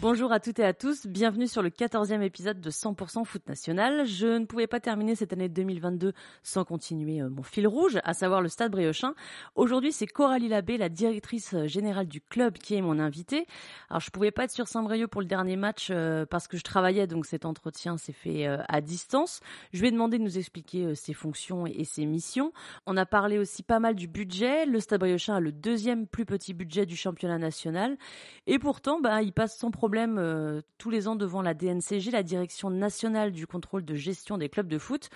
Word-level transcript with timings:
Bonjour 0.00 0.32
à 0.32 0.40
toutes 0.40 0.58
et 0.60 0.64
à 0.64 0.72
tous, 0.72 1.06
bienvenue 1.06 1.46
sur 1.46 1.60
le 1.60 1.68
14e 1.68 2.22
épisode 2.22 2.58
de 2.58 2.70
100% 2.70 3.26
Foot 3.26 3.46
National. 3.46 4.06
Je 4.06 4.38
ne 4.38 4.46
pouvais 4.46 4.66
pas 4.66 4.80
terminer 4.80 5.14
cette 5.14 5.34
année 5.34 5.50
2022 5.50 6.14
sans 6.42 6.64
continuer 6.64 7.20
euh, 7.20 7.28
mon 7.28 7.42
fil 7.42 7.66
rouge, 7.68 7.98
à 8.02 8.14
savoir 8.14 8.40
le 8.40 8.48
Stade 8.48 8.72
Briochin. 8.72 9.12
Aujourd'hui, 9.56 9.92
c'est 9.92 10.06
Coralie 10.06 10.48
Labbé, 10.48 10.78
la 10.78 10.88
directrice 10.88 11.52
euh, 11.52 11.66
générale 11.66 12.06
du 12.06 12.22
club, 12.22 12.56
qui 12.56 12.76
est 12.76 12.80
mon 12.80 12.98
invitée. 12.98 13.46
Alors, 13.90 14.00
je 14.00 14.10
pouvais 14.10 14.30
pas 14.30 14.44
être 14.44 14.52
sur 14.52 14.68
Saint-Brieuc 14.68 15.08
pour 15.08 15.20
le 15.20 15.26
dernier 15.26 15.56
match 15.56 15.88
euh, 15.90 16.24
parce 16.24 16.48
que 16.48 16.56
je 16.56 16.62
travaillais, 16.62 17.06
donc 17.06 17.26
cet 17.26 17.44
entretien 17.44 17.98
s'est 17.98 18.14
fait 18.14 18.46
à 18.46 18.80
distance. 18.80 19.40
Je 19.74 19.82
lui 19.82 19.88
ai 19.88 19.90
demandé 19.90 20.16
de 20.16 20.22
nous 20.22 20.38
expliquer 20.38 20.94
ses 20.94 21.12
fonctions 21.12 21.66
et 21.66 21.84
ses 21.84 22.06
missions. 22.06 22.54
On 22.86 22.96
a 22.96 23.04
parlé 23.04 23.36
aussi 23.36 23.62
pas 23.62 23.80
mal 23.80 23.96
du 23.96 24.08
budget. 24.08 24.64
Le 24.64 24.80
Stade 24.80 25.00
Briochin 25.00 25.34
a 25.34 25.40
le 25.40 25.52
deuxième 25.52 26.06
plus 26.06 26.24
petit 26.24 26.54
budget 26.54 26.86
du 26.86 26.96
championnat 26.96 27.36
national. 27.36 27.98
Et 28.46 28.58
pourtant, 28.58 28.98
bah, 28.98 29.20
il 29.20 29.34
passe 29.34 29.58
sans 29.58 29.70
problème 29.70 29.89
euh, 29.96 30.60
tous 30.78 30.90
les 30.90 31.08
ans 31.08 31.16
devant 31.16 31.42
la 31.42 31.54
DNCG, 31.54 32.10
la 32.10 32.22
Direction 32.22 32.70
nationale 32.70 33.32
du 33.32 33.46
contrôle 33.46 33.84
de 33.84 33.94
gestion 33.94 34.38
des 34.38 34.48
clubs 34.48 34.68
de 34.68 34.78
foot. 34.78 35.10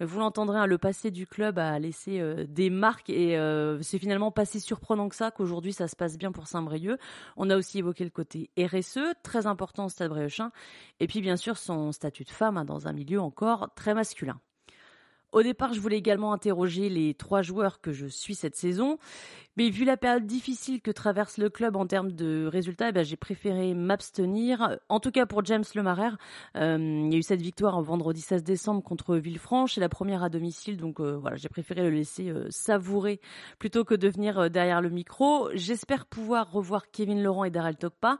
Euh, 0.00 0.06
vous 0.06 0.20
l'entendrez, 0.20 0.58
hein, 0.58 0.66
le 0.66 0.78
passé 0.78 1.10
du 1.10 1.26
club 1.26 1.58
a 1.58 1.78
laissé 1.78 2.20
euh, 2.20 2.46
des 2.48 2.70
marques 2.70 3.10
et 3.10 3.36
c'est 3.82 3.98
finalement 3.98 4.30
pas 4.30 4.44
si 4.44 4.60
surprenant 4.60 5.08
que 5.08 5.16
ça 5.16 5.30
qu'aujourd'hui 5.30 5.72
ça 5.72 5.88
se 5.88 5.96
passe 5.96 6.18
bien 6.18 6.32
pour 6.32 6.46
Saint-Brieuc. 6.46 6.98
On 7.36 7.50
a 7.50 7.56
aussi 7.56 7.78
évoqué 7.78 8.04
le 8.04 8.10
côté 8.10 8.50
RSE, 8.58 8.98
très 9.22 9.46
important 9.46 9.86
au 9.86 9.88
Stade 9.88 10.10
Briochin, 10.10 10.50
et 11.00 11.06
puis 11.06 11.20
bien 11.20 11.36
sûr 11.36 11.56
son 11.56 11.92
statut 11.92 12.24
de 12.24 12.30
femme 12.30 12.56
hein, 12.56 12.64
dans 12.64 12.88
un 12.88 12.92
milieu 12.92 13.20
encore 13.20 13.70
très 13.74 13.94
masculin. 13.94 14.40
Au 15.32 15.42
départ, 15.42 15.72
je 15.72 15.80
voulais 15.80 15.98
également 15.98 16.32
interroger 16.32 16.88
les 16.88 17.14
trois 17.14 17.42
joueurs 17.42 17.80
que 17.80 17.92
je 17.92 18.06
suis 18.06 18.34
cette 18.34 18.56
saison, 18.56 18.98
mais 19.56 19.70
vu 19.70 19.84
la 19.84 19.96
période 19.96 20.26
difficile 20.26 20.80
que 20.80 20.90
traverse 20.90 21.38
le 21.38 21.50
club 21.50 21.76
en 21.76 21.86
termes 21.86 22.10
de 22.10 22.46
résultats, 22.46 22.88
eh 22.88 22.92
ben, 22.92 23.04
j'ai 23.04 23.16
préféré 23.16 23.74
m'abstenir. 23.74 24.78
En 24.88 24.98
tout 24.98 25.12
cas 25.12 25.26
pour 25.26 25.44
James 25.44 25.64
Lemarer, 25.74 26.16
euh, 26.56 26.78
il 26.78 27.12
y 27.12 27.14
a 27.14 27.18
eu 27.18 27.22
cette 27.22 27.42
victoire 27.42 27.76
en 27.76 27.82
vendredi 27.82 28.20
16 28.20 28.42
décembre 28.42 28.82
contre 28.82 29.16
Villefranche, 29.16 29.74
c'est 29.74 29.80
la 29.80 29.88
première 29.88 30.24
à 30.24 30.30
domicile, 30.30 30.76
donc 30.76 30.98
euh, 30.98 31.16
voilà, 31.16 31.36
j'ai 31.36 31.48
préféré 31.48 31.82
le 31.82 31.90
laisser 31.90 32.30
euh, 32.30 32.46
savourer 32.50 33.20
plutôt 33.58 33.84
que 33.84 33.94
de 33.94 34.08
venir 34.08 34.50
derrière 34.50 34.80
le 34.80 34.90
micro. 34.90 35.48
J'espère 35.54 36.06
pouvoir 36.06 36.50
revoir 36.50 36.90
Kevin 36.90 37.22
Laurent 37.22 37.44
et 37.44 37.50
Daryl 37.50 37.76
Tokpa. 37.76 38.18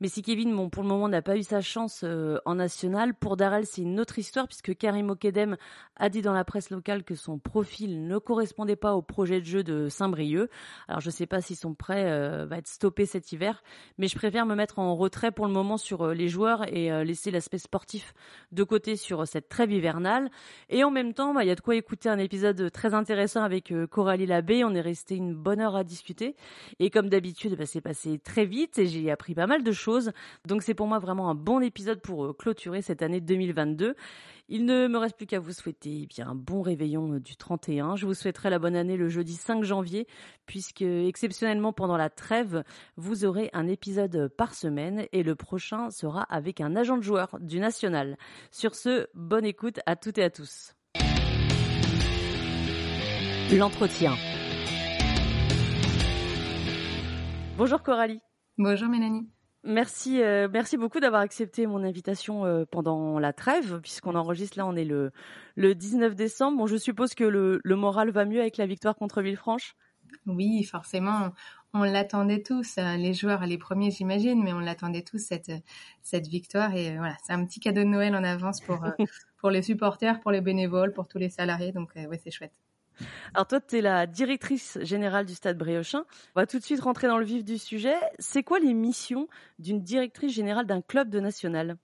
Mais 0.00 0.08
si 0.08 0.20
Kevin, 0.20 0.54
bon, 0.54 0.68
pour 0.68 0.82
le 0.82 0.90
moment, 0.90 1.08
n'a 1.08 1.22
pas 1.22 1.38
eu 1.38 1.42
sa 1.42 1.62
chance 1.62 2.02
euh, 2.04 2.38
en 2.44 2.56
national, 2.56 3.14
pour 3.14 3.38
Darrell, 3.38 3.64
c'est 3.64 3.80
une 3.80 3.98
autre 3.98 4.18
histoire 4.18 4.46
puisque 4.46 4.76
Karim 4.76 5.08
Okedem 5.08 5.56
a 5.96 6.10
dit 6.10 6.20
dans 6.20 6.34
la 6.34 6.44
presse 6.44 6.68
locale 6.68 7.02
que 7.02 7.14
son 7.14 7.38
profil 7.38 8.06
ne 8.06 8.18
correspondait 8.18 8.76
pas 8.76 8.94
au 8.94 9.00
projet 9.00 9.40
de 9.40 9.46
jeu 9.46 9.64
de 9.64 9.88
Saint-Brieuc. 9.88 10.50
Alors 10.86 11.00
je 11.00 11.08
ne 11.08 11.12
sais 11.12 11.26
pas 11.26 11.40
si 11.40 11.54
son 11.54 11.72
prêt 11.72 12.10
euh, 12.10 12.44
va 12.44 12.58
être 12.58 12.68
stoppé 12.68 13.06
cet 13.06 13.32
hiver, 13.32 13.62
mais 13.96 14.06
je 14.06 14.16
préfère 14.16 14.44
me 14.44 14.54
mettre 14.54 14.78
en 14.78 14.94
retrait 14.96 15.32
pour 15.32 15.46
le 15.46 15.52
moment 15.52 15.78
sur 15.78 16.02
euh, 16.02 16.14
les 16.14 16.28
joueurs 16.28 16.70
et 16.70 16.90
laisser 17.04 17.30
l'aspect 17.30 17.58
sportif 17.58 18.12
de 18.52 18.64
côté 18.64 18.96
sur 18.96 19.26
cette 19.26 19.48
trêve 19.48 19.72
hivernale. 19.72 20.30
Et 20.68 20.84
en 20.84 20.90
même 20.90 21.14
temps, 21.14 21.32
bah, 21.32 21.42
il 21.42 21.48
y 21.48 21.50
a 21.50 21.54
de 21.54 21.60
quoi 21.60 21.74
écouter 21.74 22.10
un 22.10 22.18
épisode 22.18 22.70
très 22.70 22.92
intéressant 22.92 23.42
avec 23.42 23.72
Coralie 23.90 24.26
Labbé. 24.26 24.64
On 24.64 24.74
est 24.74 24.80
resté 24.80 25.16
une 25.16 25.34
bonne 25.34 25.60
heure 25.60 25.76
à 25.76 25.84
discuter. 25.84 26.36
Et 26.78 26.90
comme 26.90 27.08
d'habitude, 27.08 27.56
bah, 27.56 27.66
c'est 27.66 27.80
passé 27.80 28.18
très 28.18 28.44
vite 28.44 28.78
et 28.78 28.86
j'ai 28.86 29.10
appris 29.10 29.34
pas 29.34 29.46
mal 29.46 29.62
de 29.62 29.72
choses 29.72 29.85
donc 30.46 30.62
c'est 30.62 30.74
pour 30.74 30.86
moi 30.86 30.98
vraiment 30.98 31.30
un 31.30 31.34
bon 31.34 31.60
épisode 31.60 32.00
pour 32.00 32.26
euh, 32.26 32.32
clôturer 32.32 32.82
cette 32.82 33.02
année 33.02 33.20
2022. 33.20 33.94
Il 34.48 34.64
ne 34.64 34.86
me 34.86 34.98
reste 34.98 35.16
plus 35.16 35.26
qu'à 35.26 35.40
vous 35.40 35.52
souhaiter 35.52 36.02
eh 36.02 36.06
bien 36.06 36.28
un 36.28 36.34
bon 36.34 36.62
réveillon 36.62 37.14
euh, 37.14 37.20
du 37.20 37.36
31. 37.36 37.96
Je 37.96 38.06
vous 38.06 38.14
souhaiterai 38.14 38.50
la 38.50 38.58
bonne 38.58 38.76
année 38.76 38.96
le 38.96 39.08
jeudi 39.08 39.34
5 39.34 39.64
janvier, 39.64 40.06
puisque 40.46 40.82
exceptionnellement 40.82 41.72
pendant 41.72 41.96
la 41.96 42.10
trêve, 42.10 42.64
vous 42.96 43.24
aurez 43.24 43.50
un 43.52 43.66
épisode 43.66 44.28
par 44.36 44.54
semaine 44.54 45.06
et 45.12 45.22
le 45.22 45.34
prochain 45.34 45.90
sera 45.90 46.22
avec 46.22 46.60
un 46.60 46.76
agent 46.76 46.96
de 46.96 47.02
joueur 47.02 47.36
du 47.40 47.60
national. 47.60 48.16
Sur 48.50 48.74
ce, 48.74 49.06
bonne 49.14 49.44
écoute 49.44 49.80
à 49.86 49.96
toutes 49.96 50.18
et 50.18 50.24
à 50.24 50.30
tous. 50.30 50.74
L'entretien. 53.52 54.12
Bonjour 57.56 57.82
Coralie. 57.82 58.20
Bonjour 58.58 58.88
Mélanie. 58.88 59.35
Merci, 59.66 60.22
euh, 60.22 60.48
merci 60.50 60.76
beaucoup 60.76 61.00
d'avoir 61.00 61.22
accepté 61.22 61.66
mon 61.66 61.82
invitation 61.82 62.46
euh, 62.46 62.64
pendant 62.70 63.18
la 63.18 63.32
trêve, 63.32 63.80
puisqu'on 63.80 64.14
enregistre 64.14 64.58
là, 64.58 64.66
on 64.66 64.76
est 64.76 64.84
le, 64.84 65.10
le 65.56 65.74
19 65.74 66.14
décembre. 66.14 66.58
Bon, 66.58 66.66
je 66.68 66.76
suppose 66.76 67.14
que 67.14 67.24
le, 67.24 67.60
le 67.64 67.76
moral 67.76 68.10
va 68.10 68.24
mieux 68.24 68.40
avec 68.40 68.58
la 68.58 68.66
victoire 68.66 68.94
contre 68.94 69.22
Villefranche? 69.22 69.74
Oui, 70.26 70.62
forcément, 70.62 71.32
on 71.74 71.82
l'attendait 71.82 72.44
tous, 72.44 72.78
hein, 72.78 72.96
les 72.96 73.12
joueurs 73.12 73.44
les 73.44 73.58
premiers 73.58 73.90
j'imagine, 73.90 74.40
mais 74.40 74.52
on 74.52 74.60
l'attendait 74.60 75.02
tous 75.02 75.18
cette 75.18 75.50
cette 76.00 76.28
victoire 76.28 76.72
et 76.76 76.92
euh, 76.92 76.98
voilà, 76.98 77.16
c'est 77.24 77.32
un 77.32 77.44
petit 77.44 77.58
cadeau 77.58 77.80
de 77.80 77.88
Noël 77.88 78.14
en 78.14 78.22
avance 78.22 78.60
pour 78.60 78.78
pour 79.38 79.50
les 79.50 79.62
supporters, 79.62 80.20
pour 80.20 80.30
les 80.30 80.40
bénévoles, 80.40 80.92
pour 80.92 81.08
tous 81.08 81.18
les 81.18 81.28
salariés, 81.28 81.72
donc 81.72 81.92
ouais, 81.96 82.20
c'est 82.22 82.30
chouette. 82.30 82.54
Alors 83.34 83.46
toi, 83.46 83.60
tu 83.60 83.78
es 83.78 83.80
la 83.80 84.06
directrice 84.06 84.78
générale 84.82 85.26
du 85.26 85.34
Stade 85.34 85.58
Briochin. 85.58 86.04
On 86.34 86.40
va 86.40 86.46
tout 86.46 86.58
de 86.58 86.64
suite 86.64 86.80
rentrer 86.80 87.08
dans 87.08 87.18
le 87.18 87.24
vif 87.24 87.44
du 87.44 87.58
sujet. 87.58 87.96
C'est 88.18 88.42
quoi 88.42 88.58
les 88.58 88.74
missions 88.74 89.28
d'une 89.58 89.82
directrice 89.82 90.32
générale 90.32 90.66
d'un 90.66 90.80
club 90.80 91.10
de 91.10 91.20
national? 91.20 91.76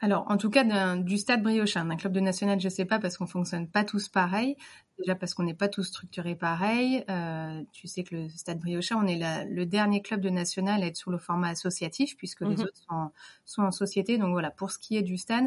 Alors, 0.00 0.26
en 0.30 0.36
tout 0.36 0.50
cas, 0.50 0.96
du 0.96 1.16
Stade 1.16 1.42
Briochin, 1.42 1.86
d'un 1.86 1.96
club 1.96 2.12
de 2.12 2.20
national, 2.20 2.60
je 2.60 2.68
sais 2.68 2.84
pas 2.84 2.98
parce 2.98 3.16
qu'on 3.16 3.26
fonctionne 3.26 3.66
pas 3.66 3.82
tous 3.82 4.08
pareil. 4.08 4.56
Déjà 4.98 5.14
parce 5.14 5.32
qu'on 5.34 5.42
n'est 5.42 5.54
pas 5.54 5.68
tous 5.68 5.84
structurés 5.84 6.36
pareil. 6.36 7.02
Euh, 7.08 7.62
tu 7.72 7.86
sais 7.86 8.04
que 8.04 8.14
le 8.14 8.28
Stade 8.28 8.58
Briochin, 8.58 8.96
on 8.96 9.06
est 9.06 9.46
le 9.46 9.66
dernier 9.66 10.02
club 10.02 10.20
de 10.20 10.28
national 10.28 10.82
à 10.82 10.86
être 10.86 10.96
sur 10.96 11.10
le 11.10 11.18
format 11.18 11.48
associatif 11.48 12.16
puisque 12.16 12.42
les 12.42 12.56
mhm. 12.56 12.60
autres 12.60 12.76
sont, 12.88 13.10
sont, 13.44 13.62
en 13.62 13.70
société. 13.70 14.18
Donc 14.18 14.32
voilà, 14.32 14.50
pour 14.50 14.70
ce 14.70 14.78
qui 14.78 14.96
est 14.96 15.02
du 15.02 15.16
Stade, 15.16 15.46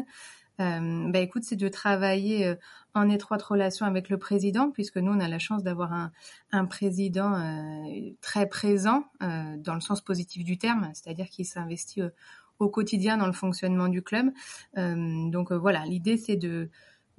bah 0.60 1.20
écoute, 1.20 1.44
c'est 1.44 1.56
de 1.56 1.68
travailler 1.68 2.46
euh, 2.46 2.54
en 2.94 3.08
étroite 3.08 3.42
relation 3.42 3.86
avec 3.86 4.10
le 4.10 4.18
président, 4.18 4.70
puisque 4.70 4.98
nous 4.98 5.12
on 5.12 5.20
a 5.20 5.28
la 5.28 5.38
chance 5.38 5.62
d'avoir 5.62 5.92
un, 5.92 6.12
un, 6.52 6.66
président 6.66 7.34
euh, 7.34 8.10
très 8.20 8.46
présent 8.46 9.04
euh, 9.22 9.56
dans 9.56 9.74
le 9.74 9.80
sens 9.80 10.02
positif 10.02 10.44
du 10.44 10.58
terme, 10.58 10.90
c'est-à-dire 10.92 11.28
qu'il 11.30 11.46
s'investit 11.46 12.02
au 12.58 12.68
quotidien 12.68 13.16
dans 13.16 13.26
le 13.26 13.32
fonctionnement 13.32 13.88
du 13.88 14.02
club. 14.02 14.30
donc 14.76 15.50
voilà, 15.50 15.86
l'idée 15.86 16.18
c'est 16.18 16.36
de 16.36 16.68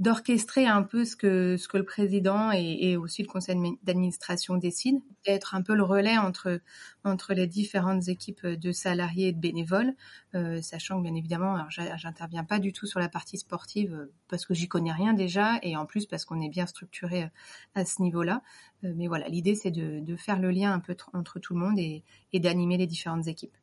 d'orchestrer 0.02 0.66
un 0.66 0.82
peu 0.82 1.06
ce 1.06 1.16
que 1.16 1.58
ce 1.58 1.68
que 1.68 1.78
le 1.78 1.86
président 1.86 2.52
et, 2.52 2.98
aussi 2.98 3.22
le 3.22 3.28
conseil 3.28 3.56
d'administration 3.84 4.58
décident, 4.58 5.00
d'être 5.28 5.54
un 5.54 5.62
peu 5.62 5.76
le 5.76 5.84
relais 5.84 6.18
entre 6.18 6.60
entre 7.04 7.36
les 7.36 7.46
différentes 7.46 8.08
équipes 8.08 8.48
de 8.48 8.72
salariés 8.72 9.28
et 9.28 9.32
de 9.32 9.40
bénévoles, 9.40 9.94
euh, 10.34 10.60
sachant 10.64 10.98
que 10.98 11.04
bien 11.04 11.14
évidemment, 11.14 11.56
j'interviens 11.70 12.44
pas 12.44 12.58
du 12.58 12.74
tout 12.74 12.88
sur 12.88 13.00
la 13.00 13.10
partie 13.10 13.38
sportive 13.38 13.94
euh, 13.94 14.12
parce 14.28 14.48
que 14.48 14.56
j'y 14.56 14.68
connais 14.68 14.92
rien 14.92 15.14
déjà 15.14 15.60
et 15.62 15.78
en 15.78 15.86
plus 15.86 16.08
parce 16.08 16.26
qu'on 16.26 16.42
est 16.42 16.50
bien 16.50 16.66
structuré 16.66 17.24
euh, 17.24 17.28
à 17.76 17.86
ce 17.86 18.02
niveau-là. 18.02 18.42
mais 18.82 19.08
voilà, 19.08 19.28
l'idée 19.30 19.54
c'est 19.54 19.72
de, 19.72 20.00
de 20.00 20.16
faire 20.16 20.40
le 20.40 20.50
lien 20.50 20.74
un 20.74 20.80
peu 20.80 20.96
entre 21.14 21.40
tout 21.40 21.54
le 21.54 21.60
monde 21.60 21.78
et, 21.78 22.04
et 22.34 22.40
d'animer 22.40 22.78
les 22.78 22.88
différentes 22.88 23.28
équipes. 23.28 23.56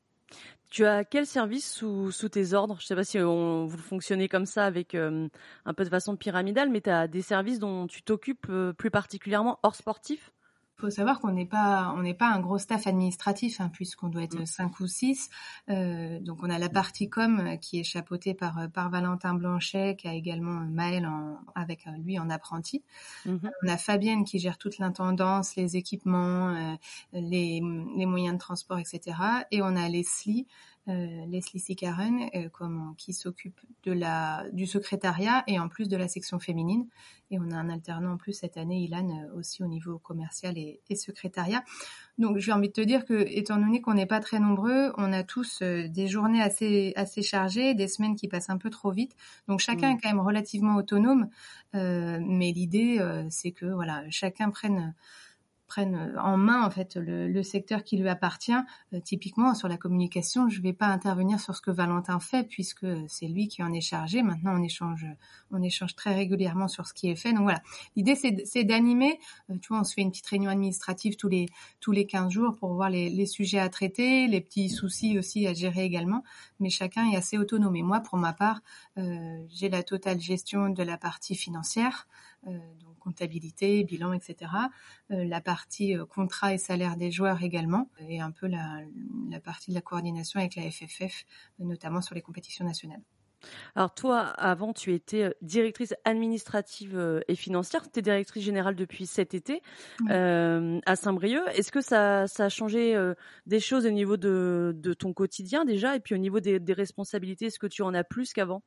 Tu 0.71 0.85
as 0.85 1.05
quel 1.05 1.27
service 1.27 1.73
sous, 1.73 2.11
sous 2.13 2.29
tes 2.29 2.53
ordres? 2.53 2.77
Je 2.79 2.85
ne 2.85 2.87
sais 2.89 2.95
pas 2.95 3.05
si 3.05 3.19
on, 3.19 3.67
vous 3.67 3.79
fonctionnez 3.79 4.29
comme 4.29 4.45
ça 4.47 4.67
avec 4.67 4.95
euh, 4.95 5.29
un 5.65 5.75
peu 5.75 5.85
de 5.85 5.89
façon 5.89 6.17
pyramidale, 6.17 6.69
mais 6.69 6.83
tu 6.83 6.91
as 6.91 7.09
des 7.09 7.23
services 7.23 7.59
dont 7.59 7.87
tu 7.87 8.03
t'occupes 8.03 8.47
euh, 8.51 8.73
plus 8.75 8.91
particulièrement 8.91 9.59
hors 9.63 9.75
sportif? 9.75 10.33
Faut 10.79 10.91
savoir 10.91 11.21
qu'on 11.21 11.33
n'est 11.33 11.47
pas 11.47 11.93
on 11.97 12.03
n'est 12.03 12.15
pas 12.15 12.29
un 12.29 12.41
gros 12.41 12.59
staff 12.59 12.87
administratif 12.87 13.61
hein, 13.61 13.69
puisqu'on 13.73 14.09
doit 14.09 14.23
être 14.23 14.41
mm. 14.41 14.47
cinq 14.47 14.81
ou 14.81 14.87
six. 14.87 15.29
Euh, 15.69 16.21
donc 16.21 16.39
on 16.43 16.51
a 16.51 16.59
la 16.59 16.69
partie 16.69 17.09
com 17.09 17.41
euh, 17.41 17.57
qui 17.57 17.81
est 17.81 17.85
chapeautée 17.85 18.35
par 18.35 18.59
euh, 18.59 18.69
par 18.69 18.89
Valentin 18.89 19.35
Blanchet 19.35 19.97
qui 19.97 20.07
a 20.07 20.15
également 20.15 20.61
Maël 20.61 21.07
en, 21.07 21.39
avec 21.55 21.87
lui 22.05 22.19
en 22.19 22.31
apprenti. 22.31 22.83
Mm-hmm. 23.27 23.51
On 23.65 23.69
a 23.69 23.77
Fabienne 23.77 24.25
qui 24.25 24.39
gère 24.39 24.59
toute 24.59 24.79
l'intendance, 24.79 25.57
les 25.57 25.77
équipements, 25.77 26.79
les, 27.13 27.61
les 27.97 28.07
moyens 28.07 28.35
de 28.35 28.39
transport, 28.39 28.79
etc. 28.79 29.17
Et 29.51 29.63
on 29.63 29.77
a 29.77 29.89
Leslie 29.89 30.47
Leslie 30.89 31.61
Sikaren, 31.61 32.31
qui 32.97 33.13
s'occupe 33.13 33.61
de 33.85 33.93
la 33.93 34.45
du 34.53 34.67
secrétariat 34.67 35.45
et 35.47 35.59
en 35.59 35.69
plus 35.69 35.89
de 35.89 35.97
la 35.97 36.09
section 36.09 36.39
féminine. 36.39 36.87
Et 37.31 37.39
on 37.39 37.51
a 37.51 37.57
un 37.57 37.69
alternant 37.69 38.13
en 38.13 38.17
plus 38.17 38.33
cette 38.33 38.57
année, 38.57 38.81
Ilan, 38.85 39.29
aussi 39.37 39.63
au 39.63 39.67
niveau 39.67 39.99
commercial 39.99 40.57
et, 40.57 40.81
et 40.89 40.97
secrétariat. 40.97 41.63
Donc 42.17 42.39
j'ai 42.39 42.53
envie 42.53 42.69
de 42.69 42.73
te 42.73 42.81
dire 42.81 43.05
que, 43.05 43.27
étant 43.29 43.59
donné 43.59 43.83
qu'on 43.83 43.93
n'est 43.95 44.07
pas 44.07 44.21
très 44.21 44.41
nombreux, 44.41 44.93
on 44.97 45.13
a 45.13 45.23
tous 45.23 45.63
des 45.63 46.09
journées 46.09 46.41
assez 46.41 46.95
assez 46.97 47.23
chargées, 47.23 47.75
des 47.75 47.87
semaines 47.87 48.17
qui 48.17 48.29
passent 48.29 48.51
un 48.51 48.59
peu 48.59 48.71
trop 48.71 48.91
vite. 48.91 49.15
Donc 49.47 49.61
chacun 49.61 49.93
mmh. 49.93 49.97
est 49.97 50.01
quand 50.03 50.09
même 50.09 50.21
relativement 50.21 50.77
autonome, 50.77 51.29
mais 51.75 52.53
l'idée 52.53 52.99
c'est 53.31 53.53
que 53.53 53.67
voilà 53.67 54.05
chacun 54.09 54.51
prenne 54.51 54.95
prennent 55.69 55.95
euh, 55.95 56.21
en 56.21 56.37
main 56.37 56.65
en 56.65 56.71
fait 56.71 56.97
le, 56.97 57.43
secteur 57.43 57.85
qui 57.85 57.97
lui 57.97 58.09
appartient. 58.09 58.53
Euh, 58.93 59.01
typiquement 59.01 59.55
sur 59.55 59.69
la 59.69 59.77
communication, 59.77 60.49
je 60.49 60.59
ne 60.59 60.63
vais 60.63 60.73
pas 60.73 60.87
intervenir 60.87 61.39
sur 61.39 61.55
ce 61.55 61.61
que 61.61 61.71
Valentin 61.71 62.19
fait 62.19 62.43
puisque 62.43 62.87
c'est 63.07 63.29
lui 63.29 63.47
qui 63.47 63.63
en 63.63 63.73
est 63.73 63.81
chargé. 63.81 64.23
Maintenant, 64.23 64.59
on 64.59 64.63
échange, 64.63 65.07
on 65.53 65.63
échange 65.63 65.95
très 65.95 66.15
régulièrement 66.15 66.69
sur 66.69 66.87
ce 66.87 66.95
qui 66.95 67.09
est 67.09 67.17
fait. 67.17 67.33
Donc 67.33 67.43
voilà, 67.43 67.63
l'idée 67.95 68.17
c'est 68.17 68.65
d'animer. 68.65 69.21
Euh, 69.51 69.55
tu 69.61 69.69
vois, 69.69 69.81
on 69.81 69.85
se 69.85 69.95
fait 69.95 70.03
une 70.03 70.11
petite 70.11 70.27
réunion 70.27 70.51
administrative 70.51 71.17
tous 71.17 71.29
les 71.29 71.47
tous 71.81 71.93
les 71.93 72.07
15 72.07 72.33
jours 72.33 72.57
pour 72.57 72.73
voir 72.75 72.91
les, 72.91 73.09
les 73.11 73.27
sujets 73.27 73.61
à 73.61 73.69
traiter, 73.69 74.27
les 74.27 74.41
petits 74.41 74.69
soucis 74.69 75.19
aussi 75.19 75.47
à 75.47 75.55
gérer 75.55 75.85
également. 75.85 76.25
Mais 76.61 76.71
chacun 76.71 77.11
est 77.11 77.17
assez 77.17 77.39
autonome. 77.39 77.77
Et 77.77 77.83
moi, 77.83 78.01
pour 78.01 78.19
ma 78.19 78.33
part, 78.33 78.61
euh, 78.97 79.45
j'ai 79.51 79.69
la 79.69 79.83
totale 79.83 80.21
gestion 80.21 80.71
de 80.71 80.83
la 80.83 80.97
partie 80.97 81.35
financière. 81.35 82.07
Euh, 82.47 82.51
donc 82.81 82.97
comptabilité, 82.99 83.83
bilan, 83.85 84.13
etc. 84.13 84.51
Euh, 85.11 85.25
la 85.25 85.41
partie 85.41 85.97
euh, 85.97 86.05
contrat 86.05 86.55
et 86.55 86.59
salaire 86.59 86.97
des 86.97 87.11
joueurs 87.11 87.43
également, 87.43 87.91
et 88.09 88.21
un 88.21 88.31
peu 88.31 88.47
la, 88.47 89.41
partie 89.41 89.71
de 89.71 89.75
la 89.75 89.81
coordination 89.81 90.39
avec 90.39 90.55
la 90.55 90.71
FFF, 90.71 91.25
notamment 91.59 92.01
sur 92.01 92.15
les 92.15 92.23
compétitions 92.23 92.65
nationales. 92.65 93.03
Alors 93.77 93.95
toi, 93.95 94.21
avant, 94.21 94.73
tu 94.73 94.93
étais 94.93 95.33
directrice 95.43 95.95
administrative 96.05 97.23
et 97.29 97.37
financière. 97.37 97.89
Tu 97.91 98.01
es 98.01 98.03
directrice 98.03 98.43
générale 98.43 98.75
depuis 98.75 99.07
cet 99.07 99.33
été 99.33 99.63
à 100.09 100.97
Saint-Brieuc. 100.97 101.45
Est-ce 101.55 101.71
que 101.71 101.81
ça, 101.81 102.23
a 102.23 102.49
changé 102.49 103.01
des 103.47 103.61
choses 103.61 103.87
au 103.87 103.91
niveau 103.91 104.17
de, 104.17 104.75
ton 104.99 105.13
quotidien 105.13 105.65
déjà 105.65 105.95
et 105.95 106.01
puis 106.01 106.17
au 106.17 106.19
niveau 106.19 106.41
des 106.41 106.73
responsabilités 106.73 107.47
Est-ce 107.47 107.61
que 107.61 107.69
tu 107.69 107.83
en 107.83 107.95
as 107.95 108.03
plus 108.03 108.33
qu'avant? 108.33 108.65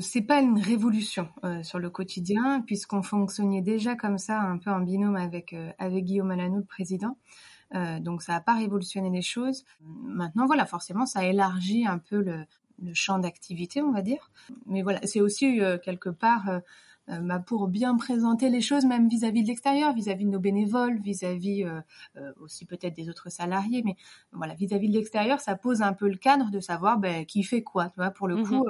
C'est 0.00 0.22
pas 0.22 0.40
une 0.40 0.58
révolution 0.58 1.28
euh, 1.44 1.62
sur 1.62 1.78
le 1.78 1.90
quotidien 1.90 2.62
puisqu'on 2.66 3.02
fonctionnait 3.02 3.62
déjà 3.62 3.94
comme 3.94 4.18
ça 4.18 4.40
un 4.40 4.58
peu 4.58 4.70
en 4.70 4.80
binôme 4.80 5.16
avec 5.16 5.52
euh, 5.52 5.70
avec 5.78 6.04
Guillaume 6.04 6.30
Alanou, 6.30 6.58
le 6.58 6.64
président. 6.64 7.16
donc 8.00 8.22
ça 8.22 8.32
n'a 8.32 8.40
pas 8.40 8.54
révolutionné 8.54 9.10
les 9.10 9.22
choses. 9.22 9.64
Maintenant 9.80 10.46
voilà, 10.46 10.66
forcément 10.66 11.06
ça 11.06 11.24
élargit 11.24 11.86
un 11.86 11.98
peu 11.98 12.20
le, 12.20 12.44
le 12.82 12.94
champ 12.94 13.18
d'activité, 13.18 13.82
on 13.82 13.92
va 13.92 14.02
dire. 14.02 14.30
Mais 14.66 14.82
voilà, 14.82 15.00
c'est 15.04 15.20
aussi 15.20 15.60
quelque 15.84 16.10
part 16.10 16.60
bah, 17.06 17.38
pour 17.40 17.68
bien 17.68 17.96
présenter 17.96 18.50
les 18.50 18.60
choses, 18.60 18.84
même 18.84 19.08
vis-à-vis 19.08 19.42
de 19.42 19.48
l'extérieur, 19.48 19.92
vis-à-vis 19.94 20.24
de 20.24 20.30
nos 20.30 20.40
bénévoles, 20.40 20.98
vis-à-vis 21.00 21.64
aussi 22.40 22.66
peut-être 22.66 22.94
des 22.94 23.08
autres 23.08 23.30
salariés, 23.30 23.82
mais 23.84 23.96
voilà, 24.32 24.54
vis-à-vis 24.54 24.88
de 24.88 24.94
l'extérieur, 24.94 25.40
ça 25.40 25.54
pose 25.54 25.82
un 25.82 25.92
peu 25.92 26.08
le 26.08 26.16
cadre 26.16 26.50
de 26.50 26.60
savoir 26.60 26.98
ben, 26.98 27.24
qui 27.24 27.42
fait 27.42 27.62
quoi, 27.62 27.88
tu 27.90 27.96
vois, 27.96 28.10
pour 28.10 28.26
le 28.26 28.36
mmh 28.36 28.48
coup 28.48 28.66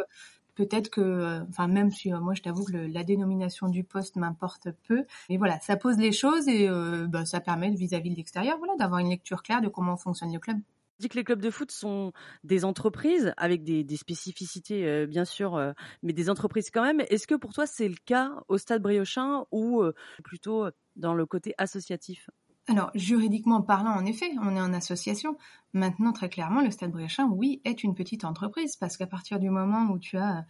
peut-être 0.61 0.91
que, 0.91 1.01
euh, 1.01 1.41
enfin 1.49 1.69
même 1.69 1.91
si 1.91 2.13
euh, 2.13 2.21
moi 2.21 2.35
je 2.35 2.43
t'avoue 2.43 2.65
que 2.65 2.77
la 2.77 3.03
dénomination 3.03 3.69
du 3.69 3.83
poste 3.83 4.17
m'importe 4.17 4.69
peu, 4.87 5.07
mais 5.31 5.39
voilà, 5.39 5.59
ça 5.61 5.79
pose 5.79 5.97
les 5.97 6.13
choses 6.13 6.49
et 6.49 6.69
euh, 6.69 7.07
bah, 7.09 7.25
ça 7.25 7.41
permet 7.41 7.71
vis-à-vis 7.71 8.11
de 8.11 8.17
l'extérieur, 8.17 8.59
voilà, 8.59 8.75
d'avoir 8.77 9.01
une 9.01 9.09
lecture 9.09 9.43
claire 9.43 9.63
de 9.63 9.69
comment 9.69 9.97
fonctionne 9.97 10.31
le 10.31 10.39
club. 10.39 10.59
dis 10.99 11.09
que 11.09 11.17
les 11.17 11.25
clubs 11.25 11.41
de 11.41 11.51
foot 11.51 11.71
sont 11.71 12.13
des 12.45 12.67
entreprises 12.67 13.33
avec 13.39 13.65
des, 13.65 13.97
spécificités 13.97 15.07
bien 15.07 15.25
sûr, 15.25 15.59
mais 16.03 16.13
des 16.13 16.29
entreprises 16.29 16.71
quand 16.71 16.83
même. 16.83 17.01
Est-ce 17.09 17.27
que 17.27 17.35
pour 17.35 17.55
toi 17.55 17.67
c'est 17.67 17.89
le 17.89 17.97
cas 18.05 18.31
au 18.49 18.59
Stade 18.59 18.83
Briochin 18.83 19.47
ou 19.51 19.83
plutôt 20.23 20.67
dans 20.97 21.15
le 21.15 21.25
côté 21.25 21.55
associatif? 21.57 22.29
Alors, 22.71 22.93
juridiquement 22.95 23.63
parlant, 23.63 23.91
en 23.97 24.07
effet, 24.07 24.31
on 24.41 24.55
est 24.55 24.61
en 24.61 24.73
association. 24.73 25.37
Maintenant, 25.73 26.13
très 26.13 26.29
clairement, 26.29 26.61
le 26.61 26.71
Stade 26.71 26.93
Bréchin, 26.93 27.27
oui, 27.27 27.61
est 27.65 27.83
une 27.83 27.97
petite 27.97 28.25
entreprise 28.25 28.77
parce 28.77 28.97
qu'à 28.97 29.09
partir 29.09 29.41
du 29.41 29.51
moment 29.51 29.91
où 29.91 29.99
tu 29.99 30.17
as 30.19 30.47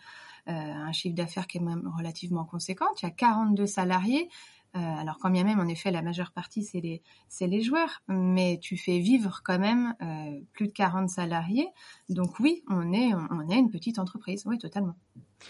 euh, 0.49 0.53
un 0.53 0.93
chiffre 0.93 1.15
d'affaires 1.15 1.47
qui 1.47 1.57
est 1.57 1.63
même 1.63 1.91
relativement 1.97 2.45
conséquent, 2.45 2.89
tu 2.95 3.07
as 3.07 3.11
42 3.11 3.65
salariés. 3.67 4.29
Euh, 4.77 4.79
alors, 4.79 5.17
quand 5.19 5.31
bien 5.31 5.45
même, 5.45 5.61
en 5.61 5.67
effet, 5.67 5.91
la 5.91 6.03
majeure 6.03 6.33
partie, 6.33 6.63
c'est 6.63 6.81
les, 6.83 7.03
les 7.41 7.63
joueurs, 7.63 8.03
mais 8.07 8.59
tu 8.61 8.77
fais 8.77 8.99
vivre 8.99 9.41
quand 9.43 9.59
même 9.59 9.95
euh, 10.03 10.41
plus 10.53 10.69
de 10.69 10.73
40 10.73 11.09
salariés. 11.09 11.69
Donc 12.11 12.39
oui, 12.39 12.63
on 12.69 12.93
est, 12.93 13.15
on 13.15 13.49
est 13.49 13.59
une 13.59 13.71
petite 13.71 13.99
entreprise, 13.99 14.45
oui, 14.45 14.59
totalement. 14.59 14.95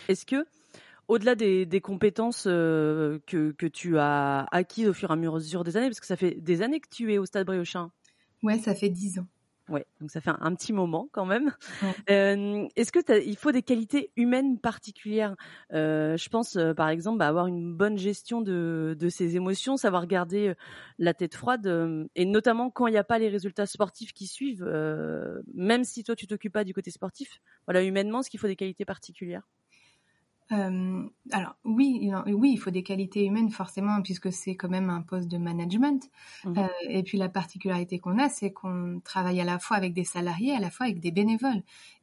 Est-ce 0.09 0.25
que 0.25 0.47
au-delà 1.11 1.35
des, 1.35 1.81
compétences 1.81 2.45
euh, 2.47 3.19
que, 3.27 3.67
tu 3.67 3.99
as 3.99 4.47
acquises 4.53 4.89
au 4.89 4.93
fur 4.93 5.11
et 5.11 5.13
à 5.13 5.17
mesure 5.17 5.65
des 5.65 5.77
années, 5.77 5.89
parce 5.89 5.99
que 5.99 6.07
ça 6.07 6.17
fait 6.17 6.41
des 6.41 6.63
années 6.63 6.79
que 6.79 6.89
tu 6.89 7.13
es 7.13 7.19
au 7.19 7.27
Stade 7.27 7.47
Briochin. 7.47 7.91
Ouais, 8.45 8.59
ça 8.59 8.77
fait 8.77 8.89
dix 8.89 9.19
ans. 9.19 9.27
Ouais, 9.69 9.87
donc 10.01 10.11
ça 10.11 10.21
fait 10.21 10.31
un, 10.31 10.55
petit 10.55 10.73
moment 10.73 11.09
quand 11.13 11.27
même. 11.27 11.53
Euh, 12.11 12.67
est-ce 12.77 12.91
que 12.91 13.25
il 13.25 13.37
faut 13.37 13.53
des 13.53 13.63
qualités 13.63 14.11
humaines 14.17 14.59
particulières? 14.59 15.37
Euh, 15.73 16.17
Je 16.17 16.29
pense 16.29 16.59
par 16.77 16.89
exemple 16.89 17.19
bah, 17.19 17.29
avoir 17.29 17.47
une 17.47 17.73
bonne 17.75 17.99
gestion 17.99 18.41
de, 18.41 18.97
ses 19.11 19.37
émotions, 19.37 19.77
savoir 19.77 20.07
garder 20.07 20.55
la 20.99 21.15
tête 21.15 21.35
froide, 21.35 21.67
et 22.17 22.25
notamment 22.25 22.71
quand 22.71 22.87
il 22.87 22.93
n'y 22.93 22.99
a 22.99 23.05
pas 23.05 23.19
les 23.19 23.29
résultats 23.29 23.67
sportifs 23.67 24.13
qui 24.13 24.27
suivent, 24.27 24.65
même 25.55 25.85
si 25.85 26.03
toi 26.05 26.17
tu 26.17 26.27
t'occupes 26.27 26.53
pas 26.53 26.65
du 26.65 26.75
côté 26.75 26.91
sportif. 26.91 27.41
Voilà, 27.67 27.83
humainement, 27.83 28.21
est-ce 28.21 28.31
qu'il 28.31 28.41
faut 28.41 28.49
des 28.49 28.57
qualités 28.57 28.85
particulières? 28.85 29.47
Euh, 30.53 31.09
alors 31.31 31.57
oui, 31.65 31.99
il, 32.03 32.35
oui, 32.35 32.53
il 32.53 32.57
faut 32.57 32.71
des 32.71 32.83
qualités 32.83 33.25
humaines 33.25 33.51
forcément 33.51 34.03
puisque 34.03 34.33
c'est 34.33 34.57
quand 34.57 34.69
même 34.69 34.91
un 34.91 35.03
poste 35.03 35.29
de 35.29 35.39
management. 35.39 36.11
Mmh. 36.45 36.59
Euh, 36.59 36.67
et 36.89 37.03
puis 37.03 37.19
la 37.19 37.29
particularité 37.29 37.99
qu'on 37.99 38.19
a, 38.19 38.29
c'est 38.29 38.53
qu'on 38.53 39.01
travaille 39.05 39.41
à 39.41 39.45
la 39.45 39.59
fois 39.59 39.77
avec 39.77 39.93
des 39.93 40.05
salariés, 40.05 40.55
à 40.55 40.61
la 40.61 40.71
fois 40.71 40.87
avec 40.87 41.01
des 41.01 41.13
bénévoles. 41.13 41.63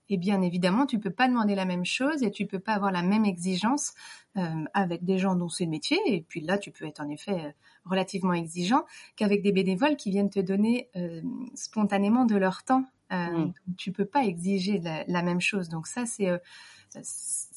Et 0.10 0.18
bien 0.18 0.42
évidemment, 0.42 0.86
tu 0.86 1.00
peux 1.00 1.12
pas 1.12 1.28
demander 1.28 1.56
la 1.56 1.66
même 1.66 1.86
chose 1.86 2.24
et 2.24 2.32
tu 2.32 2.46
peux 2.46 2.60
pas 2.60 2.74
avoir 2.74 2.92
la 2.92 3.02
même 3.02 3.26
exigence 3.26 3.94
euh, 4.38 4.64
avec 4.74 5.04
des 5.04 5.18
gens 5.18 5.36
dont 5.36 5.50
c'est 5.50 5.66
le 5.66 5.72
métier. 5.72 6.00
Et 6.06 6.22
puis 6.22 6.40
là, 6.40 6.58
tu 6.58 6.72
peux 6.72 6.86
être 6.86 7.02
en 7.02 7.10
effet 7.10 7.34
euh, 7.34 7.52
relativement 7.86 8.34
exigeant 8.34 8.86
qu'avec 9.18 9.42
des 9.42 9.52
bénévoles 9.52 9.98
qui 9.98 10.10
viennent 10.12 10.30
te 10.30 10.40
donner 10.40 10.90
euh, 10.96 11.22
spontanément 11.56 12.26
de 12.26 12.36
leur 12.38 12.64
temps. 12.64 12.86
Euh, 13.12 13.16
mmh. 13.16 13.54
Tu 13.78 13.92
peux 13.92 14.06
pas 14.06 14.24
exiger 14.26 14.80
la, 14.80 15.04
la, 15.08 15.22
même 15.22 15.40
chose. 15.40 15.70
Donc 15.70 15.88
ça, 15.88 16.06
c'est 16.06 16.28
euh, 16.28 16.38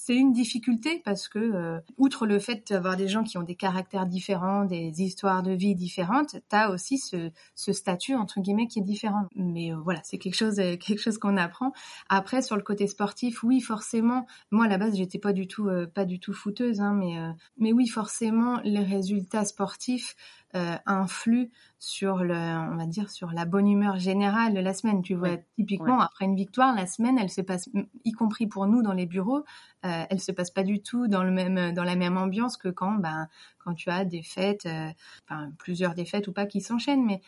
c'est 0.02 0.16
une 0.16 0.32
difficulté 0.32 1.02
parce 1.04 1.28
que, 1.28 1.38
euh, 1.38 1.78
outre 1.98 2.26
le 2.26 2.38
fait 2.38 2.72
d'avoir 2.72 2.96
des 2.96 3.06
gens 3.06 3.22
qui 3.22 3.36
ont 3.36 3.42
des 3.42 3.54
caractères 3.54 4.06
différents, 4.06 4.64
des 4.64 5.02
histoires 5.02 5.42
de 5.42 5.52
vie 5.52 5.74
différentes, 5.74 6.36
tu 6.48 6.56
as 6.56 6.70
aussi 6.70 6.96
ce, 6.96 7.30
ce, 7.54 7.72
statut, 7.74 8.14
entre 8.14 8.40
guillemets, 8.40 8.66
qui 8.66 8.78
est 8.78 8.82
différent. 8.82 9.28
Mais 9.34 9.74
euh, 9.74 9.76
voilà, 9.76 10.00
c'est 10.02 10.16
quelque 10.16 10.36
chose, 10.36 10.58
euh, 10.58 10.76
quelque 10.80 11.00
chose 11.00 11.18
qu'on 11.18 11.36
apprend. 11.36 11.72
Après, 12.08 12.40
sur 12.40 12.56
le 12.56 12.62
côté 12.62 12.86
sportif, 12.86 13.42
oui, 13.42 13.60
forcément, 13.60 14.26
moi, 14.50 14.64
à 14.64 14.68
la 14.68 14.78
base, 14.78 14.96
j'étais 14.96 15.18
pas 15.18 15.34
du 15.34 15.46
tout, 15.46 15.68
pas 15.94 16.06
du 16.06 16.18
tout 16.18 16.32
fouteuse, 16.32 16.80
hein, 16.80 16.94
mais, 16.94 17.18
mais 17.58 17.74
oui, 17.74 17.86
forcément, 17.86 18.58
les 18.64 18.82
résultats 18.82 19.44
sportifs, 19.44 20.16
euh, 20.56 20.76
influe 20.84 21.50
sur 21.78 22.24
le, 22.24 22.34
on 22.34 22.76
va 22.76 22.86
dire, 22.86 23.08
sur 23.08 23.30
la 23.30 23.44
bonne 23.44 23.68
humeur 23.68 24.00
générale 24.00 24.52
de 24.52 24.58
la 24.58 24.74
semaine. 24.74 25.00
Tu 25.00 25.14
vois, 25.14 25.36
typiquement 25.56 26.00
après 26.00 26.24
une 26.24 26.34
victoire, 26.34 26.74
la 26.74 26.86
semaine, 26.86 27.18
elle 27.18 27.30
se 27.30 27.40
passe, 27.40 27.68
y 28.04 28.12
compris 28.12 28.48
pour 28.48 28.66
nous 28.66 28.82
dans 28.82 28.92
les 28.92 29.06
bureaux, 29.06 29.44
euh, 29.86 30.04
elle 30.10 30.20
se 30.20 30.32
passe 30.32 30.50
pas 30.50 30.64
du 30.64 30.82
tout 30.82 31.06
dans 31.06 31.22
le 31.22 31.30
même, 31.30 31.72
dans 31.72 31.84
la 31.84 31.94
même 31.94 32.16
ambiance 32.16 32.56
que 32.56 32.68
quand, 32.68 32.96
ben, 32.96 33.28
quand 33.58 33.74
tu 33.74 33.90
as 33.90 34.04
des 34.04 34.22
fêtes, 34.24 34.66
euh, 34.66 34.90
enfin 35.28 35.52
plusieurs 35.58 35.94
défaites 35.94 36.26
ou 36.26 36.32
pas 36.32 36.46
qui 36.46 36.60
s'enchaînent, 36.60 37.06
mais 37.06 37.20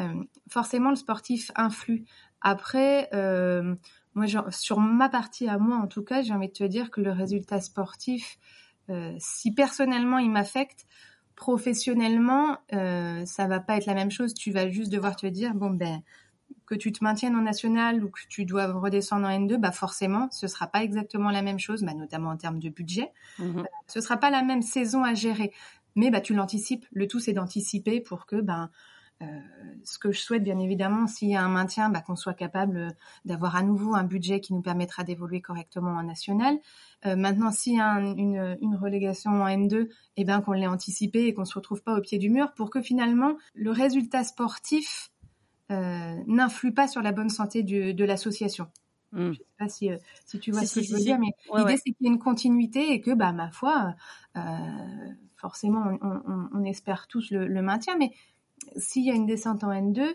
euh, 0.00 0.24
forcément 0.48 0.88
le 0.88 0.96
sportif 0.96 1.52
influe. 1.56 2.04
Après. 2.40 3.10
moi, 4.14 4.26
sur 4.50 4.80
ma 4.80 5.10
partie 5.10 5.46
à 5.48 5.58
moi, 5.58 5.76
en 5.76 5.86
tout 5.86 6.02
cas, 6.02 6.22
j'ai 6.22 6.32
envie 6.32 6.48
de 6.48 6.52
te 6.54 6.64
dire 6.64 6.90
que 6.90 7.02
le 7.02 7.12
résultat 7.12 7.60
sportif, 7.60 8.38
si 9.18 9.52
personnellement 9.52 10.18
il 10.18 10.30
m'affecte, 10.30 10.86
professionnellement, 11.40 12.58
euh, 12.74 13.24
ça 13.24 13.46
va 13.46 13.60
pas 13.60 13.78
être 13.78 13.86
la 13.86 13.94
même 13.94 14.10
chose. 14.10 14.34
Tu 14.34 14.52
vas 14.52 14.68
juste 14.68 14.92
devoir 14.92 15.16
te 15.16 15.26
dire, 15.26 15.54
bon 15.54 15.70
ben, 15.70 16.02
que 16.66 16.74
tu 16.74 16.92
te 16.92 17.02
maintiennes 17.02 17.34
en 17.34 17.40
national 17.40 18.04
ou 18.04 18.10
que 18.10 18.20
tu 18.28 18.44
dois 18.44 18.70
redescendre 18.70 19.26
en 19.26 19.30
N2, 19.30 19.56
bah 19.56 19.72
forcément, 19.72 20.28
ce 20.32 20.46
sera 20.46 20.66
pas 20.66 20.84
exactement 20.84 21.30
la 21.30 21.40
même 21.40 21.58
chose, 21.58 21.82
bah 21.82 21.94
notamment 21.94 22.28
en 22.28 22.36
termes 22.36 22.58
de 22.58 22.68
budget. 22.68 23.10
Euh, 23.40 23.62
ce 23.86 24.02
sera 24.02 24.18
pas 24.18 24.28
la 24.28 24.42
même 24.42 24.60
saison 24.60 25.02
à 25.02 25.14
gérer, 25.14 25.50
mais 25.96 26.10
bah 26.10 26.20
tu 26.20 26.34
l'anticipes. 26.34 26.84
Le 26.92 27.08
tout 27.08 27.20
c'est 27.20 27.32
d'anticiper 27.32 28.02
pour 28.02 28.26
que 28.26 28.36
ben 28.36 28.70
euh, 29.22 29.26
ce 29.84 29.98
que 29.98 30.12
je 30.12 30.20
souhaite, 30.20 30.42
bien 30.42 30.58
évidemment, 30.58 31.06
s'il 31.06 31.28
y 31.28 31.36
a 31.36 31.42
un 31.42 31.48
maintien, 31.48 31.90
bah, 31.90 32.00
qu'on 32.00 32.16
soit 32.16 32.34
capable 32.34 32.96
d'avoir 33.24 33.54
à 33.54 33.62
nouveau 33.62 33.94
un 33.94 34.04
budget 34.04 34.40
qui 34.40 34.54
nous 34.54 34.62
permettra 34.62 35.04
d'évoluer 35.04 35.42
correctement 35.42 35.92
en 35.92 36.02
national. 36.02 36.58
Euh, 37.04 37.16
maintenant, 37.16 37.50
s'il 37.50 37.74
y 37.74 37.80
a 37.80 37.98
une, 38.00 38.56
une, 38.62 38.76
relégation 38.76 39.30
en 39.42 39.46
N2, 39.46 39.88
eh 40.16 40.24
ben, 40.24 40.40
qu'on 40.40 40.52
l'ait 40.52 40.66
anticipé 40.66 41.26
et 41.26 41.34
qu'on 41.34 41.44
se 41.44 41.54
retrouve 41.54 41.82
pas 41.82 41.96
au 41.96 42.00
pied 42.00 42.18
du 42.18 42.30
mur 42.30 42.52
pour 42.54 42.70
que 42.70 42.80
finalement 42.80 43.36
le 43.54 43.70
résultat 43.70 44.24
sportif 44.24 45.10
n'influe 46.26 46.74
pas 46.74 46.88
sur 46.88 47.00
la 47.00 47.12
bonne 47.12 47.28
santé 47.28 47.62
de 47.62 48.04
l'association. 48.04 48.66
Mmh. 49.12 49.18
Je 49.18 49.28
ne 49.28 49.34
sais 49.34 49.44
pas 49.56 49.68
si, 49.68 49.90
si 50.24 50.40
tu 50.40 50.50
vois 50.50 50.66
ce 50.66 50.80
que 50.80 50.84
je 50.84 50.92
veux 50.92 51.00
dire, 51.00 51.16
mais 51.20 51.32
l'idée 51.56 51.76
c'est 51.76 51.92
qu'il 51.92 52.06
y 52.06 52.06
ait 52.06 52.12
une 52.12 52.18
continuité 52.18 52.92
et 52.92 53.00
que, 53.00 53.12
bah, 53.12 53.30
ma 53.30 53.52
foi, 53.52 53.94
forcément, 55.36 55.96
on, 56.02 56.64
espère 56.64 57.06
tous 57.06 57.30
le, 57.30 57.46
le 57.46 57.62
maintien, 57.62 57.96
mais 57.96 58.10
s'il 58.76 59.04
y 59.04 59.10
a 59.10 59.14
une 59.14 59.26
descente 59.26 59.64
en 59.64 59.70
N2, 59.70 60.14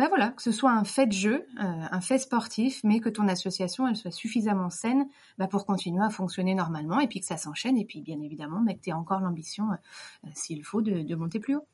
ben 0.00 0.08
voilà, 0.08 0.30
que 0.30 0.40
ce 0.40 0.50
soit 0.50 0.70
un 0.70 0.84
fait 0.84 1.06
de 1.06 1.12
jeu, 1.12 1.44
euh, 1.58 1.62
un 1.90 2.00
fait 2.00 2.16
sportif, 2.16 2.80
mais 2.84 3.00
que 3.00 3.10
ton 3.10 3.28
association 3.28 3.86
elle 3.86 3.96
soit 3.96 4.10
suffisamment 4.10 4.70
saine 4.70 5.06
bah, 5.36 5.46
pour 5.46 5.66
continuer 5.66 6.02
à 6.02 6.08
fonctionner 6.08 6.54
normalement 6.54 7.00
et 7.00 7.06
puis 7.06 7.20
que 7.20 7.26
ça 7.26 7.36
s'enchaîne 7.36 7.76
et 7.76 7.84
puis 7.84 8.00
bien 8.00 8.18
évidemment 8.22 8.62
bah, 8.62 8.72
que 8.72 8.80
tu 8.80 8.88
aies 8.88 8.94
encore 8.94 9.20
l'ambition, 9.20 9.70
euh, 9.70 10.28
s'il 10.32 10.64
faut, 10.64 10.80
de, 10.80 11.14
monter 11.14 11.38
plus 11.38 11.56
haut. 11.56 11.66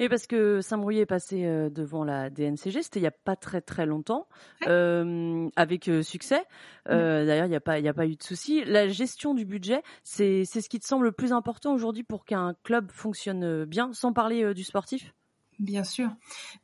Et 0.00 0.08
parce 0.08 0.26
que 0.26 0.62
Saint-Brouillet 0.62 1.02
est 1.02 1.06
passé 1.06 1.44
euh, 1.44 1.70
devant 1.70 2.02
la 2.02 2.28
DNCG, 2.28 2.82
c'était 2.82 2.98
il 2.98 3.04
n'y 3.04 3.08
a 3.08 3.12
pas 3.12 3.36
très 3.36 3.60
très 3.60 3.86
longtemps, 3.86 4.26
avec 4.66 5.88
succès. 6.02 6.42
D'ailleurs, 6.86 7.46
il 7.46 7.50
n'y 7.50 7.54
a, 7.54 7.60
pas, 7.60 7.74
a 7.74 7.92
pas 7.92 8.06
eu 8.08 8.16
de 8.16 8.22
souci. 8.24 8.64
La 8.64 8.88
gestion 8.88 9.32
du 9.32 9.44
budget, 9.44 9.84
c'est 10.02 10.44
ce 10.44 10.68
qui 10.68 10.80
te 10.80 10.86
semble 10.86 11.04
le 11.04 11.12
plus 11.12 11.32
important 11.32 11.72
aujourd'hui 11.72 12.02
pour 12.02 12.24
qu'un 12.24 12.56
club 12.64 12.90
fonctionne 12.90 13.64
bien, 13.64 13.92
sans 13.92 14.12
parler 14.12 14.54
du 14.54 14.64
sportif? 14.64 15.14
Bien 15.58 15.84
sûr, 15.84 16.10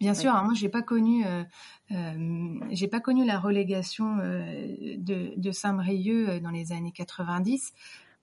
bien 0.01 0.15
sûr. 0.15 0.31
Alors 0.31 0.45
moi, 0.45 0.55
j'ai 0.55 0.69
pas 0.69 0.83
connu, 0.83 1.25
euh, 1.25 1.45
euh, 1.93 2.61
j'ai 2.71 2.89
pas 2.89 3.01
connu 3.01 3.25
la 3.25 3.39
relégation 3.39 4.19
euh, 4.19 4.97
de, 4.99 5.33
de 5.37 5.53
Saint-Brieuc 5.53 6.41
dans 6.41 6.51
les 6.51 6.73
années 6.73 6.93
90. 6.93 7.73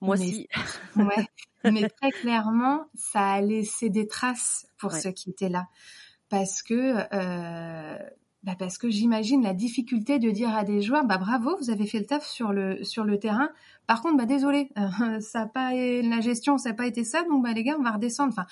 Moi 0.02 0.16
aussi. 0.16 0.48
ouais, 0.96 1.28
mais 1.64 1.90
très 1.90 2.12
clairement, 2.12 2.86
ça 2.96 3.32
a 3.32 3.42
laissé 3.42 3.90
des 3.90 4.08
traces 4.08 4.68
pour 4.78 4.92
ceux 4.92 5.12
qui 5.12 5.30
étaient 5.30 5.50
là, 5.50 5.68
parce 6.30 6.62
que, 6.62 6.94
bah 8.44 8.56
parce 8.58 8.78
que 8.78 8.90
j'imagine 8.90 9.42
la 9.42 9.54
difficulté 9.54 10.20
de 10.20 10.30
dire 10.30 10.56
à 10.56 10.64
des 10.64 10.82
joueurs, 10.82 11.06
bah 11.06 11.18
bravo, 11.18 11.58
vous 11.58 11.70
avez 11.70 11.88
fait 11.88 12.00
le 12.00 12.06
taf 12.06 12.26
sur 12.26 12.54
le 12.54 12.84
sur 12.84 13.04
le 13.04 13.20
terrain. 13.20 13.50
Par 13.88 14.02
contre, 14.02 14.18
bah 14.18 14.26
désolé, 14.26 14.70
ça 15.22 15.42
a 15.42 15.48
pas 15.48 15.74
la 15.74 16.22
gestion, 16.22 16.58
ça 16.58 16.70
n'a 16.70 16.76
pas 16.76 16.86
été 16.86 17.04
ça, 17.04 17.24
donc 17.24 17.44
bah 17.44 17.54
les 17.54 17.64
gars, 17.64 17.76
on 17.80 17.84
va 17.84 17.92
redescendre. 17.92 18.34
Enfin 18.34 18.46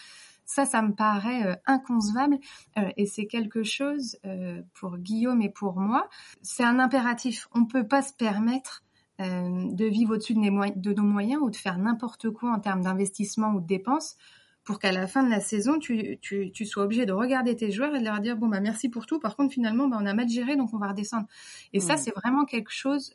ça, 0.46 0.66
ça 0.66 0.82
me 0.82 0.94
paraît 0.94 1.46
euh, 1.46 1.56
inconcevable 1.66 2.38
euh, 2.78 2.90
et 2.98 3.06
c'est 3.06 3.26
quelque 3.26 3.64
chose 3.64 4.18
euh, 4.26 4.62
pour 4.74 4.98
Guillaume 4.98 5.42
et 5.42 5.50
pour 5.50 5.80
moi. 5.80 6.08
C'est 6.42 6.64
un 6.64 6.80
impératif. 6.80 7.48
On 7.54 7.62
ne 7.62 7.66
peut 7.66 7.88
pas 7.88 8.02
se 8.02 8.14
permettre 8.14 8.84
de 9.18 9.86
vivre 9.86 10.16
au-dessus 10.16 10.34
de, 10.34 10.94
nos 10.94 11.04
moyens 11.04 11.42
ou 11.42 11.50
de 11.50 11.56
faire 11.56 11.78
n'importe 11.78 12.30
quoi 12.32 12.52
en 12.52 12.60
termes 12.60 12.82
d'investissement 12.82 13.54
ou 13.54 13.62
de 13.62 13.66
dépenses 13.66 14.18
pour 14.66 14.78
qu'à 14.78 14.92
la 14.92 15.08
fin 15.08 15.24
de 15.24 15.30
la 15.30 15.40
saison, 15.40 15.80
tu, 15.80 16.20
sois 16.66 16.84
obligé 16.84 17.06
de 17.06 17.14
regarder 17.14 17.56
tes 17.56 17.72
joueurs 17.72 17.96
et 17.96 18.00
de 18.00 18.04
leur 18.04 18.20
dire 18.20 18.36
bon 18.36 18.50
bah 18.50 18.60
merci 18.60 18.90
pour 18.90 19.06
tout. 19.06 19.22
Par 19.22 19.38
contre, 19.38 19.54
finalement, 19.54 19.88
bah, 19.88 19.98
on 20.02 20.06
a 20.06 20.14
mal 20.14 20.28
géré, 20.28 20.58
donc 20.58 20.74
on 20.74 20.78
va 20.80 20.90
redescendre. 20.90 21.28
Et 21.72 21.80
ça, 21.80 21.96
c'est 21.96 22.14
vraiment 22.14 22.44
quelque 22.44 22.74
chose 22.74 23.14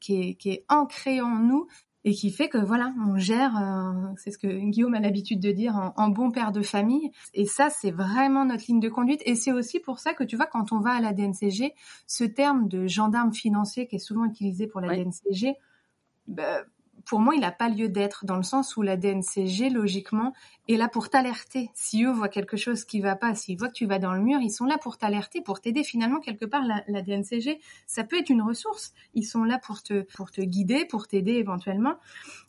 qui, 0.00 0.20
est, 0.20 0.34
qui, 0.34 0.50
est, 0.50 0.66
ancré 0.68 1.22
en 1.22 1.38
nous 1.38 1.66
et 2.06 2.14
qui 2.14 2.30
fait 2.30 2.48
que 2.48 2.56
voilà, 2.56 2.94
on 3.04 3.18
gère, 3.18 3.56
euh, 3.56 4.12
c'est 4.16 4.30
ce 4.30 4.38
que 4.38 4.46
Guillaume 4.46 4.94
a 4.94 5.00
l'habitude 5.00 5.40
de 5.40 5.50
dire, 5.50 5.92
en, 5.96 6.08
bon 6.08 6.30
père 6.30 6.52
de 6.52 6.62
famille. 6.62 7.10
Et 7.34 7.46
ça, 7.46 7.68
c'est 7.68 7.90
vraiment 7.90 8.44
notre 8.44 8.64
ligne 8.68 8.78
de 8.78 8.88
conduite. 8.88 9.20
Et 9.26 9.34
c'est 9.34 9.50
aussi 9.50 9.80
pour 9.80 9.98
ça 9.98 10.14
que 10.14 10.22
tu 10.22 10.36
vois, 10.36 10.46
quand 10.46 10.70
on 10.70 10.78
va 10.78 10.92
à 10.92 11.00
la 11.00 11.12
DNCG, 11.12 11.74
ce 12.06 12.22
terme 12.22 12.68
de 12.68 12.86
gendarme 12.86 13.32
financier 13.32 13.88
qui 13.88 13.96
est 13.96 13.98
souvent 13.98 14.24
utilisé 14.24 14.68
pour 14.68 14.80
la 14.80 14.96
DNCG, 14.96 15.56
bah, 16.28 16.62
pour 17.06 17.20
moi, 17.20 17.36
il 17.36 17.40
n'a 17.40 17.52
pas 17.52 17.68
lieu 17.68 17.88
d'être 17.88 18.26
dans 18.26 18.36
le 18.36 18.42
sens 18.42 18.76
où 18.76 18.82
la 18.82 18.96
DNCG, 18.96 19.70
logiquement, 19.70 20.32
est 20.68 20.76
là 20.76 20.88
pour 20.88 21.08
t'alerter. 21.08 21.70
Si 21.72 22.02
eux 22.02 22.10
voient 22.10 22.28
quelque 22.28 22.56
chose 22.56 22.84
qui 22.84 23.00
va 23.00 23.14
pas, 23.14 23.34
s'ils 23.36 23.56
voient 23.56 23.68
que 23.68 23.74
tu 23.74 23.86
vas 23.86 24.00
dans 24.00 24.12
le 24.12 24.20
mur, 24.20 24.40
ils 24.40 24.50
sont 24.50 24.64
là 24.64 24.76
pour 24.76 24.98
t'alerter, 24.98 25.40
pour 25.40 25.60
t'aider. 25.60 25.84
Finalement, 25.84 26.18
quelque 26.18 26.44
part, 26.44 26.64
la, 26.64 27.02
DNCG, 27.02 27.60
ça 27.86 28.02
peut 28.02 28.18
être 28.18 28.28
une 28.28 28.42
ressource. 28.42 28.92
Ils 29.14 29.24
sont 29.24 29.44
là 29.44 29.58
pour 29.58 29.84
te, 29.84 30.02
pour 30.16 30.32
te 30.32 30.40
guider, 30.40 30.84
pour 30.84 31.06
t'aider 31.06 31.34
éventuellement. 31.34 31.94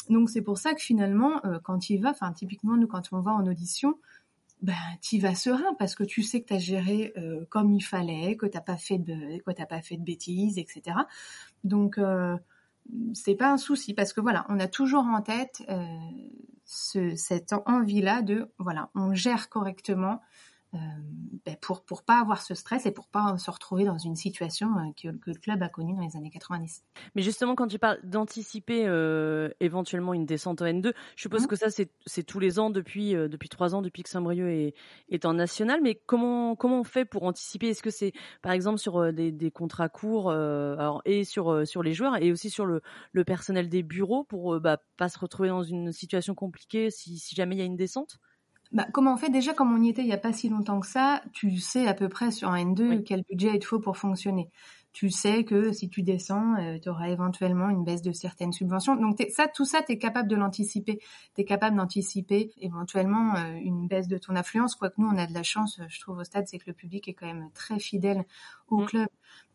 Donc, 0.10 0.32
c'est 0.32 0.42
pour 0.42 0.58
ça 0.58 0.74
que 0.74 0.82
finalement, 0.82 1.46
euh, 1.46 1.60
quand 1.64 1.92
il 1.92 2.02
va, 2.02 2.10
enfin, 2.10 2.34
typiquement, 2.34 2.78
nous, 2.78 2.88
quand 2.88 3.04
on 3.12 3.22
va 3.22 3.34
en 3.34 3.46
audition, 3.46 4.00
ben, 4.64 4.74
tu 5.04 5.20
vas 5.20 5.36
serein 5.36 5.76
parce 5.78 5.94
que 5.94 6.04
tu 6.04 6.24
sais 6.24 6.42
que 6.42 6.48
tu 6.48 6.54
as 6.56 6.60
géré 6.60 7.14
euh, 7.18 7.46
comme 7.52 7.72
il 7.72 7.82
fallait, 7.82 8.36
que 8.36 8.48
tu 8.48 8.58
n'as 8.58 8.62
pas, 8.62 8.78
fait 8.78 8.98
de, 8.98 9.38
que 9.38 9.66
pas 9.66 9.82
fait 9.84 9.98
de 9.98 10.04
bêtises, 10.04 10.58
etc. 10.58 10.98
Donc, 11.64 12.00
euh, 12.00 12.36
c'est 13.14 13.36
pas 13.36 13.52
un 13.52 13.58
souci 13.58 13.94
parce 13.94 14.14
que 14.14 14.22
voilà, 14.22 14.46
on 14.50 14.60
a 14.60 14.68
toujours 14.68 15.06
en 15.06 15.22
tête 15.22 15.64
euh, 15.70 15.86
ce, 16.66 17.16
cette 17.16 17.54
envie-là 17.66 18.22
de 18.22 18.52
voilà, 18.60 18.90
on 18.96 19.14
gère 19.14 19.50
correctement 19.50 20.22
ben 20.74 21.56
pour 21.62 21.84
pour 21.84 22.04
pas 22.04 22.20
avoir 22.20 22.42
ce 22.42 22.54
stress 22.54 22.86
et 22.86 22.92
pour 22.92 23.08
pas 23.08 23.38
se 23.38 23.50
retrouver 23.50 23.86
dans 23.86 23.98
une 23.98 24.16
situation 24.16 24.68
euh, 24.78 24.92
que, 25.02 25.08
le 25.08 25.34
club 25.36 25.64
a 25.64 25.70
connue 25.70 25.96
dans 25.96 26.02
les 26.02 26.18
années 26.18 26.30
90. 26.30 26.84
Mais 27.16 27.22
justement, 27.22 27.56
quand 27.56 27.68
tu 27.68 27.80
parles 27.80 28.00
d'anticiper 28.04 28.86
euh, 28.86 29.50
éventuellement 29.62 30.14
une 30.14 30.26
descente 30.26 30.62
en 30.62 30.66
N2, 30.66 30.94
je 31.16 31.22
suppose 31.22 31.44
mmh. 31.44 31.48
que 31.48 31.56
ça 31.56 31.68
c'est 31.70 32.24
tous 32.24 32.40
les 32.40 32.60
ans 32.60 32.70
depuis 32.70 33.14
depuis 33.14 33.48
trois 33.48 33.76
ans 33.76 33.82
depuis 33.82 34.04
que 34.04 34.10
Saint-Brieuc 34.10 34.50
est, 34.50 34.74
est 35.10 35.26
en 35.26 35.34
national. 35.34 35.80
Mais 35.82 35.96
comment 35.96 36.56
comment 36.58 36.82
on 36.82 36.84
fait 36.84 37.06
pour 37.06 37.24
anticiper? 37.24 37.70
Est-ce 37.70 37.84
que 37.84 37.90
c'est 37.90 38.12
par 38.42 38.52
exemple 38.52 38.80
sur 38.80 39.14
des, 39.14 39.32
des 39.32 39.52
contrats 39.52 39.90
courts 39.90 40.32
alors, 40.32 41.02
et 41.06 41.24
sur 41.24 41.66
sur 41.66 41.82
les 41.82 41.94
joueurs 41.94 42.22
et 42.22 42.32
aussi 42.32 42.50
sur 42.50 42.66
le, 42.66 42.82
le 43.14 43.24
personnel 43.24 43.70
des 43.70 43.84
bureaux 43.84 44.26
pour 44.26 44.60
bah, 44.60 44.82
pas 44.98 45.08
se 45.08 45.18
retrouver 45.18 45.48
dans 45.48 45.64
une 45.64 45.94
situation 45.94 46.36
compliquée 46.36 46.92
si, 46.92 47.18
si 47.20 47.36
jamais 47.36 47.56
il 47.56 47.60
y 47.60 47.62
a 47.62 47.66
une 47.66 47.78
descente? 47.78 48.20
Bah, 48.72 48.86
comment 48.94 49.14
on 49.14 49.18
fait 49.18 49.30
déjà 49.30 49.54
comme 49.54 49.74
on 49.74 49.82
y 49.82 49.90
était 49.90 50.02
il 50.02 50.08
n'y 50.08 50.14
a 50.14 50.18
pas 50.18 50.34
si 50.34 50.50
longtemps 50.50 50.80
que 50.80 50.88
ça, 50.88 51.22
tu 51.34 51.58
sais 51.58 51.88
à 51.88 51.94
peu 51.94 52.10
près 52.10 52.32
sur 52.32 52.50
un 52.50 52.74
N2 52.74 53.04
quel 53.04 53.24
budget 53.30 53.52
il 53.56 53.60
te 53.60 53.66
faut 53.66 53.80
pour 53.80 53.98
fonctionner. 53.98 54.50
Tu 54.94 55.12
sais 55.12 55.44
que 55.44 55.74
si 55.74 55.90
tu 55.90 56.02
descends, 56.02 56.56
euh, 56.56 56.80
tu 56.82 56.90
auras 56.90 57.10
éventuellement 57.10 57.70
une 57.70 57.84
baisse 57.84 58.02
de 58.02 58.12
certaines 58.12 58.52
subventions. 58.52 58.96
Donc 58.96 59.24
ça, 59.30 59.48
tout 59.48 59.66
ça, 59.66 59.84
tu 59.84 59.92
es 59.92 60.00
capable 60.00 60.28
de 60.28 60.36
l'anticiper. 60.36 60.98
Tu 61.36 61.42
es 61.42 61.46
capable 61.46 61.78
d'anticiper 61.78 62.52
éventuellement 62.58 63.36
euh, 63.36 63.60
une 63.62 63.88
baisse 63.88 64.08
de 64.08 64.18
ton 64.18 64.36
affluence. 64.36 64.74
Quoique 64.74 65.00
nous, 65.00 65.08
on 65.08 65.18
a 65.20 65.28
de 65.28 65.36
la 65.36 65.44
chance, 65.44 65.80
je 65.88 66.00
trouve, 66.00 66.18
au 66.18 66.24
stade, 66.24 66.48
c'est 66.48 66.58
que 66.58 66.66
le 66.66 66.74
public 66.74 67.08
est 67.08 67.14
quand 67.14 67.28
même 67.28 67.52
très 67.54 67.78
fidèle 67.78 68.26
au 68.70 68.80
mmh. 68.80 68.86
club. 68.86 69.08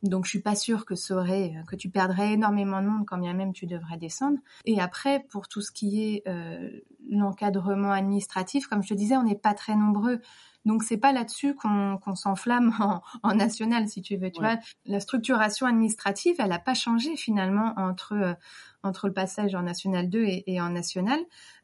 Donc 0.03 0.25
je 0.25 0.31
suis 0.31 0.41
pas 0.41 0.57
sûre 0.57 0.85
que 0.85 0.95
ça 0.95 1.15
aurait, 1.15 1.55
euh, 1.57 1.63
que 1.65 1.77
tu 1.77 1.89
perdrais 1.89 2.33
énormément 2.33 2.83
de 2.83 2.89
monde 2.89 3.07
quand 3.07 3.19
bien 3.19 3.35
même 3.35 3.53
tu 3.53 3.67
devrais 3.67 3.97
descendre. 3.97 4.39
Et 4.65 4.81
après, 4.81 5.25
pour 5.31 5.49
tout 5.49 5.61
ce 5.61 5.71
qui 5.71 6.03
est 6.03 6.29
euh, 6.29 6.71
l'encadrement 7.11 7.93
administratif, 7.93 8.67
comme 8.67 8.83
je 8.83 8.89
te 8.89 8.95
disais, 8.95 9.17
on 9.17 9.25
n'est 9.25 9.35
pas 9.35 9.55
très 9.55 9.77
nombreux. 9.77 10.21
Donc 10.65 10.85
c'est 10.85 10.97
pas 10.97 11.13
là-dessus 11.13 11.55
qu'on 11.57 12.15
s'enflamme 12.15 12.73
en, 13.23 13.35
national, 13.35 13.89
si 13.89 14.01
tu 14.01 14.17
veux. 14.17 14.31
Tu 14.31 14.41
vois, 14.41 14.59
la 14.87 15.01
structuration 15.01 15.67
administrative, 15.67 16.37
elle 16.39 16.51
n'a 16.51 16.59
pas 16.59 16.75
changé 16.75 17.17
finalement 17.17 17.75
entre 17.77 18.13
euh, 18.13 18.35
entre 18.85 19.07
le 19.07 19.13
passage 19.13 19.55
en 19.55 19.63
national 19.63 20.09
2 20.09 20.25
et, 20.47 20.61
en 20.61 20.71
national. 20.71 21.21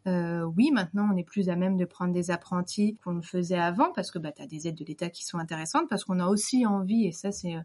Euh, 0.07 0.43
oui, 0.57 0.71
maintenant 0.73 1.09
on 1.13 1.17
est 1.17 1.25
plus 1.25 1.49
à 1.49 1.57
même 1.57 1.77
de 1.77 1.85
prendre 1.85 2.13
des 2.13 2.31
apprentis 2.31 2.97
qu'on 3.03 3.13
le 3.13 3.23
faisait 3.23 3.59
avant 3.59 3.93
parce 3.93 4.13
que 4.13 4.21
bah, 4.21 4.31
tu 4.31 4.43
as 4.43 4.47
des 4.47 4.69
aides 4.69 4.77
de 4.77 4.85
l'État 4.85 5.11
qui 5.11 5.25
sont 5.25 5.39
intéressantes 5.39 5.89
parce 5.89 6.05
qu'on 6.05 6.21
a 6.21 6.27
aussi 6.27 6.65
envie, 6.65 7.07
et 7.07 7.13
ça 7.13 7.33
c'est 7.33 7.57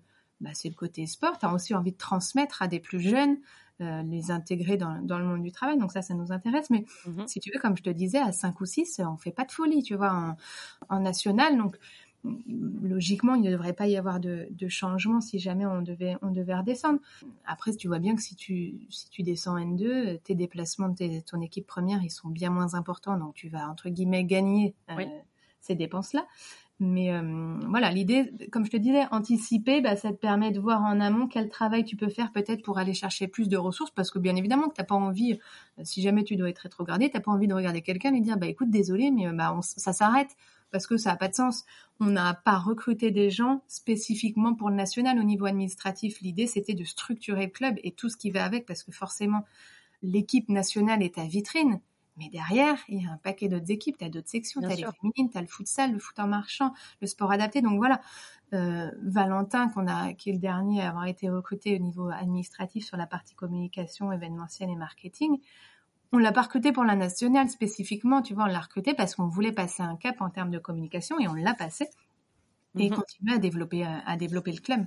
bah, 0.43 0.50
c'est 0.53 0.67
le 0.67 0.75
côté 0.75 1.07
sport. 1.07 1.39
Tu 1.39 1.45
as 1.45 1.53
aussi 1.53 1.73
envie 1.73 1.93
de 1.93 1.97
transmettre 1.97 2.62
à 2.62 2.67
des 2.67 2.79
plus 2.79 3.00
jeunes, 3.00 3.38
euh, 3.81 4.03
les 4.03 4.29
intégrer 4.29 4.75
dans, 4.77 5.00
le 5.00 5.23
monde 5.23 5.41
du 5.41 5.51
travail. 5.51 5.77
Donc 5.77 5.91
ça, 5.91 6.01
ça 6.01 6.13
nous 6.13 6.31
intéresse. 6.31 6.69
Mais 6.69 6.85
mhm. 7.07 7.27
si 7.27 7.39
tu 7.39 7.50
veux, 7.51 7.59
comme 7.59 7.77
je 7.77 7.83
te 7.83 7.89
disais, 7.89 8.19
à 8.19 8.33
5 8.33 8.59
ou 8.59 8.65
6, 8.65 9.01
on 9.05 9.17
fait 9.17 9.31
pas 9.31 9.45
de 9.45 9.51
folie, 9.51 9.83
tu 9.83 9.95
vois, 9.95 10.35
en, 10.89 11.00
national. 11.00 11.57
Donc 11.57 11.79
logiquement, 12.81 13.35
il 13.35 13.41
ne 13.41 13.51
devrait 13.51 13.73
pas 13.73 13.88
y 13.88 13.97
avoir 13.97 14.19
de, 14.19 14.47
changement 14.67 15.21
si 15.21 15.39
jamais 15.39 15.65
on 15.65 15.81
devait, 15.81 16.17
on 16.21 16.31
devait 16.31 16.55
redescendre. 16.55 17.00
Après, 17.45 17.73
tu 17.73 17.88
vois 17.88 18.00
bien 18.00 18.15
que 18.15 18.21
si 18.21 18.35
tu, 18.35 18.75
si 18.89 19.09
tu 19.09 19.23
descends 19.23 19.57
N2, 19.57 20.19
tes 20.21 20.35
déplacements 20.35 20.89
de 20.89 21.21
ton 21.21 21.41
équipe 21.41 21.67
première, 21.67 22.03
ils 22.03 22.12
sont 22.12 22.29
bien 22.29 22.50
moins 22.50 22.75
importants. 22.75 23.17
Donc 23.17 23.33
tu 23.33 23.47
vas, 23.47 23.69
entre 23.69 23.89
guillemets, 23.89 24.25
gagner 24.25 24.75
euh, 24.89 25.05
ces 25.62 25.75
dépenses-là. 25.75 26.27
Mais 26.83 27.13
euh, 27.13 27.57
voilà, 27.69 27.91
l'idée, 27.91 28.33
comme 28.51 28.65
je 28.65 28.71
te 28.71 28.77
disais, 28.77 29.05
anticiper, 29.11 29.79
bah, 29.79 29.95
ça 29.95 30.11
te 30.11 30.17
permet 30.17 30.51
de 30.51 30.59
voir 30.59 30.81
en 30.81 30.99
amont 30.99 31.27
quel 31.27 31.47
travail 31.47 31.85
tu 31.85 31.95
peux 31.95 32.09
faire 32.09 32.33
peut-être 32.33 32.61
pour 32.61 32.77
aller 32.77 32.93
chercher 32.93 33.27
plus 33.27 33.47
de 33.47 33.55
ressources, 33.55 33.91
parce 33.91 34.11
que 34.11 34.19
bien 34.19 34.35
évidemment 34.35 34.67
que 34.67 34.75
t'as 34.75 34.83
pas 34.83 34.95
envie, 34.95 35.39
euh, 35.79 35.83
si 35.85 36.01
jamais 36.01 36.25
tu 36.25 36.35
dois 36.35 36.49
être 36.49 36.59
rétrogradé, 36.59 37.09
t'as 37.09 37.21
pas 37.21 37.31
envie 37.31 37.47
de 37.47 37.53
regarder 37.53 37.81
quelqu'un 37.81 38.13
et 38.13 38.19
dire, 38.19 38.37
bah 38.37 38.47
écoute, 38.47 38.69
désolé, 38.69 39.11
mais 39.11 39.27
euh, 39.27 39.31
bah 39.31 39.57
ça 39.61 39.93
s'arrête 39.93 40.35
parce 40.71 40.87
que 40.87 40.97
ça 40.97 41.11
n'a 41.11 41.15
pas 41.15 41.29
de 41.29 41.35
sens. 41.35 41.63
On 42.01 42.07
n'a 42.07 42.33
pas 42.33 42.57
recruté 42.57 43.11
des 43.11 43.29
gens 43.29 43.61
spécifiquement 43.67 44.53
pour 44.53 44.69
le 44.69 44.75
national 44.75 45.19
au 45.19 45.23
niveau 45.23 45.45
administratif. 45.45 46.19
L'idée, 46.19 46.47
c'était 46.47 46.73
de 46.73 46.83
structurer 46.83 47.45
le 47.45 47.51
club 47.51 47.75
et 47.83 47.91
tout 47.91 48.09
ce 48.09 48.17
qui 48.17 48.29
va 48.29 48.43
avec, 48.43 48.65
parce 48.65 48.83
que 48.83 48.91
forcément, 48.91 49.45
l'équipe 50.01 50.49
nationale 50.49 51.01
est 51.01 51.15
ta 51.15 51.25
vitrine. 51.25 51.79
Mais 52.17 52.29
derrière, 52.29 52.77
il 52.89 53.03
y 53.03 53.08
a 53.08 53.12
un 53.12 53.17
paquet 53.17 53.48
d'autres 53.48 53.72
équipes, 53.72 53.98
tu 53.98 54.05
as 54.05 54.10
d'autres 54.10 54.29
sections, 54.29 54.62
tu 54.62 54.67
as 54.67 54.75
les 54.75 54.84
féminines, 54.84 55.32
tu 55.32 55.38
as 55.38 55.41
le 55.41 55.48
futsal, 55.48 55.91
le 55.93 56.00
foot 56.00 56.20
en 56.20 56.27
marchand, 56.27 56.74
le 57.01 57.08
sport 57.08 57.32
adapté. 57.32 57.62
Donc 57.62 57.77
voilà, 57.77 58.01
euh, 58.53 58.91
Valentin, 59.01 59.70
qu'on 59.70 59.88
a, 59.88 60.13
qui 60.13 60.29
est 60.29 60.34
le 60.34 60.39
dernier 60.39 60.82
à 60.84 60.89
avoir 60.89 61.05
été 61.05 61.29
recruté 61.29 61.75
au 61.75 61.79
niveau 61.79 62.10
administratif 62.10 62.86
sur 62.86 62.98
la 62.98 63.08
partie 63.08 63.34
communication, 63.34 64.12
événementielle 64.12 64.70
et 64.70 64.75
marketing, 64.75 65.39
on 66.12 66.20
l'a 66.20 66.32
pas 66.32 66.43
recruté 66.43 66.72
pour 66.72 66.84
la 66.84 66.96
nationale 66.96 67.50
spécifiquement, 67.50 68.22
tu 68.22 68.36
vois, 68.36 68.43
on 68.43 68.48
l'a 68.48 68.60
recruté 68.60 68.93
parce 68.93 69.15
qu'on 69.15 69.27
voulait 69.27 69.51
passer 69.51 69.82
un 69.82 69.96
cap 69.96 70.22
en 70.22 70.29
termes 70.29 70.51
de 70.51 70.60
communication 70.60 71.20
et 71.20 71.27
on 71.27 71.34
l'a 71.34 71.55
passé. 71.55 71.88
et 72.77 72.89
continuer 72.89 73.34
à 73.36 73.38
développer, 73.39 73.84
à 73.86 74.17
développer 74.17 74.51
le 74.51 74.60
club. 74.60 74.86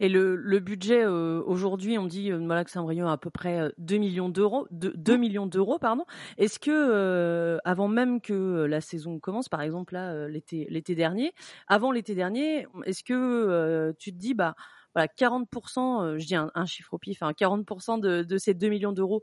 Et 0.00 0.08
le, 0.08 0.58
budget 0.58 1.04
euh, 1.04 1.42
aujourd'hui, 1.46 1.98
on 1.98 2.06
dit 2.06 2.32
euh, 2.32 2.38
voilà 2.38 2.64
que 2.64 2.70
Saint-Brieuc 2.70 3.06
a 3.06 3.12
à 3.12 3.16
peu 3.16 3.30
près 3.30 3.72
2 3.78 3.96
millions 3.96 4.28
d'euros, 4.28 4.66
2, 4.70 5.16
millions 5.16 5.46
d'euros 5.46 5.78
pardon. 5.78 6.04
Est-ce 6.38 6.58
que 6.58 7.58
avant 7.64 7.88
même 7.88 8.20
que 8.20 8.64
la 8.64 8.80
saison 8.80 9.18
commence, 9.18 9.48
par 9.48 9.62
exemple 9.62 9.94
là 9.94 10.28
l'été 10.28 10.66
l'été 10.68 10.94
dernier, 10.94 11.32
avant 11.68 11.92
l'été 11.92 12.14
dernier, 12.14 12.66
est-ce 12.84 13.04
que 13.04 13.94
tu 13.98 14.12
te 14.12 14.18
dis 14.18 14.34
bah 14.34 14.54
voilà 14.94 15.08
40%, 15.08 16.18
je 16.18 16.26
dis 16.26 16.36
un, 16.36 16.66
chiffre 16.66 16.94
au 16.94 16.98
pif, 16.98 17.22
hein, 17.22 17.32
40% 17.32 17.98
de, 18.00 18.22
de 18.22 18.38
ces 18.38 18.54
2 18.54 18.68
millions 18.68 18.92
d'euros 18.92 19.22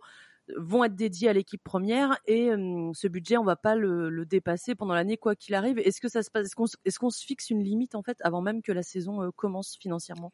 vont 0.58 0.84
être 0.84 0.96
dédiés 0.96 1.30
à 1.30 1.34
l'équipe 1.34 1.64
première 1.64 2.18
et 2.26 2.50
ce 2.94 3.08
budget 3.08 3.38
on 3.38 3.44
va 3.44 3.56
pas 3.56 3.76
le, 3.76 4.26
dépasser 4.26 4.76
pendant 4.76 4.94
l'année 4.94 5.18
quoi 5.18 5.36
qu'il 5.36 5.56
arrive. 5.56 5.80
Est-ce 5.80 6.02
que 6.02 6.10
ça 6.10 6.24
se 6.24 6.32
passe 6.32 6.50
Est-ce 6.86 7.00
qu'on 7.00 7.10
se 7.10 7.26
fixe 7.26 7.50
une 7.50 7.64
limite 7.64 7.96
en 7.96 8.04
fait 8.04 8.18
avant 8.22 8.42
même 8.42 8.62
que 8.62 8.72
la 8.72 8.84
saison 8.84 9.32
commence 9.36 9.78
financièrement? 9.80 10.32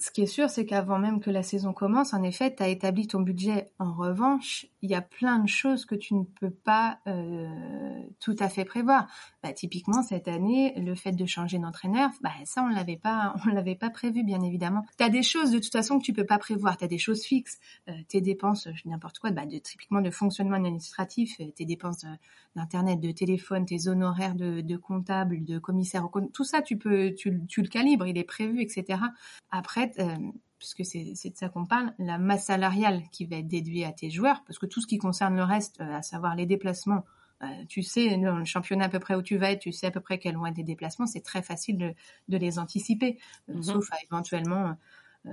Ce 0.00 0.10
qui 0.10 0.22
est 0.22 0.26
sûr, 0.26 0.48
c'est 0.48 0.64
qu'avant 0.64 0.98
même 0.98 1.20
que 1.20 1.30
la 1.30 1.42
saison 1.42 1.74
commence, 1.74 2.14
en 2.14 2.22
effet, 2.22 2.54
tu 2.54 2.62
as 2.62 2.68
établi 2.68 3.06
ton 3.06 3.20
budget. 3.20 3.70
En 3.78 3.92
revanche, 3.92 4.66
il 4.80 4.90
y 4.90 4.94
a 4.94 5.02
plein 5.02 5.38
de 5.38 5.48
choses 5.48 5.84
que 5.84 5.94
tu 5.94 6.14
ne 6.14 6.24
peux 6.24 6.50
pas 6.50 7.00
euh, 7.06 7.46
tout 8.18 8.34
à 8.38 8.48
fait 8.48 8.64
prévoir. 8.64 9.08
Bah, 9.42 9.52
typiquement, 9.52 10.02
cette 10.02 10.26
année, 10.26 10.72
le 10.78 10.94
fait 10.94 11.12
de 11.12 11.26
changer 11.26 11.58
d'entraîneur, 11.58 12.08
bah, 12.22 12.30
ça, 12.46 12.62
on 12.62 12.68
l'avait 12.68 12.96
pas, 12.96 13.34
on 13.46 13.50
l'avait 13.50 13.74
pas 13.74 13.90
prévu, 13.90 14.24
bien 14.24 14.40
évidemment. 14.40 14.86
Tu 14.96 15.04
as 15.04 15.10
des 15.10 15.22
choses, 15.22 15.50
de 15.50 15.58
toute 15.58 15.72
façon, 15.72 15.98
que 15.98 16.04
tu 16.04 16.14
peux 16.14 16.24
pas 16.24 16.38
prévoir. 16.38 16.78
Tu 16.78 16.84
as 16.84 16.88
des 16.88 16.98
choses 16.98 17.22
fixes. 17.22 17.58
Euh, 17.88 17.92
tes 18.08 18.22
dépenses, 18.22 18.68
n'importe 18.86 19.18
quoi, 19.18 19.32
bah, 19.32 19.44
de, 19.44 19.58
typiquement 19.58 20.00
de 20.00 20.10
fonctionnement 20.10 20.56
administratif, 20.56 21.36
euh, 21.40 21.50
tes 21.54 21.66
dépenses 21.66 22.06
d'internet, 22.56 23.00
de 23.00 23.10
téléphone, 23.10 23.66
tes 23.66 23.86
honoraires 23.86 24.34
de, 24.34 24.62
de 24.62 24.76
comptable, 24.78 25.44
de 25.44 25.58
commissaire, 25.58 26.08
tout 26.32 26.44
ça, 26.44 26.62
tu 26.62 26.78
peux, 26.78 27.14
tu 27.14 27.30
le 27.30 27.68
calibres, 27.68 28.06
il 28.06 28.16
est 28.16 28.24
prévu, 28.24 28.62
etc. 28.62 28.98
Après, 29.50 29.89
euh, 29.98 30.16
puisque 30.60 30.84
c'est 30.84 31.30
de 31.30 31.36
ça 31.36 31.48
qu'on 31.48 31.64
parle, 31.64 31.94
la 31.98 32.18
masse 32.18 32.44
salariale 32.44 33.02
qui 33.10 33.24
va 33.24 33.36
être 33.36 33.48
déduite 33.48 33.84
à 33.84 33.92
tes 33.92 34.10
joueurs, 34.10 34.44
parce 34.46 34.58
que 34.58 34.66
tout 34.66 34.80
ce 34.80 34.86
qui 34.86 34.98
concerne 34.98 35.34
le 35.34 35.42
reste, 35.42 35.80
euh, 35.80 35.94
à 35.94 36.02
savoir 36.02 36.36
les 36.36 36.46
déplacements, 36.46 37.04
euh, 37.42 37.46
tu 37.68 37.82
sais 37.82 38.18
dans 38.18 38.36
le 38.36 38.44
championnat 38.44 38.84
à 38.84 38.88
peu 38.90 38.98
près 38.98 39.14
où 39.14 39.22
tu 39.22 39.38
vas 39.38 39.50
être, 39.50 39.60
tu 39.60 39.72
sais 39.72 39.86
à 39.86 39.90
peu 39.90 40.00
près 40.00 40.18
quels 40.18 40.36
vont 40.36 40.44
être 40.46 40.56
tes 40.56 40.62
déplacements, 40.62 41.06
c'est 41.06 41.22
très 41.22 41.42
facile 41.42 41.78
de, 41.78 41.94
de 42.28 42.36
les 42.36 42.58
anticiper, 42.58 43.18
mhm. 43.48 43.62
sauf 43.62 43.90
à 43.90 43.96
éventuellement 44.04 44.76
euh, 45.26 45.32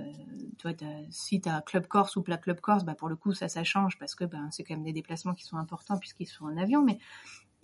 toi, 0.57 0.71
si 1.09 1.41
tu 1.41 1.49
as 1.49 1.61
Club 1.61 1.87
Corse 1.87 2.15
ou 2.15 2.21
Plat 2.21 2.37
Club 2.37 2.61
Corse, 2.61 2.85
bah, 2.85 2.95
pour 2.95 3.09
le 3.09 3.17
coup, 3.17 3.33
ça, 3.33 3.49
ça 3.49 3.65
change 3.65 3.97
parce 3.97 4.15
que 4.15 4.23
ben, 4.23 4.47
c'est 4.51 4.63
quand 4.63 4.75
même 4.75 4.83
des 4.83 4.93
déplacements 4.93 5.33
qui 5.33 5.43
sont 5.43 5.57
importants 5.57 5.97
puisqu'ils 5.97 6.27
sont 6.27 6.45
en 6.45 6.57
avion. 6.57 6.83
Mais 6.83 6.99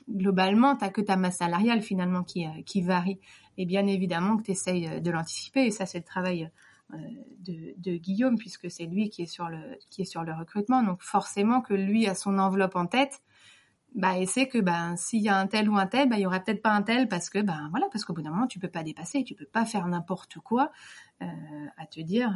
globalement, 0.09 0.75
tu 0.75 0.89
que 0.91 1.01
ta 1.01 1.15
masse 1.15 1.37
salariale 1.37 1.81
finalement 1.81 2.23
qui, 2.23 2.45
qui 2.65 2.81
varie. 2.81 3.19
Et 3.57 3.65
bien 3.65 3.87
évidemment 3.87 4.37
que 4.37 4.43
tu 4.43 4.51
essayes 4.51 5.01
de 5.01 5.11
l'anticiper. 5.11 5.65
Et 5.65 5.71
ça, 5.71 5.85
c'est 5.85 5.99
le 5.99 6.05
travail 6.05 6.49
euh, 6.93 7.73
de, 7.77 7.97
Guillaume 7.97 8.37
puisque 8.37 8.71
c'est 8.71 8.85
lui 8.85 9.09
qui 9.09 9.23
est 9.23 9.27
sur 9.27 9.49
le 9.49 9.77
qui 9.89 10.01
est 10.01 10.05
sur 10.05 10.23
le 10.23 10.33
recrutement. 10.33 10.83
Donc 10.83 11.01
forcément 11.01 11.61
que 11.61 11.73
lui 11.73 12.07
a 12.07 12.15
son 12.15 12.37
enveloppe 12.37 12.75
en 12.75 12.87
tête. 12.87 13.21
Bah, 13.95 14.17
et 14.17 14.25
c'est 14.25 14.47
que 14.47 14.57
ben 14.57 14.95
s'il 14.95 15.21
y 15.21 15.29
a 15.29 15.37
un 15.37 15.45
tel 15.45 15.69
ou 15.69 15.77
un 15.77 15.85
tel, 15.85 16.09
bah, 16.09 16.15
il 16.17 16.21
y 16.21 16.25
aura 16.25 16.39
peut-être 16.39 16.61
pas 16.63 16.71
un 16.71 16.81
tel 16.81 17.07
parce 17.07 17.29
que 17.29 17.39
ben 17.39 17.67
voilà 17.71 17.87
parce 17.91 18.05
qu'au 18.05 18.13
bout 18.13 18.21
d'un 18.21 18.31
moment 18.31 18.47
tu 18.47 18.59
peux 18.59 18.69
pas 18.69 18.83
dépasser, 18.83 19.23
tu 19.23 19.35
peux 19.35 19.45
pas 19.45 19.65
faire 19.65 19.87
n'importe 19.87 20.39
quoi 20.39 20.71
euh, 21.21 21.25
à 21.77 21.85
te 21.85 21.99
dire 21.99 22.33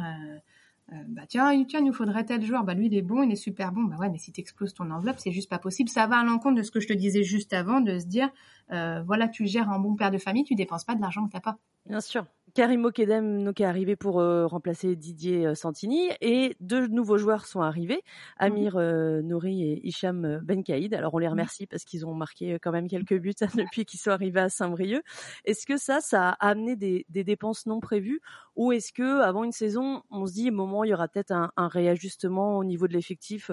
euh, 0.92 0.96
bah 1.08 1.22
tiens, 1.28 1.64
tiens, 1.64 1.80
il 1.80 1.86
nous 1.86 1.92
faudrait 1.92 2.24
tel 2.24 2.44
joueur, 2.44 2.64
bah 2.64 2.74
lui 2.74 2.86
il 2.86 2.94
est 2.94 3.02
bon, 3.02 3.22
il 3.22 3.32
est 3.32 3.36
super 3.36 3.72
bon, 3.72 3.82
bah 3.84 3.96
ouais, 3.96 4.08
mais 4.08 4.18
si 4.18 4.32
tu 4.32 4.40
exploses 4.40 4.72
ton 4.74 4.90
enveloppe, 4.90 5.18
c'est 5.18 5.32
juste 5.32 5.50
pas 5.50 5.58
possible. 5.58 5.88
Ça 5.88 6.06
va 6.06 6.18
à 6.18 6.24
l'encontre 6.24 6.56
de 6.56 6.62
ce 6.62 6.70
que 6.70 6.80
je 6.80 6.86
te 6.86 6.92
disais 6.92 7.24
juste 7.24 7.52
avant, 7.52 7.80
de 7.80 7.98
se 7.98 8.06
dire, 8.06 8.30
voilà, 8.70 9.28
tu 9.28 9.46
gères 9.46 9.70
un 9.70 9.80
bon 9.80 9.96
père 9.96 10.10
de 10.10 10.18
famille, 10.18 10.44
tu 10.44 10.54
dépenses 10.54 10.84
pas 10.84 10.94
de 10.94 11.00
l'argent 11.00 11.26
que 11.26 11.32
t'as 11.32 11.40
pas. 11.40 11.58
Bien 11.86 12.00
sûr. 12.00 12.26
Karim 12.58 12.86
Okedem 12.86 13.44
donc, 13.44 13.60
est 13.60 13.64
arrivé 13.64 13.94
pour 13.94 14.18
euh, 14.18 14.48
remplacer 14.48 14.96
Didier 14.96 15.46
euh, 15.46 15.54
Santini 15.54 16.08
et 16.20 16.56
deux 16.58 16.88
nouveaux 16.88 17.16
joueurs 17.16 17.46
sont 17.46 17.60
arrivés, 17.60 18.02
Amir 18.36 18.74
mhm. 18.74 18.80
euh, 18.80 19.22
Nouri 19.22 19.62
et 19.62 19.86
Hicham 19.86 20.40
Benkaïd. 20.42 20.92
Alors 20.92 21.14
on 21.14 21.18
les 21.18 21.26
mhm. 21.26 21.34
remercie 21.34 21.68
parce 21.68 21.84
qu'ils 21.84 22.04
ont 22.04 22.14
marqué 22.14 22.58
quand 22.60 22.72
même 22.72 22.88
quelques 22.88 23.16
buts 23.16 23.32
depuis 23.54 23.84
qu'ils 23.84 24.00
sont 24.00 24.10
arrivés 24.10 24.40
à 24.40 24.48
Saint-Brieuc. 24.48 25.04
Est-ce 25.44 25.66
que 25.66 25.76
ça, 25.76 26.00
ça 26.00 26.30
a 26.30 26.48
amené 26.48 26.74
des, 26.74 27.06
dépenses 27.08 27.64
non 27.66 27.78
prévues 27.78 28.20
ou 28.56 28.72
est-ce 28.72 28.92
que 28.92 29.20
avant 29.20 29.44
une 29.44 29.52
saison, 29.52 30.02
on 30.10 30.26
se 30.26 30.32
dit, 30.32 30.50
moment 30.50 30.82
il 30.82 30.90
y 30.90 30.94
aura 30.94 31.06
peut-être 31.06 31.30
un, 31.30 31.68
réajustement 31.68 32.58
au 32.58 32.64
niveau 32.64 32.88
de 32.88 32.92
l'effectif 32.92 33.52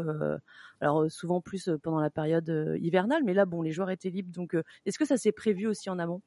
Alors 0.82 1.12
souvent 1.12 1.42
plus 1.42 1.70
pendant 1.84 2.00
la 2.00 2.10
période 2.10 2.76
hivernale, 2.82 3.22
mais 3.24 3.36
là 3.36 3.46
bon, 3.46 3.62
les 3.62 3.72
joueurs 3.72 3.92
étaient 3.92 4.10
libres, 4.10 4.32
donc 4.32 4.58
est-ce 4.88 4.98
que 4.98 5.06
ça 5.06 5.18
s'est 5.18 5.32
prévu 5.32 5.68
aussi 5.68 5.92
en 5.92 6.00
amont? 6.00 6.24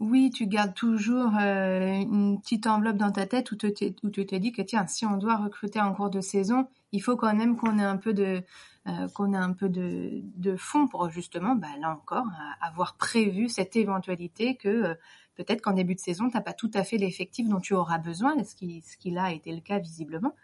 Oui, 0.00 0.30
tu 0.30 0.46
gardes 0.46 0.74
toujours 0.74 1.32
euh, 1.40 2.00
une 2.00 2.40
petite 2.40 2.68
enveloppe 2.68 2.98
dans 2.98 3.10
ta 3.10 3.26
tête 3.26 3.50
où, 3.50 3.56
tu 3.56 3.72
te 3.72 4.36
dis 4.36 4.52
que 4.52 4.62
tiens, 4.62 4.86
si 4.86 5.04
on 5.04 5.16
doit 5.16 5.36
recruter 5.36 5.80
en 5.80 5.92
cours 5.92 6.10
de 6.10 6.20
saison, 6.20 6.68
il 6.92 7.02
faut 7.02 7.16
quand 7.16 7.34
même 7.34 7.56
qu'on 7.56 7.78
ait 7.80 7.84
un 7.84 7.96
peu 7.96 8.14
de 8.14 8.42
euh, 8.86 9.08
qu'on 9.08 9.34
ait 9.34 9.36
un 9.36 9.52
peu 9.52 9.68
de, 9.68 10.22
de 10.36 10.56
fonds 10.56 10.86
pour 10.86 11.10
justement, 11.10 11.56
bah, 11.56 11.68
là 11.80 11.90
encore, 11.90 12.26
avoir 12.60 12.96
prévu 12.96 13.48
cette 13.48 13.76
éventualité 13.76 14.56
que 14.56 14.68
euh, 14.68 14.94
peut-être 15.34 15.60
qu'en 15.62 15.72
début 15.72 15.94
de 15.96 16.00
saison, 16.00 16.30
tu 16.30 16.36
n'as 16.36 16.42
pas 16.42 16.54
tout 16.54 16.70
à 16.74 16.84
fait 16.84 16.96
l'effectif 16.96 17.48
dont 17.48 17.60
tu 17.60 17.74
auras 17.74 17.98
besoin, 17.98 18.42
ce 18.44 18.54
qui, 18.54 18.82
ce 18.82 18.96
qui 18.96 19.10
là 19.10 19.24
a 19.24 19.32
été 19.32 19.52
le 19.52 19.60
cas 19.60 19.78
visiblement. 19.78 20.34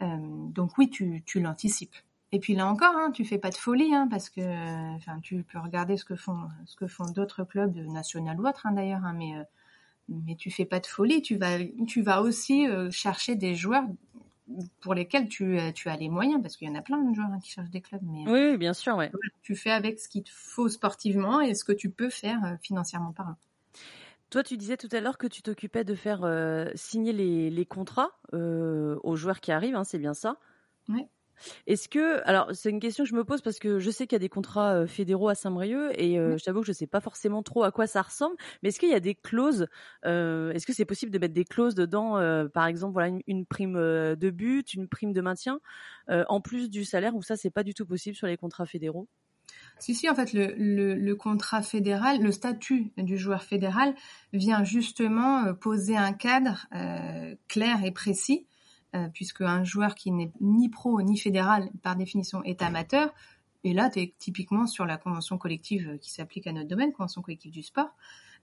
donc 0.00 0.76
oui, 0.78 0.90
tu, 0.90 1.22
tu 1.26 1.40
l'anticipes. 1.40 1.96
Et 2.34 2.40
puis 2.40 2.56
là 2.56 2.66
encore, 2.66 2.96
hein, 2.96 3.12
tu 3.12 3.24
fais 3.24 3.38
pas 3.38 3.50
de 3.50 3.54
folie, 3.54 3.94
hein, 3.94 4.08
parce 4.10 4.28
que, 4.28 4.40
enfin, 4.96 5.20
tu 5.20 5.44
peux 5.44 5.60
regarder 5.60 5.96
ce 5.96 6.04
que 6.04 6.16
font, 6.16 6.48
ce 6.66 6.74
que 6.74 6.88
font 6.88 7.04
d'autres 7.04 7.44
clubs 7.44 7.72
de 7.72 7.84
national 7.84 8.40
ou 8.40 8.48
autres, 8.48 8.66
hein, 8.66 8.72
d'ailleurs, 8.72 9.04
hein, 9.04 9.14
mais, 9.16 9.36
euh, 9.36 9.44
mais 10.08 10.34
tu 10.34 10.50
fais 10.50 10.64
pas 10.64 10.80
de 10.80 10.86
folie. 10.86 11.22
Tu 11.22 11.36
vas, 11.36 11.58
tu 11.86 12.02
vas 12.02 12.22
aussi 12.22 12.66
euh, 12.66 12.90
chercher 12.90 13.36
des 13.36 13.54
joueurs 13.54 13.84
pour 14.80 14.94
lesquels 14.94 15.28
tu, 15.28 15.60
euh, 15.60 15.70
tu 15.70 15.88
as 15.88 15.96
les 15.96 16.08
moyens, 16.08 16.42
parce 16.42 16.56
qu'il 16.56 16.66
y 16.66 16.70
en 16.72 16.74
a 16.74 16.82
plein 16.82 16.98
de 16.98 17.14
joueurs 17.14 17.28
qui 17.40 17.52
cherchent 17.52 17.70
des 17.70 17.80
clubs. 17.80 18.02
Mais, 18.02 18.24
oui, 18.26 18.56
bien 18.56 18.74
sûr, 18.74 18.96
ouais. 18.96 19.12
Tu 19.44 19.54
fais 19.54 19.70
avec 19.70 20.00
ce 20.00 20.08
qu'il 20.08 20.24
te 20.24 20.30
faut 20.32 20.68
sportivement 20.68 21.40
et 21.40 21.54
ce 21.54 21.62
que 21.62 21.70
tu 21.70 21.88
peux 21.88 22.10
faire 22.10 22.58
financièrement 22.62 23.12
parlant. 23.12 23.36
Toi, 24.30 24.42
tu 24.42 24.56
disais 24.56 24.76
tout 24.76 24.88
à 24.90 25.00
l'heure 25.00 25.18
que 25.18 25.28
tu 25.28 25.40
t'occupais 25.40 25.84
de 25.84 25.94
faire 25.94 26.28
signer 26.74 27.12
les, 27.12 27.48
les 27.48 27.64
contrats 27.64 28.10
aux 28.32 29.14
joueurs 29.14 29.40
qui 29.40 29.52
arrivent, 29.52 29.80
c'est 29.84 30.00
bien 30.00 30.14
ça? 30.14 30.36
Oui. 30.88 31.06
Est-ce 31.66 31.88
que, 31.88 32.22
alors 32.26 32.50
c'est 32.54 32.70
une 32.70 32.80
question 32.80 33.04
que 33.04 33.10
je 33.10 33.14
me 33.14 33.24
pose 33.24 33.42
parce 33.42 33.58
que 33.58 33.78
je 33.78 33.90
sais 33.90 34.06
qu'il 34.06 34.16
y 34.16 34.16
a 34.16 34.20
des 34.20 34.28
contrats 34.28 34.74
euh, 34.74 34.86
fédéraux 34.86 35.28
à 35.28 35.34
Saint-Brieuc 35.34 35.92
et 35.96 36.18
euh, 36.18 36.36
je 36.38 36.44
t'avoue 36.44 36.60
que 36.60 36.66
je 36.66 36.72
sais 36.72 36.86
pas 36.86 37.00
forcément 37.00 37.42
trop 37.42 37.64
à 37.64 37.70
quoi 37.70 37.86
ça 37.86 38.02
ressemble. 38.02 38.36
Mais 38.62 38.68
est-ce 38.68 38.78
qu'il 38.78 38.90
y 38.90 38.94
a 38.94 39.00
des 39.00 39.14
clauses 39.14 39.66
euh, 40.04 40.52
Est-ce 40.52 40.66
que 40.66 40.72
c'est 40.72 40.84
possible 40.84 41.12
de 41.12 41.18
mettre 41.18 41.34
des 41.34 41.44
clauses 41.44 41.74
dedans, 41.74 42.14
par 42.52 42.66
exemple, 42.66 42.92
voilà 42.92 43.16
une, 43.26 43.46
prime 43.46 43.74
de 43.74 44.30
but, 44.30 44.74
une 44.74 44.88
prime 44.88 45.12
de 45.12 45.20
maintien, 45.20 45.60
en 46.08 46.40
plus 46.40 46.70
du 46.70 46.84
salaire 46.84 47.14
ou 47.14 47.22
ça 47.22 47.36
c'est 47.36 47.50
pas 47.50 47.62
du 47.62 47.74
tout 47.74 47.86
possible 47.86 48.16
sur 48.16 48.26
les 48.26 48.36
contrats 48.36 48.66
fédéraux? 48.66 49.08
Si, 49.78 49.94
si, 49.94 50.08
en 50.08 50.14
fait, 50.14 50.32
le, 50.32 50.54
le, 50.94 51.14
contrat 51.16 51.62
fédéral, 51.62 52.22
le 52.22 52.32
statut 52.32 52.92
du 52.96 53.18
joueur 53.18 53.42
fédéral 53.42 53.94
vient 54.32 54.64
justement 54.64 55.54
poser 55.54 55.96
un 55.96 56.12
cadre 56.12 56.66
clair 57.48 57.84
et 57.84 57.92
précis 57.92 58.46
euh, 58.94 59.08
puisque 59.12 59.40
un 59.40 59.64
joueur 59.64 59.94
qui 59.94 60.10
n'est 60.12 60.32
ni 60.40 60.68
pro 60.68 61.00
ni 61.02 61.18
fédéral, 61.18 61.70
par 61.82 61.96
définition, 61.96 62.42
est 62.44 62.62
amateur. 62.62 63.12
Et 63.64 63.72
là, 63.72 63.90
tu 63.90 64.00
es 64.00 64.14
typiquement 64.18 64.66
sur 64.66 64.86
la 64.86 64.96
convention 64.96 65.38
collective 65.38 65.98
qui 66.00 66.12
s'applique 66.12 66.46
à 66.46 66.52
notre 66.52 66.68
domaine, 66.68 66.92
convention 66.92 67.22
collective 67.22 67.50
du 67.50 67.62
sport. 67.62 67.94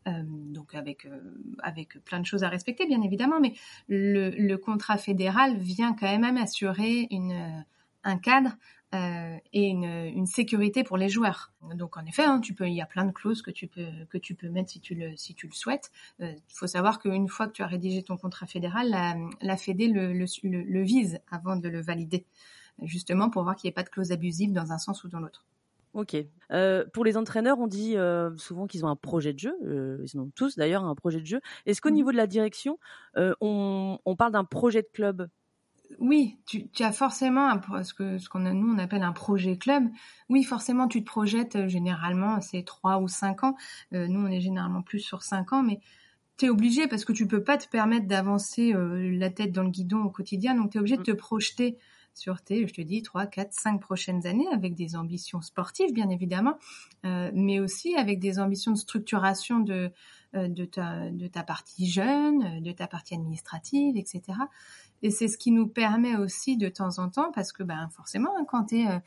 Euh, 0.07 0.23
donc 0.25 0.73
avec 0.73 1.05
euh, 1.05 1.19
avec 1.61 2.03
plein 2.05 2.19
de 2.19 2.25
choses 2.25 2.43
à 2.43 2.49
respecter 2.49 2.87
bien 2.87 3.03
évidemment, 3.03 3.39
mais 3.39 3.53
le 3.87 4.55
contrat 4.55 4.97
fédéral 4.97 5.57
vient 5.57 5.93
quand 5.93 6.17
même 6.17 6.37
assurer 6.37 7.07
une 7.11 7.63
un 8.03 8.17
cadre 8.17 8.51
euh, 8.93 9.37
et 9.53 9.67
une, 9.67 9.85
une, 9.85 10.25
sécurité 10.25 10.83
pour 10.83 10.97
les 10.97 11.07
joueurs. 11.07 11.53
Donc 11.75 11.97
en 11.97 12.05
effet, 12.05 12.25
hein, 12.25 12.41
tu 12.41 12.53
peux, 12.53 12.67
il 12.67 12.73
y 12.73 12.81
a 12.81 12.85
plein 12.85 13.05
de 13.05 13.11
clauses 13.11 13.41
que 13.41 13.51
tu 13.51 13.67
peux 13.67 13.87
que 14.09 14.17
tu 14.17 14.35
peux 14.35 14.49
mettre 14.49 14.71
si 14.71 14.81
tu 14.81 14.95
le 14.95 15.15
si 15.15 15.33
tu 15.33 15.47
le 15.47 15.53
souhaites. 15.53 15.91
Il 16.19 16.25
euh, 16.25 16.33
faut 16.49 16.67
savoir 16.67 16.99
qu'une 16.99 17.29
fois 17.29 17.47
que 17.47 17.53
tu 17.53 17.61
as 17.61 17.67
rédigé 17.67 18.03
ton 18.03 18.17
contrat 18.17 18.47
fédéral, 18.47 18.89
la, 18.89 19.15
la 19.41 19.57
Fédé 19.57 19.87
le, 19.87 20.11
le, 20.13 20.25
le, 20.43 20.81
vise 20.83 21.19
avant 21.29 21.55
de 21.55 21.69
le 21.69 21.81
valider, 21.81 22.25
justement 22.81 23.29
pour 23.29 23.43
voir 23.43 23.55
qu'il 23.55 23.67
n'y 23.67 23.71
ait 23.71 23.73
pas 23.73 23.83
de 23.83 23.89
clause 23.89 24.11
abusive 24.11 24.51
dans 24.51 24.71
un 24.71 24.77
sens 24.77 25.03
ou 25.03 25.07
dans 25.07 25.19
l'autre. 25.19 25.45
Ok. 25.93 26.15
Euh, 26.51 26.85
pour 26.93 27.03
les 27.03 27.17
entraîneurs, 27.17 27.59
on 27.59 27.67
dit 27.67 27.97
euh, 27.97 28.35
souvent 28.37 28.65
qu'ils 28.65 28.85
ont 28.85 28.89
un 28.89 28.95
projet 28.95 29.33
de 29.33 29.39
jeu. 29.39 29.53
Euh, 29.65 30.03
ils 30.03 30.19
ont 30.19 30.31
tous 30.35 30.55
d'ailleurs 30.55 30.85
un 30.85 30.95
projet 30.95 31.19
de 31.19 31.25
jeu. 31.25 31.41
Est-ce 31.65 31.81
qu'au 31.81 31.89
mmh. 31.89 31.93
niveau 31.93 32.11
de 32.11 32.17
la 32.17 32.27
direction, 32.27 32.79
euh, 33.17 33.33
on, 33.41 33.99
on 34.05 34.15
parle 34.15 34.31
d'un 34.31 34.45
projet 34.45 34.81
de 34.81 34.89
club? 34.91 35.27
Oui, 35.99 36.37
tu, 36.45 36.67
as 36.79 36.91
forcément 36.91 37.49
un, 37.49 37.83
ce 37.83 37.93
que 37.93 38.17
ce 38.17 38.29
qu'on 38.29 38.39
nous 38.39 38.73
on 38.73 38.77
appelle 38.77 39.03
un 39.03 39.11
projet 39.11 39.57
club. 39.57 39.83
Oui, 40.29 40.43
forcément, 40.43 40.87
tu 40.87 41.01
te 41.01 41.05
projettes 41.05 41.55
euh, 41.55 41.67
généralement 41.67 42.41
c'est 42.41 42.63
trois 42.63 42.99
ou 42.99 43.07
cinq 43.07 43.43
ans. 43.43 43.55
Euh, 43.93 44.07
nous, 44.07 44.19
on 44.19 44.31
est 44.31 44.41
généralement 44.41 44.81
plus 44.81 44.99
sur 44.99 45.23
cinq 45.23 45.53
ans, 45.53 45.63
mais 45.63 45.79
tu 46.37 46.45
es 46.45 46.49
obligé 46.49 46.87
parce 46.87 47.05
que 47.05 47.13
tu 47.13 47.27
peux 47.27 47.43
pas 47.43 47.57
te 47.57 47.67
permettre 47.67 48.07
d'avancer 48.07 48.73
euh, 48.73 49.11
la 49.17 49.29
tête 49.29 49.51
dans 49.51 49.63
le 49.63 49.69
guidon 49.69 50.03
au 50.03 50.09
quotidien, 50.09 50.55
donc 50.55 50.71
tu 50.71 50.77
es 50.77 50.79
obligé 50.79 50.97
de 50.97 51.03
te 51.03 51.11
projeter 51.11 51.77
sur 52.13 52.41
tes, 52.41 52.67
je 52.67 52.73
te 52.73 52.81
dis, 52.81 53.01
3, 53.01 53.25
4, 53.25 53.53
5 53.53 53.79
prochaines 53.79 54.27
années 54.27 54.47
avec 54.51 54.75
des 54.75 54.97
ambitions 54.97 55.41
sportives, 55.41 55.93
bien 55.93 56.09
évidemment, 56.09 56.57
mais 57.05 57.61
aussi 57.61 57.95
avec 57.95 58.19
des 58.19 58.37
ambitions 58.37 58.73
de 58.73 58.77
structuration 58.77 59.59
de, 59.59 59.93
de, 60.33 60.65
ta, 60.65 61.09
de 61.09 61.27
ta 61.27 61.43
partie 61.43 61.89
jeune, 61.89 62.61
de 62.61 62.71
ta 62.71 62.87
partie 62.87 63.15
administrative, 63.15 63.97
etc. 63.97 64.21
Et 65.03 65.11
c'est 65.11 65.27
ce 65.27 65.37
qui 65.37 65.51
nous 65.51 65.67
permet 65.67 66.15
aussi 66.15 66.57
de 66.57 66.69
temps 66.69 66.99
en 66.99 67.09
temps, 67.09 67.31
parce 67.31 67.51
que 67.51 67.63
ben, 67.63 67.89
forcément, 67.89 68.31
hein, 68.37 68.45
quand 68.47 68.65
tu 68.65 68.81
es... 68.81 68.87
Euh, 68.87 68.99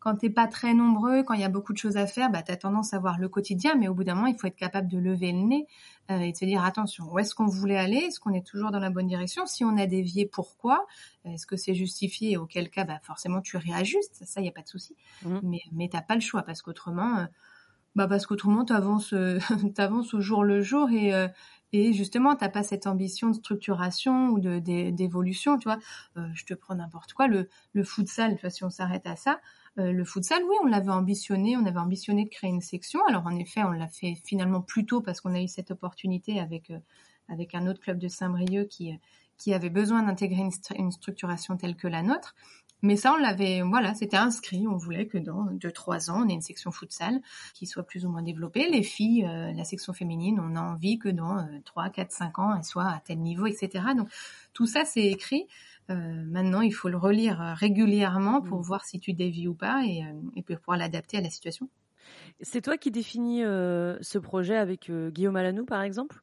quand 0.00 0.16
t'es 0.16 0.28
pas 0.28 0.46
très 0.46 0.74
nombreux, 0.74 1.22
quand 1.22 1.32
il 1.32 1.40
y 1.40 1.44
a 1.44 1.48
beaucoup 1.48 1.72
de 1.72 1.78
choses 1.78 1.96
à 1.96 2.06
faire, 2.06 2.28
bah, 2.28 2.42
tu 2.42 2.52
as 2.52 2.58
tendance 2.58 2.92
à 2.92 2.98
voir 2.98 3.18
le 3.18 3.26
quotidien, 3.30 3.74
mais 3.74 3.88
au 3.88 3.94
bout 3.94 4.04
d'un 4.04 4.14
moment, 4.14 4.26
il 4.26 4.38
faut 4.38 4.46
être 4.46 4.54
capable 4.54 4.86
de 4.86 4.98
lever 4.98 5.32
le 5.32 5.38
nez 5.38 5.66
euh, 6.10 6.18
et 6.18 6.32
de 6.32 6.36
se 6.36 6.44
dire, 6.44 6.62
attention, 6.62 7.10
où 7.10 7.18
est-ce 7.18 7.34
qu'on 7.34 7.46
voulait 7.46 7.78
aller? 7.78 7.96
Est-ce 7.96 8.20
qu'on 8.20 8.34
est 8.34 8.46
toujours 8.46 8.70
dans 8.70 8.80
la 8.80 8.90
bonne 8.90 9.06
direction? 9.06 9.46
Si 9.46 9.64
on 9.64 9.78
a 9.78 9.86
dévié, 9.86 10.26
pourquoi? 10.26 10.84
Est-ce 11.24 11.46
que 11.46 11.56
c'est 11.56 11.74
justifié? 11.74 12.32
Et 12.32 12.36
auquel 12.36 12.68
cas, 12.68 12.84
bah, 12.84 12.98
forcément, 13.02 13.40
tu 13.40 13.56
réajustes, 13.56 14.22
ça, 14.26 14.40
il 14.40 14.42
n'y 14.42 14.50
a 14.50 14.52
pas 14.52 14.60
de 14.60 14.68
souci. 14.68 14.94
Mmh. 15.22 15.38
Mais, 15.42 15.62
mais 15.72 15.88
tu 15.88 15.96
pas 16.06 16.14
le 16.16 16.20
choix, 16.20 16.42
parce 16.42 16.60
qu'autrement... 16.60 17.20
Euh, 17.20 17.24
bah 17.94 18.08
parce 18.08 18.26
qu'autrement, 18.26 18.64
tu 18.64 18.72
avances, 18.72 19.12
euh, 19.12 19.38
au 20.12 20.20
jour 20.20 20.44
le 20.44 20.62
jour 20.62 20.90
et, 20.90 21.14
euh, 21.14 21.28
et 21.74 21.92
justement, 21.92 22.36
t'as 22.36 22.48
pas 22.48 22.62
cette 22.62 22.86
ambition 22.86 23.30
de 23.30 23.34
structuration 23.34 24.28
ou 24.28 24.38
de 24.38 24.60
d'évolution, 24.90 25.58
tu 25.58 25.64
vois. 25.68 25.78
Euh, 26.16 26.28
je 26.34 26.44
te 26.44 26.54
prends 26.54 26.76
n'importe 26.76 27.14
quoi, 27.14 27.26
le, 27.26 27.48
le 27.72 27.82
futsal, 27.82 28.38
tu 28.38 28.48
si 28.48 28.62
on 28.62 28.70
s'arrête 28.70 29.06
à 29.08 29.16
ça, 29.16 29.40
euh, 29.78 29.90
le 29.90 30.04
futsal, 30.04 30.40
oui, 30.44 30.54
on 30.62 30.66
l'avait 30.66 30.90
ambitionné, 30.90 31.56
on 31.56 31.66
avait 31.66 31.80
ambitionné 31.80 32.24
de 32.24 32.30
créer 32.30 32.50
une 32.50 32.60
section. 32.60 33.00
Alors 33.08 33.26
en 33.26 33.36
effet, 33.36 33.64
on 33.64 33.72
l'a 33.72 33.88
fait 33.88 34.14
finalement 34.24 34.60
plus 34.60 34.86
tôt 34.86 35.00
parce 35.00 35.20
qu'on 35.20 35.34
a 35.34 35.42
eu 35.42 35.48
cette 35.48 35.72
opportunité 35.72 36.38
avec 36.38 36.70
euh, 36.70 36.78
avec 37.28 37.56
un 37.56 37.66
autre 37.66 37.80
club 37.80 37.98
de 37.98 38.06
Saint-Brieuc 38.06 38.68
qui 38.68 38.96
qui 39.36 39.52
avait 39.52 39.70
besoin 39.70 40.04
d'intégrer 40.04 40.48
une, 40.76 40.92
structuration 40.92 41.56
telle 41.56 41.74
que 41.74 41.88
la 41.88 42.02
nôtre. 42.02 42.36
Mais 42.84 42.96
ça, 42.96 43.12
on 43.14 43.16
l'avait, 43.16 43.62
voilà, 43.62 43.94
c'était 43.94 44.16
inscrit. 44.16 44.68
On 44.68 44.76
voulait 44.76 45.06
que 45.06 45.18
dans 45.18 45.44
deux, 45.46 45.72
trois 45.72 46.10
ans, 46.10 46.22
on 46.24 46.28
ait 46.28 46.34
une 46.34 46.42
section 46.42 46.70
futsal 46.70 47.20
qui 47.54 47.66
soit 47.66 47.82
plus 47.82 48.06
ou 48.06 48.10
moins 48.10 48.22
développée. 48.22 48.68
Les 48.70 48.82
filles, 48.82 49.22
la 49.22 49.64
section 49.64 49.92
féminine, 49.92 50.38
on 50.38 50.54
a 50.54 50.60
envie 50.60 50.98
que 50.98 51.08
dans 51.08 51.48
trois, 51.64 51.88
quatre, 51.88 52.12
cinq 52.12 52.38
ans, 52.38 52.54
elle 52.54 52.62
soit 52.62 52.86
à 52.86 53.00
tel 53.04 53.18
niveau, 53.20 53.46
etc. 53.46 53.84
Donc, 53.96 54.08
tout 54.52 54.66
ça, 54.66 54.84
c'est 54.84 55.06
écrit. 55.06 55.48
Euh, 55.90 56.24
maintenant, 56.26 56.62
il 56.62 56.72
faut 56.72 56.88
le 56.88 56.96
relire 56.96 57.40
euh, 57.42 57.54
régulièrement 57.54 58.40
pour 58.40 58.60
mmh. 58.60 58.62
voir 58.62 58.84
si 58.84 59.00
tu 59.00 59.12
dévis 59.12 59.48
ou 59.48 59.54
pas 59.54 59.84
et, 59.84 60.02
euh, 60.02 60.12
et 60.34 60.42
pour 60.42 60.56
pouvoir 60.58 60.78
l'adapter 60.78 61.18
à 61.18 61.20
la 61.20 61.30
situation. 61.30 61.68
C'est 62.40 62.62
toi 62.62 62.78
qui 62.78 62.90
définis 62.90 63.40
ce 63.40 64.18
projet 64.18 64.56
avec 64.56 64.90
Guillaume 64.90 65.36
Alanou, 65.36 65.64
par 65.64 65.82
exemple? 65.82 66.22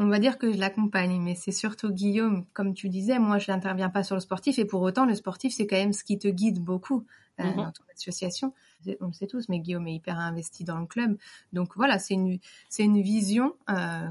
On 0.00 0.08
va 0.08 0.18
dire 0.18 0.38
que 0.38 0.50
je 0.50 0.58
l'accompagne, 0.58 1.20
mais 1.20 1.34
c'est 1.34 1.52
surtout 1.52 1.92
Guillaume, 1.92 2.46
comme 2.54 2.72
tu 2.72 2.88
disais, 2.88 3.18
moi 3.18 3.38
je 3.38 3.52
n'interviens 3.52 3.90
pas 3.90 4.02
sur 4.02 4.16
le 4.16 4.20
sportif 4.20 4.58
et 4.58 4.64
pour 4.64 4.80
autant 4.80 5.04
le 5.04 5.14
sportif 5.14 5.52
c'est 5.54 5.66
quand 5.66 5.76
même 5.76 5.92
ce 5.92 6.04
qui 6.04 6.18
te 6.18 6.26
guide 6.26 6.58
beaucoup 6.58 7.04
euh, 7.38 7.44
mhm. 7.44 7.56
dans 7.56 7.70
ton 7.70 7.84
association. 7.94 8.54
On 9.02 9.08
le 9.08 9.12
sait 9.12 9.26
tous, 9.26 9.50
mais 9.50 9.60
Guillaume 9.60 9.86
est 9.88 9.94
hyper 9.94 10.18
investi 10.18 10.64
dans 10.64 10.78
le 10.78 10.86
club, 10.86 11.18
donc 11.52 11.76
voilà 11.76 11.98
c'est 11.98 12.14
une 12.14 12.38
c'est 12.70 12.82
une 12.82 13.02
vision 13.02 13.54
euh, 13.68 14.08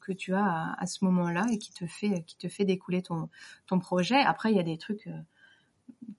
que 0.00 0.12
tu 0.12 0.34
as 0.34 0.76
à, 0.78 0.86
ce 0.86 1.04
moment-là 1.04 1.46
et 1.50 1.58
qui 1.58 1.72
te 1.72 1.84
fait 1.84 2.22
qui 2.22 2.36
te 2.36 2.48
fait 2.48 2.64
découler 2.64 3.02
ton 3.02 3.28
ton 3.66 3.80
projet. 3.80 4.20
Après 4.20 4.52
il 4.52 4.56
y 4.56 4.60
a 4.60 4.64
des 4.64 4.78
trucs 4.78 5.08
euh, 5.08 5.18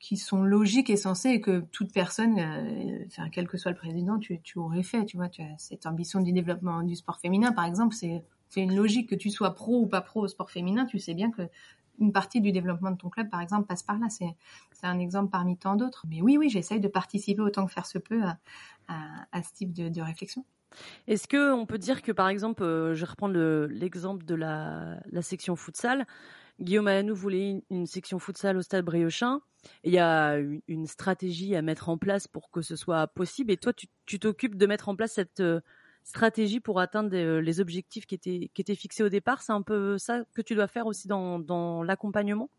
qui 0.02 0.18
sont 0.18 0.44
logiques 0.44 0.90
et 0.90 0.98
sensés 0.98 1.30
et 1.30 1.40
que 1.40 1.62
toute 1.72 1.94
personne, 1.94 2.38
enfin, 3.08 3.30
quel 3.32 3.48
que 3.48 3.58
soit 3.58 3.72
le 3.72 3.78
président, 3.78 4.20
tu, 4.20 4.42
tu 4.42 4.60
aurais 4.60 4.84
fait. 4.84 5.06
Tu 5.06 5.16
vois, 5.16 5.30
tu 5.30 5.42
as 5.42 5.58
cette 5.58 5.86
ambition 5.86 6.20
du 6.20 6.34
développement 6.34 6.84
du 6.84 6.96
sport 6.96 7.20
féminin, 7.20 7.52
par 7.52 7.66
exemple, 7.66 7.96
c'est 7.96 8.24
c'est 8.50 8.62
une 8.62 8.76
logique 8.76 9.10
que 9.10 9.16
tu 9.16 9.30
sois 9.30 9.54
pro 9.54 9.82
ou 9.82 9.88
pas 9.88 10.02
pro 10.02 10.22
au 10.22 10.28
sport 10.28 10.52
féminin, 10.52 10.86
tu 10.86 11.00
sais 11.00 11.14
bien 11.14 11.32
que 11.32 11.50
une 12.00 12.12
partie 12.12 12.42
du 12.42 12.52
développement 12.52 12.92
de 12.92 12.98
ton 12.98 13.10
club, 13.10 13.30
par 13.30 13.42
exemple, 13.42 13.68
passe 13.68 13.84
par 13.84 13.98
là. 14.00 14.08
C'est, 14.10 14.36
un 14.84 15.00
exemple 15.00 15.32
parmi 15.32 15.58
tant 15.58 15.76
d'autres. 15.76 16.06
Mais 16.08 16.22
oui, 16.22 16.38
oui, 16.38 16.50
j'essaye 16.50 16.80
de 16.80 16.88
participer 16.88 17.42
autant 17.42 17.66
que 17.66 17.72
faire 17.72 17.86
se 17.86 17.98
peut 17.98 18.22
à, 18.88 19.44
ce 19.44 19.54
type 19.54 19.74
de, 19.74 20.02
réflexion. 20.02 20.46
Est-ce 21.08 21.28
que 21.28 21.54
on 21.54 21.66
peut 21.66 21.78
dire 21.78 22.02
que, 22.02 22.12
par 22.12 22.30
exemple, 22.30 22.64
euh, 22.64 22.94
je 22.94 23.00
vais 23.00 23.10
reprendre 23.10 23.36
l'exemple 23.68 24.26
de 24.26 24.36
la, 24.36 25.00
section 25.22 25.56
futsal. 25.56 26.06
Guillaume 26.62 26.88
Ayanou 26.88 27.16
voulait 27.16 27.64
une, 27.70 27.86
section 27.88 28.20
futsal 28.20 28.58
au 28.58 28.62
stade 28.62 28.86
Briochin. 28.86 29.42
Il 29.84 29.94
y 29.94 30.00
a 30.00 30.38
une, 30.68 30.86
stratégie 30.86 31.56
à 31.56 31.62
mettre 31.62 31.90
en 31.90 31.98
place 31.98 32.28
pour 32.28 32.52
que 32.52 32.62
ce 32.62 32.76
soit 32.76 33.08
possible. 33.08 33.52
Et 33.52 33.58
toi, 33.58 33.74
tu 33.74 34.20
t'occupes 34.20 34.56
de 34.56 34.66
mettre 34.68 34.90
en 34.90 34.96
place 34.96 35.14
cette 35.14 35.40
euh, 35.40 35.62
stratégie 36.06 36.62
pour 36.62 36.80
atteindre 36.80 37.10
euh, 37.14 37.42
les 37.42 37.60
objectifs 37.60 38.06
qui 38.06 38.16
étaient, 38.16 38.50
qui 38.54 38.62
étaient 38.62 38.76
fixés 38.76 39.04
au 39.04 39.10
départ. 39.10 39.42
C'est 39.42 39.52
un 39.52 39.64
peu 39.64 39.98
ça 39.98 40.22
que 40.34 40.42
tu 40.42 40.56
dois 40.56 40.68
faire 40.68 40.86
aussi 40.86 41.10
dans, 41.10 41.40
dans 41.40 41.84
l'accompagnement? 41.84 42.50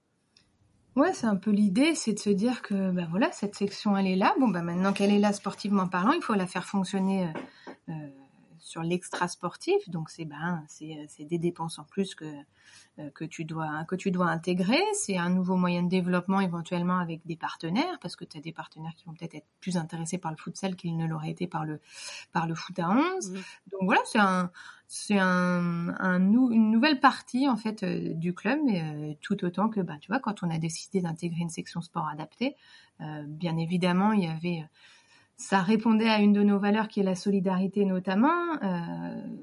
Ouais, 0.96 1.12
c'est 1.14 1.26
un 1.26 1.36
peu 1.36 1.50
l'idée, 1.50 1.94
c'est 1.94 2.14
de 2.14 2.18
se 2.18 2.30
dire 2.30 2.62
que 2.62 2.90
ben 2.90 3.06
voilà, 3.10 3.30
cette 3.30 3.54
section 3.54 3.96
elle 3.96 4.06
est 4.06 4.16
là. 4.16 4.34
Bon 4.40 4.48
ben 4.48 4.62
maintenant 4.62 4.92
qu'elle 4.92 5.10
est 5.10 5.18
là 5.18 5.32
sportivement 5.32 5.86
parlant, 5.86 6.12
il 6.12 6.22
faut 6.22 6.34
la 6.34 6.46
faire 6.46 6.64
fonctionner 6.64 7.24
euh, 7.24 7.90
euh 7.90 8.08
sur 8.66 8.82
l'extra 8.82 9.28
sportif. 9.28 9.88
Donc 9.88 10.10
c'est 10.10 10.24
ben 10.24 10.64
c'est 10.66 11.24
des 11.24 11.38
dépenses 11.38 11.78
en 11.78 11.84
plus 11.84 12.16
que 12.16 12.24
euh, 12.98 13.10
que 13.10 13.24
tu 13.24 13.44
dois 13.44 13.84
que 13.84 13.94
tu 13.94 14.10
dois 14.10 14.26
intégrer. 14.26 14.82
C'est 14.92 15.16
un 15.16 15.30
nouveau 15.30 15.54
moyen 15.56 15.84
de 15.84 15.88
développement 15.88 16.40
éventuellement 16.40 16.98
avec 16.98 17.24
des 17.26 17.36
partenaires 17.36 17.98
parce 18.00 18.16
que 18.16 18.24
tu 18.24 18.36
as 18.36 18.40
des 18.40 18.50
partenaires 18.50 18.92
qui 18.96 19.04
vont 19.04 19.14
peut-être 19.14 19.36
être 19.36 19.46
plus 19.60 19.76
intéressés 19.76 20.18
par 20.18 20.32
le 20.32 20.36
futsal 20.36 20.74
qu'ils 20.74 20.96
ne 20.96 21.06
l'auraient 21.06 21.30
été 21.30 21.46
par 21.46 21.64
le 21.64 21.80
par 22.32 22.48
le 22.48 22.56
foot 22.56 22.76
à 22.80 22.90
11. 22.90 23.30
Mmh. 23.30 23.34
Donc 23.70 23.82
voilà, 23.84 24.00
c'est 24.04 24.18
un 24.18 24.50
c'est 24.88 25.18
un, 25.18 25.94
un 26.00 26.18
une 26.18 26.72
nouvelle 26.72 26.98
partie 26.98 27.48
en 27.48 27.56
fait 27.56 27.84
euh, 27.84 28.14
du 28.14 28.34
club, 28.34 28.58
mais 28.64 28.82
euh, 28.82 29.14
tout 29.20 29.44
autant 29.44 29.68
que 29.68 29.78
bah 29.78 29.98
tu 30.00 30.08
vois 30.08 30.18
quand 30.18 30.42
on 30.42 30.50
a 30.50 30.58
décidé 30.58 31.00
d'intégrer 31.00 31.40
une 31.40 31.50
section 31.50 31.82
sport 31.82 32.08
adaptée, 32.08 32.56
bien 33.26 33.58
évidemment 33.58 34.12
il 34.12 34.24
y 34.24 34.26
avait 34.26 34.64
ça 35.36 35.62
répondait 35.62 36.08
à 36.08 36.20
une 36.20 36.32
de 36.32 36.42
nos 36.42 36.58
valeurs 36.58 36.88
qui 36.88 37.00
est 37.00 37.04
la 37.04 37.14
solidarité 37.14 37.84
notamment. 37.84 38.62
Euh, 38.62 39.36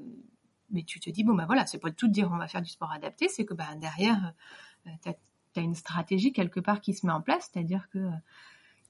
mais 0.70 0.82
tu 0.82 1.00
te 1.00 1.10
dis 1.10 1.24
bon 1.24 1.34
ben 1.34 1.46
voilà, 1.46 1.66
c'est 1.66 1.78
pas 1.78 1.90
tout 1.90 2.08
de 2.08 2.12
dire 2.12 2.30
on 2.32 2.38
va 2.38 2.48
faire 2.48 2.62
du 2.62 2.70
sport 2.70 2.92
adapté, 2.92 3.28
c'est 3.28 3.44
que 3.44 3.54
ben 3.54 3.76
derrière 3.76 4.34
euh, 4.86 4.90
tu 5.02 5.08
as, 5.10 5.62
une 5.62 5.74
stratégie 5.74 6.32
quelque 6.32 6.58
part 6.58 6.80
qui 6.80 6.94
se 6.94 7.06
met 7.06 7.12
en 7.12 7.20
place, 7.20 7.48
c'est-à-dire 7.52 7.88
que 7.90 8.10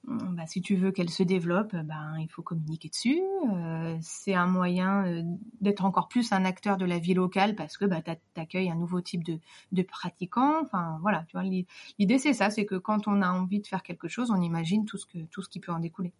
bah, 0.07 0.45
si 0.45 0.61
tu 0.61 0.75
veux 0.75 0.91
qu'elle 0.91 1.09
se 1.09 1.23
développe, 1.23 1.75
ben 1.75 2.17
il 2.19 2.29
faut 2.29 2.43
communiquer 2.43 2.89
dessus. 2.89 3.21
Euh, 3.51 3.97
c'est 4.01 4.35
un 4.35 4.45
moyen 4.45 5.05
euh, 5.05 5.23
d'être 5.61 5.83
encore 5.83 6.07
plus 6.07 6.31
un 6.31 6.45
acteur 6.45 6.77
de 6.77 6.85
la 6.85 6.99
vie 6.99 7.13
locale 7.13 7.55
parce 7.55 7.77
que 7.77 7.85
bah, 7.85 8.01
tu 8.01 8.11
accueilles 8.39 8.69
un 8.69 8.75
nouveau 8.75 9.01
type 9.01 9.23
de, 9.23 9.39
de 9.71 9.81
pratiquants. 9.81 10.61
Enfin 10.61 10.99
voilà, 11.01 11.23
tu 11.27 11.37
vois 11.37 11.43
l'idée 11.43 12.19
c'est 12.19 12.33
ça, 12.33 12.49
c'est 12.49 12.65
que 12.65 12.75
quand 12.75 13.07
on 13.07 13.21
a 13.21 13.29
envie 13.29 13.61
de 13.61 13.67
faire 13.67 13.81
quelque 13.83 14.07
chose, 14.07 14.29
on 14.31 14.41
imagine 14.41 14.85
tout 14.85 14.97
ce 14.97 15.05
que 15.05 15.17
tout 15.31 15.41
ce 15.41 15.49
qui 15.49 15.59
peut 15.59 15.71
en 15.71 15.79
découler. 15.79 16.13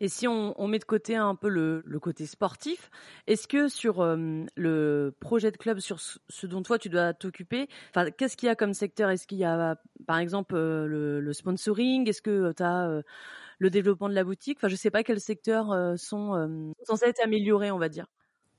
Et 0.00 0.08
si 0.08 0.26
on, 0.26 0.68
met 0.68 0.78
de 0.78 0.84
côté 0.84 1.16
un 1.16 1.34
peu 1.34 1.48
le, 1.48 1.82
côté 2.00 2.26
sportif, 2.26 2.90
est-ce 3.26 3.46
que 3.48 3.68
sur 3.68 4.00
euh, 4.00 4.44
le 4.56 5.14
projet 5.20 5.50
de 5.50 5.56
club, 5.56 5.78
sur 5.78 6.00
ce 6.00 6.46
dont 6.46 6.62
toi 6.62 6.78
tu 6.78 6.88
dois 6.88 7.14
t'occuper, 7.14 7.68
qu'est-ce 8.16 8.36
qu'il 8.36 8.46
y 8.46 8.50
a 8.50 8.56
comme 8.56 8.74
secteur? 8.74 9.10
Est-ce 9.10 9.26
qu'il 9.26 9.38
y 9.38 9.44
a 9.44 9.76
par 10.06 10.18
exemple 10.18 10.54
euh, 10.56 11.20
le, 11.20 11.32
sponsoring? 11.32 12.08
Est-ce 12.08 12.22
que 12.22 12.52
tu 12.52 12.62
as 12.62 12.88
euh, 12.88 13.02
le 13.58 13.70
développement 13.70 14.08
de 14.08 14.14
la 14.14 14.24
boutique? 14.24 14.58
Enfin, 14.58 14.68
je 14.68 14.76
sais 14.76 14.90
pas 14.90 15.02
quels 15.02 15.20
secteurs 15.20 15.98
sont 15.98 16.74
censés 16.84 17.06
être 17.06 17.22
améliorés, 17.22 17.70
on 17.70 17.78
va 17.78 17.88
dire. 17.88 18.06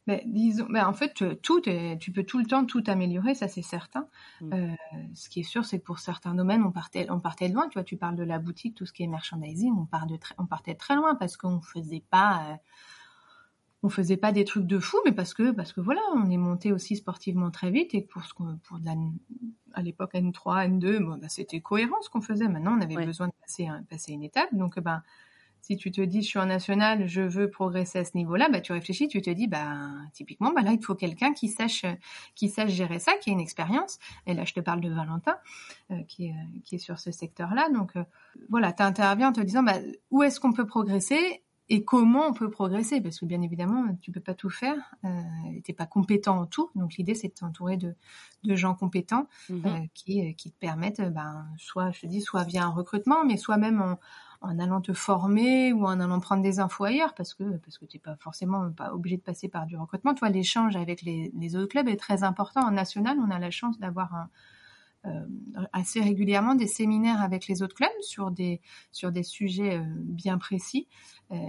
Mais 0.07 0.23
disons, 0.27 0.67
mais 0.69 0.81
en 0.81 0.93
fait, 0.93 1.13
tout 1.41 1.61
tu 1.61 2.11
peux 2.11 2.23
tout 2.23 2.37
le 2.37 2.45
temps 2.45 2.65
tout 2.65 2.83
améliorer, 2.85 3.33
ça 3.33 3.47
c'est 3.47 3.63
certain. 3.63 4.07
Mm. 4.41 4.53
Euh, 4.53 4.75
ce 5.15 5.29
qui 5.29 5.39
est 5.39 5.43
sûr, 5.43 5.65
c'est 5.65 5.79
que 5.79 5.83
pour 5.83 5.99
certains 5.99 6.35
domaines, 6.35 6.63
on 6.63 6.71
partait, 6.71 7.07
on 7.09 7.19
partait 7.19 7.47
loin. 7.47 7.67
Tu 7.69 7.73
vois, 7.73 7.83
tu 7.83 7.97
parles 7.97 8.15
de 8.15 8.23
la 8.23 8.37
boutique, 8.37 8.75
tout 8.75 8.85
ce 8.85 8.93
qui 8.93 9.03
est 9.03 9.07
merchandising, 9.07 9.73
on, 9.75 9.85
part 9.85 10.05
de 10.05 10.17
on 10.37 10.45
partait 10.45 10.75
très 10.75 10.95
loin 10.95 11.15
parce 11.15 11.37
qu'on 11.37 11.59
faisait 11.59 12.03
pas, 12.11 12.43
euh, 12.51 12.55
on 13.81 13.89
faisait 13.89 14.17
pas 14.17 14.31
des 14.31 14.45
trucs 14.45 14.67
de 14.67 14.77
fou, 14.77 14.97
mais 15.05 15.11
parce 15.11 15.33
que, 15.33 15.51
parce 15.51 15.73
que 15.73 15.81
voilà, 15.81 16.01
on 16.13 16.29
est 16.29 16.37
monté 16.37 16.71
aussi 16.71 16.95
sportivement 16.95 17.49
très 17.49 17.71
vite 17.71 17.95
et 17.95 18.01
pour 18.01 18.25
ce 18.25 18.33
qu'on, 18.35 18.57
pour 18.57 18.79
de 18.79 18.85
la, 18.85 18.95
à 19.73 19.81
l'époque 19.81 20.13
N3, 20.13 20.69
N2, 20.69 20.99
bon, 20.99 21.17
bah, 21.17 21.29
c'était 21.29 21.61
cohérent 21.61 21.99
ce 22.01 22.11
qu'on 22.11 22.21
faisait. 22.21 22.47
Maintenant, 22.47 22.77
on 22.77 22.81
avait 22.81 23.05
besoin 23.05 23.27
de 23.27 23.33
passer, 23.41 23.69
passer 23.89 24.11
une 24.11 24.23
étape, 24.23 24.53
donc 24.53 24.79
ben 24.79 25.01
si 25.65 25.77
tu 25.77 25.91
te 25.91 25.99
dis 25.99 26.21
je 26.21 26.27
suis 26.27 26.37
en 26.37 26.45
national, 26.45 27.07
je 27.07 27.23
veux 27.23 27.49
progresser 27.49 27.97
à 27.97 28.05
ce 28.05 28.15
niveau-là, 28.15 28.49
bah 28.51 28.61
tu 28.61 28.71
réfléchis, 28.71 29.07
tu 29.07 29.19
te 29.19 29.31
dis 29.31 29.47
bah 29.47 29.89
typiquement 30.13 30.51
bah 30.53 30.61
là 30.61 30.71
il 30.73 30.83
faut 30.83 30.93
quelqu'un 30.93 31.33
qui 31.33 31.47
sache 31.47 31.85
qui 32.35 32.49
sache 32.49 32.69
gérer 32.69 32.99
ça, 32.99 33.13
qui 33.19 33.31
ait 33.31 33.33
une 33.33 33.39
expérience. 33.39 33.97
Et 34.27 34.35
là 34.35 34.45
je 34.45 34.53
te 34.53 34.59
parle 34.59 34.79
de 34.79 34.89
Valentin 34.89 35.35
euh, 35.89 36.03
qui 36.07 36.27
est 36.27 36.35
qui 36.65 36.75
est 36.75 36.77
sur 36.77 36.99
ce 36.99 37.11
secteur-là. 37.11 37.69
Donc 37.73 37.95
euh, 37.95 38.03
voilà, 38.47 38.73
tu 38.73 38.83
interviens 38.83 39.29
en 39.29 39.33
te 39.33 39.41
disant 39.41 39.63
bah 39.63 39.79
où 40.11 40.21
est-ce 40.21 40.39
qu'on 40.39 40.53
peut 40.53 40.67
progresser 40.67 41.41
et 41.67 41.83
comment 41.83 42.27
on 42.27 42.33
peut 42.33 42.51
progresser? 42.51 43.01
Parce 43.01 43.19
que 43.19 43.25
bien 43.25 43.41
évidemment 43.41 43.87
tu 44.03 44.11
peux 44.11 44.19
pas 44.19 44.35
tout 44.35 44.51
faire 44.51 44.77
euh, 45.03 45.09
t'es 45.63 45.73
pas 45.73 45.87
compétent 45.87 46.41
en 46.41 46.45
tout 46.45 46.69
donc 46.75 46.93
l'idée 46.93 47.15
c'est 47.15 47.29
de 47.29 47.33
t'entourer 47.33 47.77
de, 47.77 47.95
de 48.43 48.55
gens 48.55 48.75
compétents 48.75 49.27
mmh 49.49 49.65
euh, 49.65 49.79
qui, 49.95 50.35
qui 50.35 50.51
te 50.51 50.59
permettent 50.59 51.01
ben 51.01 51.47
soit 51.57 51.89
je 51.89 52.01
te 52.01 52.05
dis 52.05 52.21
soit 52.21 52.43
via 52.43 52.65
un 52.65 52.69
recrutement 52.69 53.25
mais 53.25 53.37
soit 53.37 53.57
même 53.57 53.81
en, 53.81 53.97
en 54.41 54.59
allant 54.59 54.81
te 54.81 54.93
former 54.93 55.73
ou 55.73 55.85
en 55.85 55.99
allant 55.99 56.19
prendre 56.19 56.43
des 56.43 56.59
infos 56.59 56.85
ailleurs 56.85 57.13
parce 57.13 57.33
que 57.33 57.57
parce 57.57 57.77
que 57.77 57.85
tu 57.85 57.97
n'es 57.97 58.01
pas 58.01 58.15
forcément 58.17 58.71
pas 58.71 58.93
obligé 58.93 59.17
de 59.17 59.21
passer 59.21 59.49
par 59.49 59.65
du 59.65 59.77
recrutement. 59.77 60.13
Toi, 60.13 60.29
l'échange 60.29 60.75
avec 60.75 61.01
les, 61.01 61.55
autres 61.55 61.67
clubs 61.67 61.87
est 61.87 61.97
très 61.97 62.23
important. 62.23 62.61
En 62.61 62.71
national, 62.71 63.17
on 63.19 63.31
a 63.31 63.39
la 63.39 63.51
chance 63.51 63.79
d'avoir 63.79 64.13
un, 64.15 64.29
assez 65.71 66.01
régulièrement 66.01 66.55
des 66.55 66.67
séminaires 66.67 67.21
avec 67.21 67.47
les 67.47 67.61
autres 67.61 67.75
clubs 67.75 67.89
sur 68.01 68.31
des 68.31 68.59
sur 68.91 69.11
des 69.11 69.23
sujets 69.23 69.79
bien 69.99 70.39
précis 70.39 70.87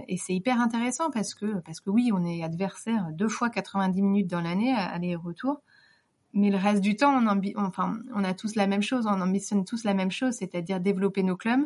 et 0.07 0.17
c'est 0.17 0.35
hyper 0.35 0.61
intéressant 0.61 1.09
parce 1.09 1.33
que 1.33 1.59
parce 1.61 1.79
que 1.79 1.89
oui 1.89 2.11
on 2.13 2.23
est 2.23 2.43
adversaire 2.43 3.07
deux 3.13 3.29
fois 3.29 3.49
90 3.49 3.99
minutes 4.03 4.27
dans 4.27 4.41
l'année 4.41 4.73
aller-retour 4.73 5.63
mais 6.37 6.51
le 6.51 6.57
reste 6.57 6.81
du 6.81 6.95
temps, 6.95 7.19
on, 7.19 7.41
enfin, 7.57 7.99
on 8.13 8.23
a 8.23 8.33
tous 8.33 8.55
la 8.55 8.67
même 8.67 8.83
chose, 8.83 9.07
on 9.07 9.21
ambitionne 9.21 9.65
tous 9.65 9.83
la 9.83 9.95
même 9.95 10.11
chose, 10.11 10.35
c'est-à-dire 10.35 10.79
développer 10.79 11.23
nos 11.23 11.35
clubs, 11.35 11.65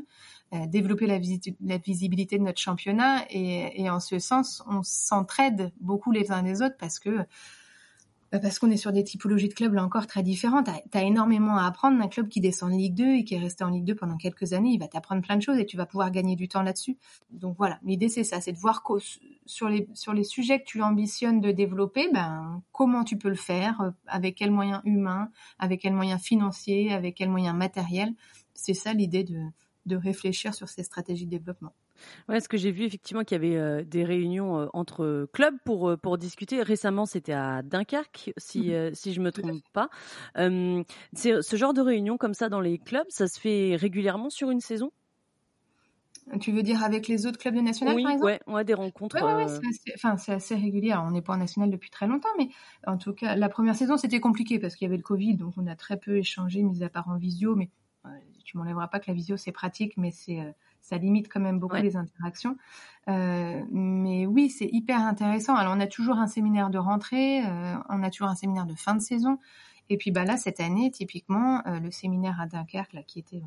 euh, 0.53 0.65
développer 0.65 1.07
la, 1.07 1.19
la, 1.61 1.77
visibilité 1.77 2.37
de 2.37 2.43
notre 2.43 2.61
championnat, 2.61 3.25
et, 3.29 3.81
et 3.81 3.89
en 3.89 3.99
ce 3.99 4.17
sens, 4.17 4.63
on 4.67 4.81
s'entraide 4.81 5.73
beaucoup 5.81 6.11
les 6.11 6.31
uns 6.31 6.41
les 6.41 6.61
autres 6.61 6.77
parce 6.79 6.99
que 6.99 7.19
parce 8.39 8.59
qu'on 8.59 8.71
est 8.71 8.77
sur 8.77 8.93
des 8.93 9.03
typologies 9.03 9.49
de 9.49 9.53
clubs 9.53 9.73
là 9.73 9.83
encore 9.83 10.07
très 10.07 10.23
différentes. 10.23 10.69
Tu 10.91 10.97
as, 10.97 11.03
énormément 11.03 11.57
à 11.57 11.65
apprendre. 11.65 12.01
Un 12.01 12.07
club 12.07 12.29
qui 12.29 12.39
descend 12.39 12.71
en 12.71 12.75
Ligue 12.77 12.95
2 12.95 13.15
et 13.15 13.23
qui 13.25 13.35
est 13.35 13.39
resté 13.39 13.63
en 13.63 13.69
Ligue 13.69 13.83
2 13.83 13.95
pendant 13.95 14.15
quelques 14.15 14.53
années, 14.53 14.69
il 14.69 14.79
va 14.79 14.87
t'apprendre 14.87 15.21
plein 15.21 15.35
de 15.35 15.41
choses 15.41 15.57
et 15.57 15.65
tu 15.65 15.75
vas 15.75 15.85
pouvoir 15.85 16.11
gagner 16.11 16.35
du 16.35 16.47
temps 16.47 16.61
là-dessus. 16.61 16.97
Donc 17.29 17.57
voilà, 17.57 17.79
l'idée 17.83 18.07
c'est 18.07 18.23
ça, 18.23 18.39
c'est 18.39 18.53
de 18.53 18.57
voir 18.57 18.83
sur 19.45 19.67
les, 19.67 19.87
sur 19.93 20.13
les 20.13 20.23
sujets 20.23 20.59
que 20.59 20.65
tu 20.65 20.81
ambitionnes 20.81 21.41
de 21.41 21.51
développer, 21.51 22.09
ben, 22.13 22.61
comment 22.71 23.03
tu 23.03 23.17
peux 23.17 23.29
le 23.29 23.35
faire, 23.35 23.81
euh, 23.81 23.91
avec 24.07 24.35
quels 24.35 24.51
moyens 24.51 24.81
humains, 24.85 25.29
avec 25.59 25.81
quels 25.81 25.93
moyens 25.93 26.21
financiers, 26.21 26.93
avec 26.93 27.15
quels 27.15 27.29
moyens 27.29 27.55
matériels. 27.55 28.13
C'est 28.53 28.73
ça 28.73 28.93
l'idée 28.93 29.23
de, 29.23 29.41
de 29.85 29.95
réfléchir 29.95 30.53
sur 30.53 30.69
ces 30.69 30.83
stratégies 30.83 31.25
de 31.25 31.31
développement. 31.31 31.73
Ouais, 32.29 32.39
ce 32.39 32.49
que 32.49 32.57
j'ai 32.57 32.71
vu 32.71 32.83
effectivement 32.83 33.23
qu'il 33.23 33.41
y 33.41 33.45
avait 33.45 33.57
euh, 33.57 33.83
des 33.83 34.03
réunions 34.03 34.59
euh, 34.59 34.67
entre 34.73 35.27
clubs 35.33 35.57
pour 35.65 35.89
euh, 35.89 35.97
pour 35.97 36.17
discuter. 36.17 36.61
Récemment, 36.61 37.05
c'était 37.05 37.33
à 37.33 37.61
Dunkerque, 37.61 38.33
si 38.37 38.71
mmh. 38.71 38.93
si 38.93 39.13
je 39.13 39.21
me 39.21 39.31
trompe 39.31 39.63
pas. 39.73 39.89
c'est 41.13 41.41
ce 41.41 41.55
genre 41.55 41.73
de 41.73 41.81
réunion 41.81 42.17
comme 42.17 42.33
ça 42.33 42.49
dans 42.49 42.61
les 42.61 42.77
clubs, 42.77 43.07
ça 43.09 43.27
se 43.27 43.39
fait 43.39 43.75
régulièrement 43.75 44.29
sur 44.29 44.51
une 44.51 44.61
saison? 44.61 44.91
Tu 46.39 46.51
veux 46.51 46.63
dire 46.63 46.83
avec 46.83 47.07
les 47.07 47.25
autres 47.25 47.37
clubs 47.39 47.55
de 47.55 47.61
national, 47.61 48.01
par 48.01 48.11
exemple? 48.11 48.25
ouais, 48.25 48.39
ouais, 48.47 48.63
des 48.63 48.73
rencontres. 48.73 49.21
Ouais, 49.21 49.47
c'est 49.47 49.67
assez, 49.67 49.91
enfin, 49.95 50.17
c'est 50.17 50.31
assez 50.31 50.55
régulier. 50.55 50.93
on 50.93 51.11
n'est 51.11 51.21
pas 51.21 51.33
en 51.33 51.37
national 51.37 51.69
depuis 51.69 51.89
très 51.89 52.07
longtemps, 52.07 52.29
mais 52.37 52.49
en 52.87 52.97
tout 52.97 53.13
cas, 53.13 53.35
la 53.35 53.49
première 53.49 53.75
saison, 53.75 53.97
c'était 53.97 54.19
compliqué 54.19 54.59
parce 54.59 54.75
qu'il 54.75 54.85
y 54.85 54.89
avait 54.89 54.97
le 54.97 55.03
Covid, 55.03 55.35
donc 55.35 55.53
on 55.57 55.67
a 55.67 55.75
très 55.75 55.97
peu 55.97 56.17
échangé, 56.17 56.61
mis 56.63 56.83
à 56.83 56.89
part 56.89 57.09
en 57.09 57.17
visio. 57.17 57.55
Mais 57.55 57.69
tu 58.43 58.57
m'enlèveras 58.57 58.87
pas 58.87 58.99
que 58.99 59.05
la 59.07 59.13
visio, 59.13 59.35
c'est 59.37 59.51
pratique, 59.51 59.97
mais 59.97 60.11
c'est 60.11 60.39
ça 60.81 60.97
limite 60.97 61.29
quand 61.29 61.39
même 61.39 61.59
beaucoup 61.59 61.75
les 61.75 61.95
interactions. 61.95 62.57
Euh, 63.07 63.61
mais 63.71 64.25
oui, 64.25 64.49
c'est 64.49 64.69
hyper 64.71 64.99
intéressant. 64.99 65.55
Alors 65.55 65.73
on 65.75 65.79
a 65.79 65.87
toujours 65.87 66.17
un 66.17 66.27
séminaire 66.27 66.69
de 66.69 66.77
rentrée, 66.77 67.45
euh, 67.45 67.75
on 67.89 68.03
a 68.03 68.09
toujours 68.09 68.29
un 68.29 68.35
séminaire 68.35 68.65
de 68.65 68.75
fin 68.75 68.95
de 68.95 69.01
saison. 69.01 69.39
Et 69.89 69.97
puis 69.97 70.11
bah 70.11 70.23
là, 70.23 70.37
cette 70.37 70.59
année, 70.59 70.91
typiquement, 70.91 71.61
euh, 71.67 71.79
le 71.79 71.91
séminaire 71.91 72.39
à 72.39 72.45
Dunkerque, 72.45 72.93
là, 72.93 73.03
qui 73.03 73.19
était 73.19 73.41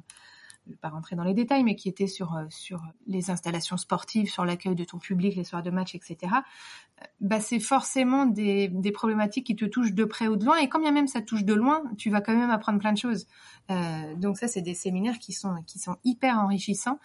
je 0.64 0.70
ne 0.70 0.74
vais 0.74 0.78
pas 0.78 0.88
rentrer 0.88 1.14
dans 1.14 1.24
les 1.24 1.34
détails, 1.34 1.62
mais 1.62 1.76
qui 1.76 1.90
était 1.90 2.06
sur, 2.06 2.34
euh, 2.34 2.44
sur 2.48 2.82
les 3.06 3.30
installations 3.30 3.76
sportives, 3.76 4.30
sur 4.30 4.46
l'accueil 4.46 4.74
de 4.74 4.84
ton 4.84 4.98
public, 4.98 5.36
les 5.36 5.44
soirs 5.44 5.62
de 5.62 5.70
match, 5.70 5.94
etc., 5.94 6.16
euh, 6.22 7.04
bah, 7.20 7.38
c'est 7.38 7.60
forcément 7.60 8.24
des, 8.24 8.68
des, 8.68 8.90
problématiques 8.90 9.46
qui 9.46 9.56
te 9.56 9.66
touchent 9.66 9.92
de 9.92 10.04
près 10.04 10.26
ou 10.26 10.36
de 10.36 10.44
loin. 10.44 10.56
Et 10.58 10.68
quand 10.70 10.80
bien 10.80 10.92
même 10.92 11.06
ça 11.06 11.20
touche 11.20 11.44
de 11.44 11.52
loin, 11.52 11.82
tu 11.98 12.08
vas 12.08 12.22
quand 12.22 12.34
même 12.34 12.50
apprendre 12.50 12.78
plein 12.78 12.92
de 12.92 12.98
choses. 12.98 13.26
Euh, 13.70 14.14
donc 14.16 14.38
ça, 14.38 14.48
c'est 14.48 14.62
des 14.62 14.74
séminaires 14.74 15.18
qui 15.18 15.34
sont, 15.34 15.62
qui 15.66 15.78
sont 15.78 15.96
hyper 16.02 16.38
enrichissants. 16.38 16.98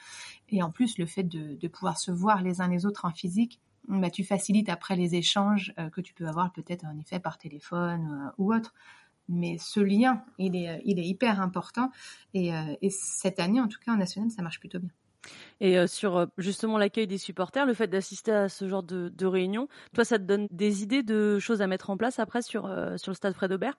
Et 0.50 0.64
en 0.64 0.72
plus, 0.72 0.98
le 0.98 1.06
fait 1.06 1.24
de, 1.24 1.56
de 1.56 1.68
pouvoir 1.68 1.98
se 1.98 2.12
voir 2.12 2.42
les 2.42 2.62
uns 2.62 2.70
les 2.70 2.86
autres 2.86 3.04
en 3.04 3.12
physique, 3.12 3.60
bah, 3.90 4.10
tu 4.10 4.24
facilites 4.24 4.70
après 4.70 4.96
les 4.96 5.16
échanges 5.16 5.74
que 5.94 6.00
tu 6.00 6.14
peux 6.14 6.28
avoir 6.28 6.54
peut-être 6.54 6.86
en 6.86 6.98
effet 7.00 7.20
par 7.20 7.40
téléphone 7.40 8.32
ou 8.38 8.54
autre 8.54 8.74
mais 9.30 9.58
ce 9.60 9.80
lien, 9.80 10.24
il 10.38 10.56
est, 10.56 10.70
euh, 10.70 10.82
il 10.84 11.00
est 11.00 11.06
hyper 11.06 11.40
important. 11.40 11.92
Et, 12.34 12.54
euh, 12.54 12.76
et, 12.82 12.90
cette 12.90 13.40
année, 13.40 13.62
en 13.62 13.68
tout 13.68 13.80
cas 13.86 13.94
en 13.94 13.98
national, 13.98 14.30
ça 14.32 14.42
marche 14.42 14.60
plutôt 14.60 14.80
bien. 14.80 14.90
Et 15.62 15.78
euh, 15.78 15.88
sur 15.88 16.28
justement 16.38 16.78
l'accueil 16.78 17.08
des 17.08 17.18
supporters, 17.18 17.66
le 17.66 17.74
fait 17.74 17.88
d'assister 17.88 18.32
à 18.32 18.50
ce 18.50 18.68
genre 18.68 18.84
de, 18.84 19.10
de 19.10 19.26
réunion, 19.26 19.68
toi, 19.94 20.04
ça 20.04 20.18
te 20.18 20.24
donne 20.24 20.48
des 20.52 20.84
idées 20.84 21.04
de 21.04 21.40
choses 21.40 21.62
à 21.62 21.68
mettre 21.68 21.90
en 21.90 21.98
place 21.98 22.20
après 22.20 22.42
sur, 22.42 22.64
sur 22.98 23.12
le 23.12 23.16
stade 23.16 23.34
Fred 23.34 23.52
Aubert? 23.52 23.78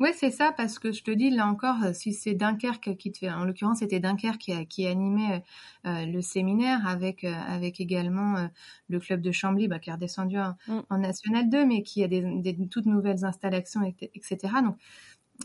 Oui, 0.00 0.10
c'est 0.14 0.30
ça, 0.30 0.52
parce 0.52 0.78
que 0.78 0.92
je 0.92 1.02
te 1.02 1.10
dis, 1.10 1.30
là 1.30 1.46
encore, 1.46 1.76
euh, 1.84 1.92
si 1.92 2.12
c'est 2.12 2.34
Dunkerque 2.34 2.96
qui 2.96 3.12
te 3.12 3.18
fait, 3.18 3.30
en 3.30 3.44
l'occurrence, 3.44 3.78
c'était 3.78 4.00
Dunkerque 4.00 4.38
qui, 4.38 4.66
qui 4.66 4.86
animait 4.86 5.42
euh, 5.86 5.90
euh, 5.90 6.06
le 6.06 6.20
séminaire 6.20 6.86
avec, 6.86 7.24
avec 7.24 7.80
également 7.80 8.48
le 8.88 9.00
club 9.00 9.20
de 9.20 9.32
Chambly, 9.32 9.68
bah, 9.68 9.78
qui 9.78 9.90
est 9.90 9.92
redescendu 9.92 10.38
en, 10.38 10.56
mm. 10.68 11.00
National 11.00 11.48
2, 11.48 11.64
mais 11.66 11.82
qui 11.82 12.02
a 12.02 12.08
des, 12.08 12.22
des, 12.22 12.68
toutes 12.68 12.86
nouvelles 12.86 13.24
installations, 13.24 13.82
etc. 14.14 14.38
Donc, 14.62 14.76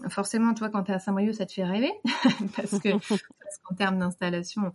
forcément, 0.09 0.53
toi, 0.53 0.69
quand 0.69 0.83
tu 0.83 0.91
es 0.91 0.95
à 0.95 0.99
Saint-Brieuc, 0.99 1.33
ça 1.33 1.45
te 1.45 1.53
fait 1.53 1.63
rêver, 1.65 1.91
parce 2.55 2.79
que 2.79 2.89
parce 3.09 3.57
qu'en 3.63 3.75
termes 3.75 3.99
d'installation, 3.99 4.73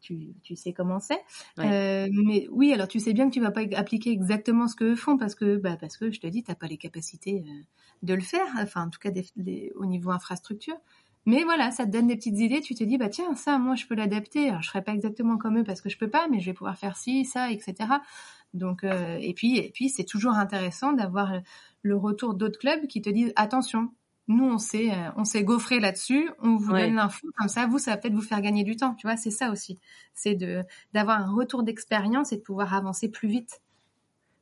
tu, 0.00 0.34
tu, 0.42 0.56
sais 0.56 0.72
comment 0.72 1.00
c'est. 1.00 1.20
Euh, 1.58 2.08
mais 2.12 2.46
oui, 2.50 2.72
alors 2.72 2.88
tu 2.88 3.00
sais 3.00 3.12
bien 3.12 3.28
que 3.28 3.34
tu 3.34 3.40
vas 3.40 3.50
pas 3.50 3.62
appliquer 3.76 4.10
exactement 4.10 4.68
ce 4.68 4.76
qu'eux 4.76 4.96
font 4.96 5.16
parce 5.16 5.34
que, 5.34 5.56
bah, 5.56 5.76
parce 5.80 5.96
que 5.96 6.10
je 6.10 6.20
te 6.20 6.26
dis, 6.26 6.42
t'as 6.42 6.54
pas 6.54 6.66
les 6.66 6.78
capacités 6.78 7.44
de 8.02 8.14
le 8.14 8.20
faire, 8.20 8.46
enfin 8.58 8.86
en 8.86 8.90
tout 8.90 9.00
cas 9.00 9.10
au 9.76 9.86
niveau 9.86 10.10
infrastructure. 10.10 10.76
Mais 11.26 11.42
voilà, 11.44 11.70
ça 11.70 11.86
te 11.86 11.90
donne 11.90 12.06
des 12.06 12.16
petites 12.16 12.38
idées. 12.38 12.60
Tu 12.60 12.74
te 12.74 12.84
dis, 12.84 12.98
bah 12.98 13.08
tiens, 13.08 13.34
ça, 13.34 13.58
moi, 13.58 13.74
je 13.76 13.86
peux 13.86 13.94
l'adapter. 13.94 14.50
Alors, 14.50 14.62
je 14.62 14.68
ferai 14.68 14.82
pas 14.82 14.92
exactement 14.92 15.38
comme 15.38 15.58
eux 15.58 15.64
parce 15.64 15.80
que 15.80 15.88
je 15.88 15.96
peux 15.96 16.10
pas, 16.10 16.28
mais 16.28 16.40
je 16.40 16.46
vais 16.46 16.52
pouvoir 16.52 16.76
faire 16.76 16.96
ci, 16.96 17.24
ça, 17.24 17.50
etc. 17.50 17.74
Donc, 18.52 18.84
euh, 18.84 19.16
et 19.20 19.32
puis, 19.32 19.58
et 19.58 19.70
puis, 19.70 19.88
c'est 19.88 20.04
toujours 20.04 20.34
intéressant 20.34 20.92
d'avoir 20.92 21.32
le 21.82 21.96
retour 21.96 22.34
d'autres 22.34 22.58
clubs 22.58 22.86
qui 22.86 23.00
te 23.00 23.08
disent, 23.08 23.32
attention, 23.36 23.90
nous, 24.26 24.44
on 24.44 24.58
s'est, 24.58 24.90
euh, 24.90 25.10
on 25.16 25.24
s'est 25.24 25.44
gaufré 25.44 25.80
là-dessus. 25.80 26.30
On 26.40 26.56
vous 26.56 26.72
donne 26.72 26.94
l'info 26.94 27.26
comme 27.36 27.48
ça. 27.48 27.66
Vous, 27.66 27.78
ça 27.78 27.92
va 27.92 27.96
peut-être 27.98 28.14
vous 28.14 28.22
faire 28.22 28.40
gagner 28.40 28.64
du 28.64 28.76
temps. 28.76 28.94
Tu 28.94 29.06
vois, 29.06 29.16
c'est 29.16 29.30
ça 29.30 29.50
aussi. 29.50 29.78
C'est 30.14 30.34
de 30.34 30.62
d'avoir 30.92 31.20
un 31.20 31.32
retour 31.32 31.62
d'expérience 31.62 32.32
et 32.32 32.36
de 32.36 32.42
pouvoir 32.42 32.74
avancer 32.74 33.10
plus 33.10 33.28
vite 33.28 33.60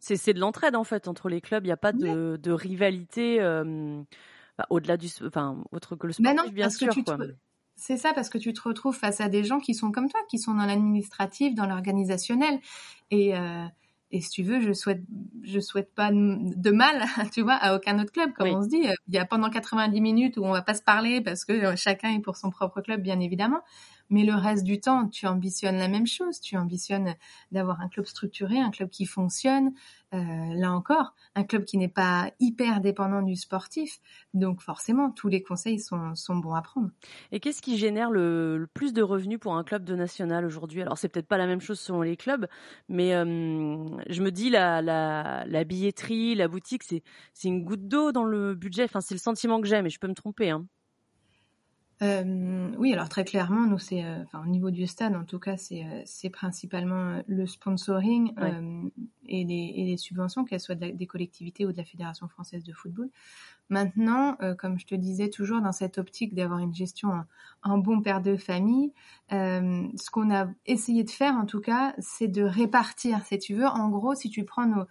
c'est 0.02 0.34
de 0.34 0.40
l'entraide 0.40 0.74
en 0.76 0.84
fait 0.84 1.08
entre 1.08 1.28
les 1.28 1.40
clubs. 1.40 1.64
Il 1.64 1.68
n'y 1.68 1.72
a 1.72 1.76
pas 1.76 1.92
de, 1.92 2.36
de 2.36 2.50
rivalité 2.50 3.40
euh, 3.40 4.02
bah, 4.58 4.66
au-delà 4.70 4.96
du, 4.96 5.08
enfin 5.24 5.62
autre 5.72 5.96
que 5.96 6.06
le 6.06 6.12
sport, 6.12 6.50
bien 6.50 6.70
sûr. 6.70 6.92
C'est 7.74 7.96
ça 7.96 8.12
parce 8.12 8.28
que 8.28 8.38
tu 8.38 8.52
te 8.52 8.60
retrouves 8.62 8.96
face 8.96 9.20
à 9.20 9.28
des 9.28 9.44
gens 9.44 9.58
qui 9.58 9.74
sont 9.74 9.90
comme 9.90 10.08
toi, 10.08 10.20
qui 10.28 10.38
sont 10.38 10.54
dans 10.54 10.66
l'administratif, 10.66 11.54
dans 11.54 11.66
l'organisationnel, 11.66 12.60
et 13.10 13.34
euh, 13.36 13.64
et 14.12 14.20
si 14.20 14.28
tu 14.28 14.42
veux, 14.42 14.60
je 14.60 14.74
souhaite, 14.74 15.02
je 15.42 15.58
souhaite 15.58 15.94
pas 15.94 16.10
de 16.12 16.70
mal, 16.70 17.02
tu 17.32 17.40
vois, 17.40 17.54
à 17.54 17.74
aucun 17.74 17.98
autre 17.98 18.12
club. 18.12 18.32
Comme 18.34 18.48
on 18.48 18.62
se 18.62 18.68
dit, 18.68 18.86
il 19.08 19.14
y 19.14 19.18
a 19.18 19.24
pendant 19.24 19.48
90 19.48 20.00
minutes 20.02 20.36
où 20.36 20.44
on 20.44 20.52
va 20.52 20.60
pas 20.60 20.74
se 20.74 20.82
parler 20.82 21.22
parce 21.22 21.46
que 21.46 21.52
euh, 21.52 21.76
chacun 21.76 22.10
est 22.14 22.20
pour 22.20 22.36
son 22.36 22.50
propre 22.50 22.82
club, 22.82 23.00
bien 23.00 23.18
évidemment. 23.20 23.62
Mais 24.12 24.24
le 24.24 24.34
reste 24.34 24.62
du 24.62 24.78
temps, 24.78 25.08
tu 25.08 25.26
ambitionnes 25.26 25.78
la 25.78 25.88
même 25.88 26.06
chose. 26.06 26.40
Tu 26.40 26.56
ambitionnes 26.58 27.14
d'avoir 27.50 27.80
un 27.80 27.88
club 27.88 28.04
structuré, 28.04 28.58
un 28.58 28.70
club 28.70 28.90
qui 28.90 29.06
fonctionne. 29.06 29.72
Euh, 30.14 30.18
là 30.54 30.72
encore, 30.72 31.14
un 31.34 31.42
club 31.42 31.64
qui 31.64 31.78
n'est 31.78 31.88
pas 31.88 32.30
hyper 32.38 32.82
dépendant 32.82 33.22
du 33.22 33.34
sportif. 33.34 33.98
Donc 34.34 34.60
forcément, 34.60 35.10
tous 35.10 35.28
les 35.28 35.42
conseils 35.42 35.80
sont, 35.80 36.14
sont 36.14 36.36
bons 36.36 36.52
à 36.52 36.60
prendre. 36.60 36.90
Et 37.30 37.40
qu'est-ce 37.40 37.62
qui 37.62 37.78
génère 37.78 38.10
le, 38.10 38.68
plus 38.74 38.92
de 38.92 39.00
revenus 39.00 39.40
pour 39.40 39.56
un 39.56 39.64
club 39.64 39.84
de 39.84 39.96
national 39.96 40.44
aujourd'hui? 40.44 40.82
Alors 40.82 40.98
c'est 40.98 41.08
peut-être 41.08 41.28
pas 41.28 41.38
la 41.38 41.46
même 41.46 41.62
chose 41.62 41.80
selon 41.80 42.02
les 42.02 42.18
clubs, 42.18 42.46
mais 42.90 43.14
euh, 43.14 43.24
je 44.10 44.22
me 44.22 44.30
dis 44.30 44.50
la, 44.50 44.82
la, 44.82 45.44
la 45.46 45.64
billetterie, 45.64 46.34
la 46.34 46.48
boutique, 46.48 46.82
c'est 46.82 47.02
une 47.44 47.64
goutte 47.64 47.88
d'eau 47.88 48.12
dans 48.12 48.24
le 48.24 48.54
budget. 48.54 48.84
Enfin, 48.84 49.00
c'est 49.00 49.14
le 49.14 49.20
sentiment 49.20 49.62
que 49.62 49.66
j'ai, 49.66 49.80
mais 49.80 49.88
je 49.90 49.98
peux 49.98 50.08
me 50.08 50.14
tromper. 50.14 50.50
Hein. 50.50 50.66
Euh, 52.02 52.70
oui, 52.78 52.92
alors 52.92 53.08
très 53.08 53.24
clairement, 53.24 53.64
nous 53.66 53.78
c'est, 53.78 54.04
euh, 54.04 54.22
enfin 54.24 54.42
au 54.44 54.48
niveau 54.48 54.72
du 54.72 54.88
stade 54.88 55.14
en 55.14 55.24
tout 55.24 55.38
cas, 55.38 55.56
c'est 55.56 55.84
euh, 55.84 56.02
c'est 56.04 56.30
principalement 56.30 57.22
le 57.28 57.46
sponsoring 57.46 58.32
et, 59.28 59.44
les, 59.44 59.72
et 59.76 59.84
les 59.84 59.96
subventions, 59.96 60.44
qu'elles 60.44 60.60
soient 60.60 60.74
des 60.74 61.06
collectivités 61.06 61.64
ou 61.64 61.70
de 61.70 61.76
la 61.76 61.84
Fédération 61.84 62.26
française 62.26 62.64
de 62.64 62.72
football. 62.72 63.08
Maintenant, 63.68 64.36
comme 64.58 64.78
je 64.78 64.84
te 64.84 64.94
disais, 64.94 65.30
toujours 65.30 65.62
dans 65.62 65.72
cette 65.72 65.96
optique 65.96 66.34
d'avoir 66.34 66.58
une 66.58 66.74
gestion 66.74 67.24
en, 67.62 67.78
bon 67.78 68.02
père 68.02 68.20
de 68.20 68.36
famille, 68.36 68.92
ce 69.30 70.10
qu'on 70.10 70.34
a 70.34 70.48
essayé 70.66 71.04
de 71.04 71.10
faire 71.10 71.34
en 71.36 71.46
tout 71.46 71.60
cas, 71.60 71.94
c'est 71.98 72.28
de 72.28 72.42
répartir, 72.42 73.24
si 73.24 73.38
tu 73.38 73.54
veux. 73.54 73.66
En 73.66 73.88
gros, 73.88 74.14
si 74.14 74.28
tu 74.28 74.44
prends 74.44 74.66
nos 74.66 74.84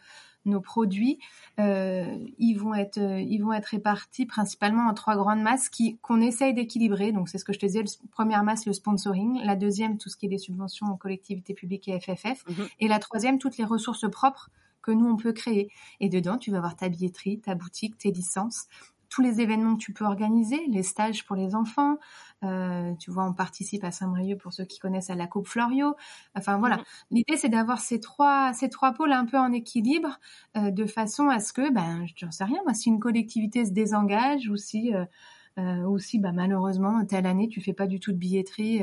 nos 0.46 0.62
produits, 0.62 1.20
euh, 1.60 2.18
ils 2.38 2.56
vont 2.56 2.74
être 2.74 2.98
euh, 2.98 3.20
ils 3.20 3.40
vont 3.40 3.54
être 3.54 3.68
répartis 3.68 4.26
principalement 4.26 4.88
en 4.88 4.94
trois 4.94 5.16
grandes 5.16 5.42
masses 5.42 5.70
qui 5.70 5.98
qu'on 6.02 6.22
essaye 6.22 6.54
d'équilibrer. 6.54 7.12
Donc 7.12 7.30
c'est 7.30 7.38
ce 7.38 7.46
que 7.46 7.54
je 7.54 7.60
te 7.60 7.66
disais, 7.66 7.84
la 7.84 7.90
première 8.12 8.44
masse 8.44 8.66
le 8.66 8.74
sponsoring, 8.74 9.42
la 9.44 9.56
deuxième 9.56 9.98
tout 9.98 10.10
ce 10.10 10.18
qui 10.18 10.26
est 10.26 10.30
des 10.30 10.38
subventions 10.38 10.88
aux 10.88 10.98
collectivités 10.98 11.54
publiques 11.54 11.88
et 11.88 12.00
FFF, 12.00 12.44
mhm. 12.48 12.68
et 12.80 12.88
la 12.88 13.00
troisième 13.00 13.38
toutes 13.38 13.58
les 13.58 13.66
ressources 13.66 14.10
propres 14.10 14.50
que 14.82 14.92
nous 14.92 15.08
on 15.08 15.18
peut 15.18 15.34
créer. 15.34 15.70
Et 16.00 16.10
dedans 16.10 16.38
tu 16.38 16.52
vas 16.52 16.58
avoir 16.58 16.76
ta 16.76 16.90
billetterie, 16.90 17.40
ta 17.40 17.56
boutique, 17.56 17.98
tes 17.98 18.12
licences, 18.12 18.68
tous 19.12 19.22
les 19.22 19.42
événements 19.42 19.76
que 19.76 19.82
tu 19.82 19.94
peux 19.94 20.06
organiser, 20.06 20.60
les 20.70 20.84
stages 20.84 21.26
pour 21.26 21.36
les 21.36 21.54
enfants. 21.54 21.98
Euh, 22.44 22.81
tu 23.00 23.12
vois, 23.12 23.26
on 23.26 23.34
participe 23.34 23.84
à 23.84 23.92
Saint-Brieuc 23.92 24.38
pour 24.38 24.54
ceux 24.54 24.66
qui 24.66 24.80
connaissent 24.80 25.10
à 25.10 25.16
la 25.16 25.28
Coupe 25.28 25.48
Florio. 25.48 25.96
Enfin 26.36 26.58
voilà, 26.58 26.78
mhm. 26.78 26.84
l'idée 27.12 27.38
c'est 27.38 27.50
d'avoir 27.50 27.80
ces 27.80 28.00
trois 28.00 28.54
ces 28.54 28.70
trois 28.70 28.94
pôles 28.94 29.12
un 29.12 29.26
peu 29.26 29.38
en 29.38 29.52
équilibre, 29.52 30.20
euh, 30.58 30.72
de 30.72 30.86
façon 30.86 31.30
à 31.30 31.40
ce 31.40 31.54
que, 31.54 31.72
ben, 31.72 32.06
j'en 32.16 32.32
sais 32.32 32.44
rien, 32.44 32.60
moi, 32.64 32.74
si 32.74 32.90
une 32.90 33.00
collectivité 33.00 33.66
se 33.66 33.72
désengage 33.72 34.50
ou 34.50 34.58
si 34.58 34.94
euh, 34.94 35.84
ou 35.84 36.00
si 36.00 36.20
bah, 36.20 36.32
malheureusement 36.32 37.06
telle 37.06 37.26
année 37.26 37.50
tu 37.50 37.62
fais 37.62 37.74
pas 37.74 37.88
du 37.88 38.00
tout 38.00 38.14
de 38.14 38.18
billetterie 38.18 38.82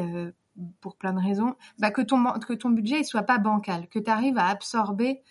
pour 0.80 0.96
plein 0.96 1.12
de 1.12 1.20
raisons, 1.20 1.54
bah, 1.78 1.90
que 1.90 2.02
ton 2.02 2.24
que 2.40 2.52
ton 2.52 2.70
budget 2.70 2.98
ne 2.98 3.04
soit 3.04 3.22
pas 3.22 3.38
bancal, 3.38 3.88
que 3.88 3.98
tu 3.98 4.10
arrives 4.10 4.38
à 4.38 4.46
absorber 4.48 5.22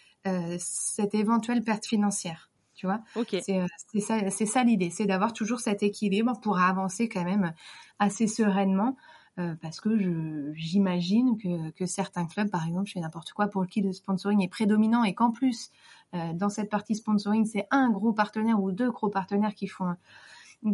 cette 0.57 1.15
éventuelle 1.15 1.63
perte 1.63 1.85
financière. 1.85 2.49
Tu 2.77 2.85
vois, 2.85 3.01
c'est 3.41 3.99
ça, 3.99 4.29
c'est 4.29 4.45
ça 4.45 4.63
l'idée, 4.63 4.91
c'est 4.91 5.05
d'avoir 5.05 5.33
toujours 5.33 5.59
cet 5.59 5.81
équilibre 5.81 6.39
pour 6.41 6.59
avancer 6.59 7.09
quand 7.09 7.23
même 7.23 7.53
assez 7.97 8.27
sereinement 8.27 8.95
euh, 9.39 9.55
parce 9.61 9.79
que 9.79 10.53
j'imagine 10.53 11.37
que, 11.37 11.71
que, 11.71 11.85
certains 11.85 12.25
clubs, 12.25 12.49
par 12.49 12.65
exemple, 12.65 12.87
je 12.87 12.93
fais 12.93 12.99
n'importe 12.99 13.33
quoi, 13.33 13.47
pour 13.47 13.67
qui 13.67 13.81
le 13.81 13.93
sponsoring 13.93 14.43
est 14.43 14.47
prédominant 14.47 15.03
et 15.03 15.13
qu'en 15.13 15.31
plus, 15.31 15.69
euh, 16.13 16.33
dans 16.33 16.49
cette 16.49 16.69
partie 16.69 16.95
sponsoring, 16.95 17.45
c'est 17.45 17.67
un 17.69 17.89
gros 17.89 18.13
partenaire 18.13 18.61
ou 18.61 18.71
deux 18.71 18.91
gros 18.91 19.09
partenaires 19.09 19.53
qui 19.53 19.67
font 19.67 19.95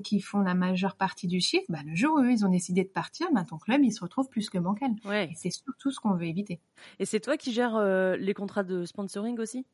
qui 0.02 0.22
font 0.22 0.40
la 0.40 0.56
majeure 0.56 0.96
partie 0.96 1.28
du 1.28 1.42
chiffre, 1.42 1.66
bah, 1.68 1.80
le 1.86 1.94
jour 1.94 2.16
où 2.16 2.24
ils 2.24 2.46
ont 2.46 2.50
décidé 2.50 2.84
de 2.84 2.90
partir, 2.90 3.28
bah, 3.34 3.44
ton 3.44 3.58
club, 3.58 3.84
il 3.84 3.92
se 3.92 4.00
retrouve 4.00 4.30
plus 4.30 4.50
que 4.50 4.58
bancal. 4.58 4.92
Ouais. 5.04 5.30
c'est 5.36 5.50
surtout 5.50 5.92
ce 5.92 6.00
qu'on 6.00 6.14
veut 6.14 6.26
éviter. 6.26 6.62
Et 7.00 7.06
c'est 7.06 7.20
toi 7.20 7.36
qui 7.36 7.52
gères 7.52 7.76
euh, 7.76 8.16
les 8.16 8.34
contrats 8.34 8.64
de 8.64 8.86
sponsoring 8.86 9.38
aussi? 9.40 9.66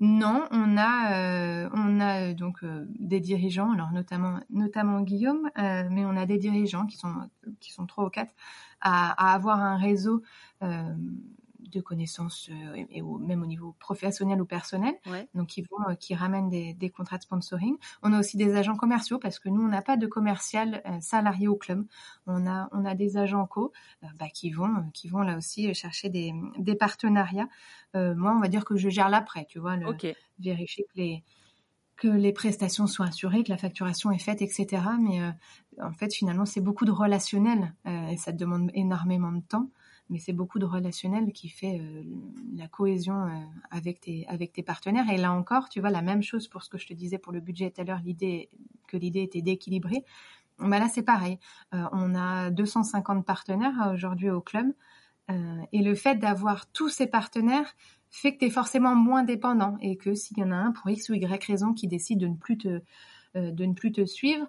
Non, 0.00 0.46
on 0.50 0.78
a, 0.78 1.12
euh, 1.12 1.68
on 1.74 2.00
a 2.00 2.30
euh, 2.30 2.34
donc 2.34 2.64
euh, 2.64 2.86
des 2.98 3.20
dirigeants, 3.20 3.72
alors 3.72 3.92
notamment, 3.92 4.40
notamment 4.48 5.02
Guillaume, 5.02 5.50
mais 5.56 6.06
on 6.06 6.16
a 6.16 6.24
des 6.24 6.38
dirigeants 6.38 6.86
qui 6.86 6.96
sont, 6.96 7.12
qui 7.60 7.70
sont 7.72 7.86
trois 7.86 8.06
ou 8.06 8.10
quatre 8.10 8.34
à, 8.80 9.10
à 9.12 9.34
avoir 9.34 9.60
un 9.60 9.76
réseau 9.76 10.22
de 11.70 11.80
connaissances 11.80 12.50
euh, 12.50 12.84
et, 12.90 13.02
même 13.02 13.42
au 13.42 13.46
niveau 13.46 13.74
professionnel 13.78 14.40
ou 14.40 14.44
personnel. 14.44 14.94
Donc, 15.34 15.48
qui 15.48 15.62
vont, 15.62 15.88
euh, 15.88 15.94
qui 15.94 16.14
ramènent 16.14 16.48
des, 16.48 16.90
contrats 16.90 17.18
de 17.18 17.22
sponsoring. 17.22 17.76
On 18.02 18.12
a 18.12 18.18
aussi 18.18 18.36
des 18.36 18.54
agents 18.54 18.76
commerciaux 18.76 19.18
parce 19.18 19.38
que 19.38 19.48
nous, 19.48 19.62
on 19.62 19.68
n'a 19.68 19.82
pas 19.82 19.96
de 19.96 20.06
commercial 20.06 20.82
euh, 20.86 21.00
salarié 21.00 21.48
au 21.48 21.56
club. 21.56 21.86
On 22.26 22.46
a, 22.46 22.68
on 22.72 22.84
a 22.84 22.94
des 22.94 23.16
agents 23.16 23.46
co 23.46 23.72
bah, 24.18 24.28
qui 24.32 24.50
vont, 24.50 24.68
qui 24.92 25.08
vont 25.08 25.22
là 25.22 25.36
aussi 25.36 25.72
chercher 25.74 26.08
des, 26.08 26.32
des 26.58 26.74
partenariats. 26.74 27.48
moi, 27.94 28.34
on 28.36 28.40
va 28.40 28.48
dire 28.48 28.64
que 28.64 28.76
je 28.76 28.88
gère 28.88 29.08
l'après, 29.08 29.46
tu 29.46 29.58
vois, 29.58 29.76
le, 29.76 29.86
vérifier 30.38 30.84
que 30.84 31.00
les 31.00 31.24
que 31.96 32.08
les 32.08 32.32
prestations 32.32 32.86
soient 32.86 33.08
assurées, 33.08 33.44
que 33.44 33.50
la 33.50 33.58
facturation 33.58 34.10
est 34.10 34.18
faite, 34.18 34.40
etc. 34.40 34.82
Mais 34.98 35.20
en 35.82 35.92
fait, 35.92 36.14
finalement, 36.14 36.46
c'est 36.46 36.62
beaucoup 36.62 36.86
de 36.86 36.90
relationnel 36.90 37.74
et 37.84 38.16
ça 38.16 38.32
demande 38.32 38.70
énormément 38.72 39.32
de 39.32 39.42
temps 39.42 39.68
mais 40.10 40.18
c'est 40.18 40.32
beaucoup 40.32 40.58
de 40.58 40.66
relationnel 40.66 41.32
qui 41.32 41.48
fait 41.48 41.80
euh, 41.80 42.02
la 42.54 42.68
cohésion 42.68 43.14
euh, 43.14 43.28
avec 43.70 44.00
tes 44.00 44.62
partenaires. 44.62 45.08
Et 45.10 45.16
là 45.16 45.32
encore, 45.32 45.68
tu 45.68 45.80
vois 45.80 45.90
la 45.90 46.02
même 46.02 46.22
chose 46.22 46.48
pour 46.48 46.62
ce 46.62 46.68
que 46.68 46.78
je 46.78 46.86
te 46.86 46.92
disais 46.92 47.18
pour 47.18 47.32
le 47.32 47.40
budget 47.40 47.70
tout 47.70 47.80
à 47.80 47.84
l'heure, 47.84 48.00
l'idée 48.04 48.50
que 48.88 48.96
l'idée 48.96 49.22
était 49.22 49.40
d'équilibrer. 49.40 50.04
Bah 50.58 50.78
là 50.78 50.88
c'est 50.88 51.02
pareil. 51.02 51.38
Euh, 51.72 51.84
on 51.92 52.14
a 52.14 52.50
250 52.50 53.24
partenaires 53.24 53.92
aujourd'hui 53.94 54.30
au 54.30 54.40
club, 54.40 54.66
et 55.72 55.80
le 55.80 55.94
fait 55.94 56.16
d'avoir 56.16 56.66
tous 56.72 56.88
ces 56.88 57.06
partenaires 57.06 57.76
fait 58.10 58.34
que 58.34 58.40
tu 58.40 58.46
es 58.46 58.50
forcément 58.50 58.96
moins 58.96 59.22
dépendant 59.22 59.78
et 59.80 59.96
que 59.96 60.12
s'il 60.16 60.36
y 60.38 60.42
en 60.42 60.50
a 60.50 60.56
un 60.56 60.72
pour 60.72 60.90
x 60.90 61.08
ou 61.08 61.14
y 61.14 61.24
raison 61.24 61.72
qui 61.72 61.86
décide 61.86 62.18
de 62.18 62.26
ne 62.26 63.72
plus 63.72 63.92
te 63.92 64.04
suivre, 64.06 64.48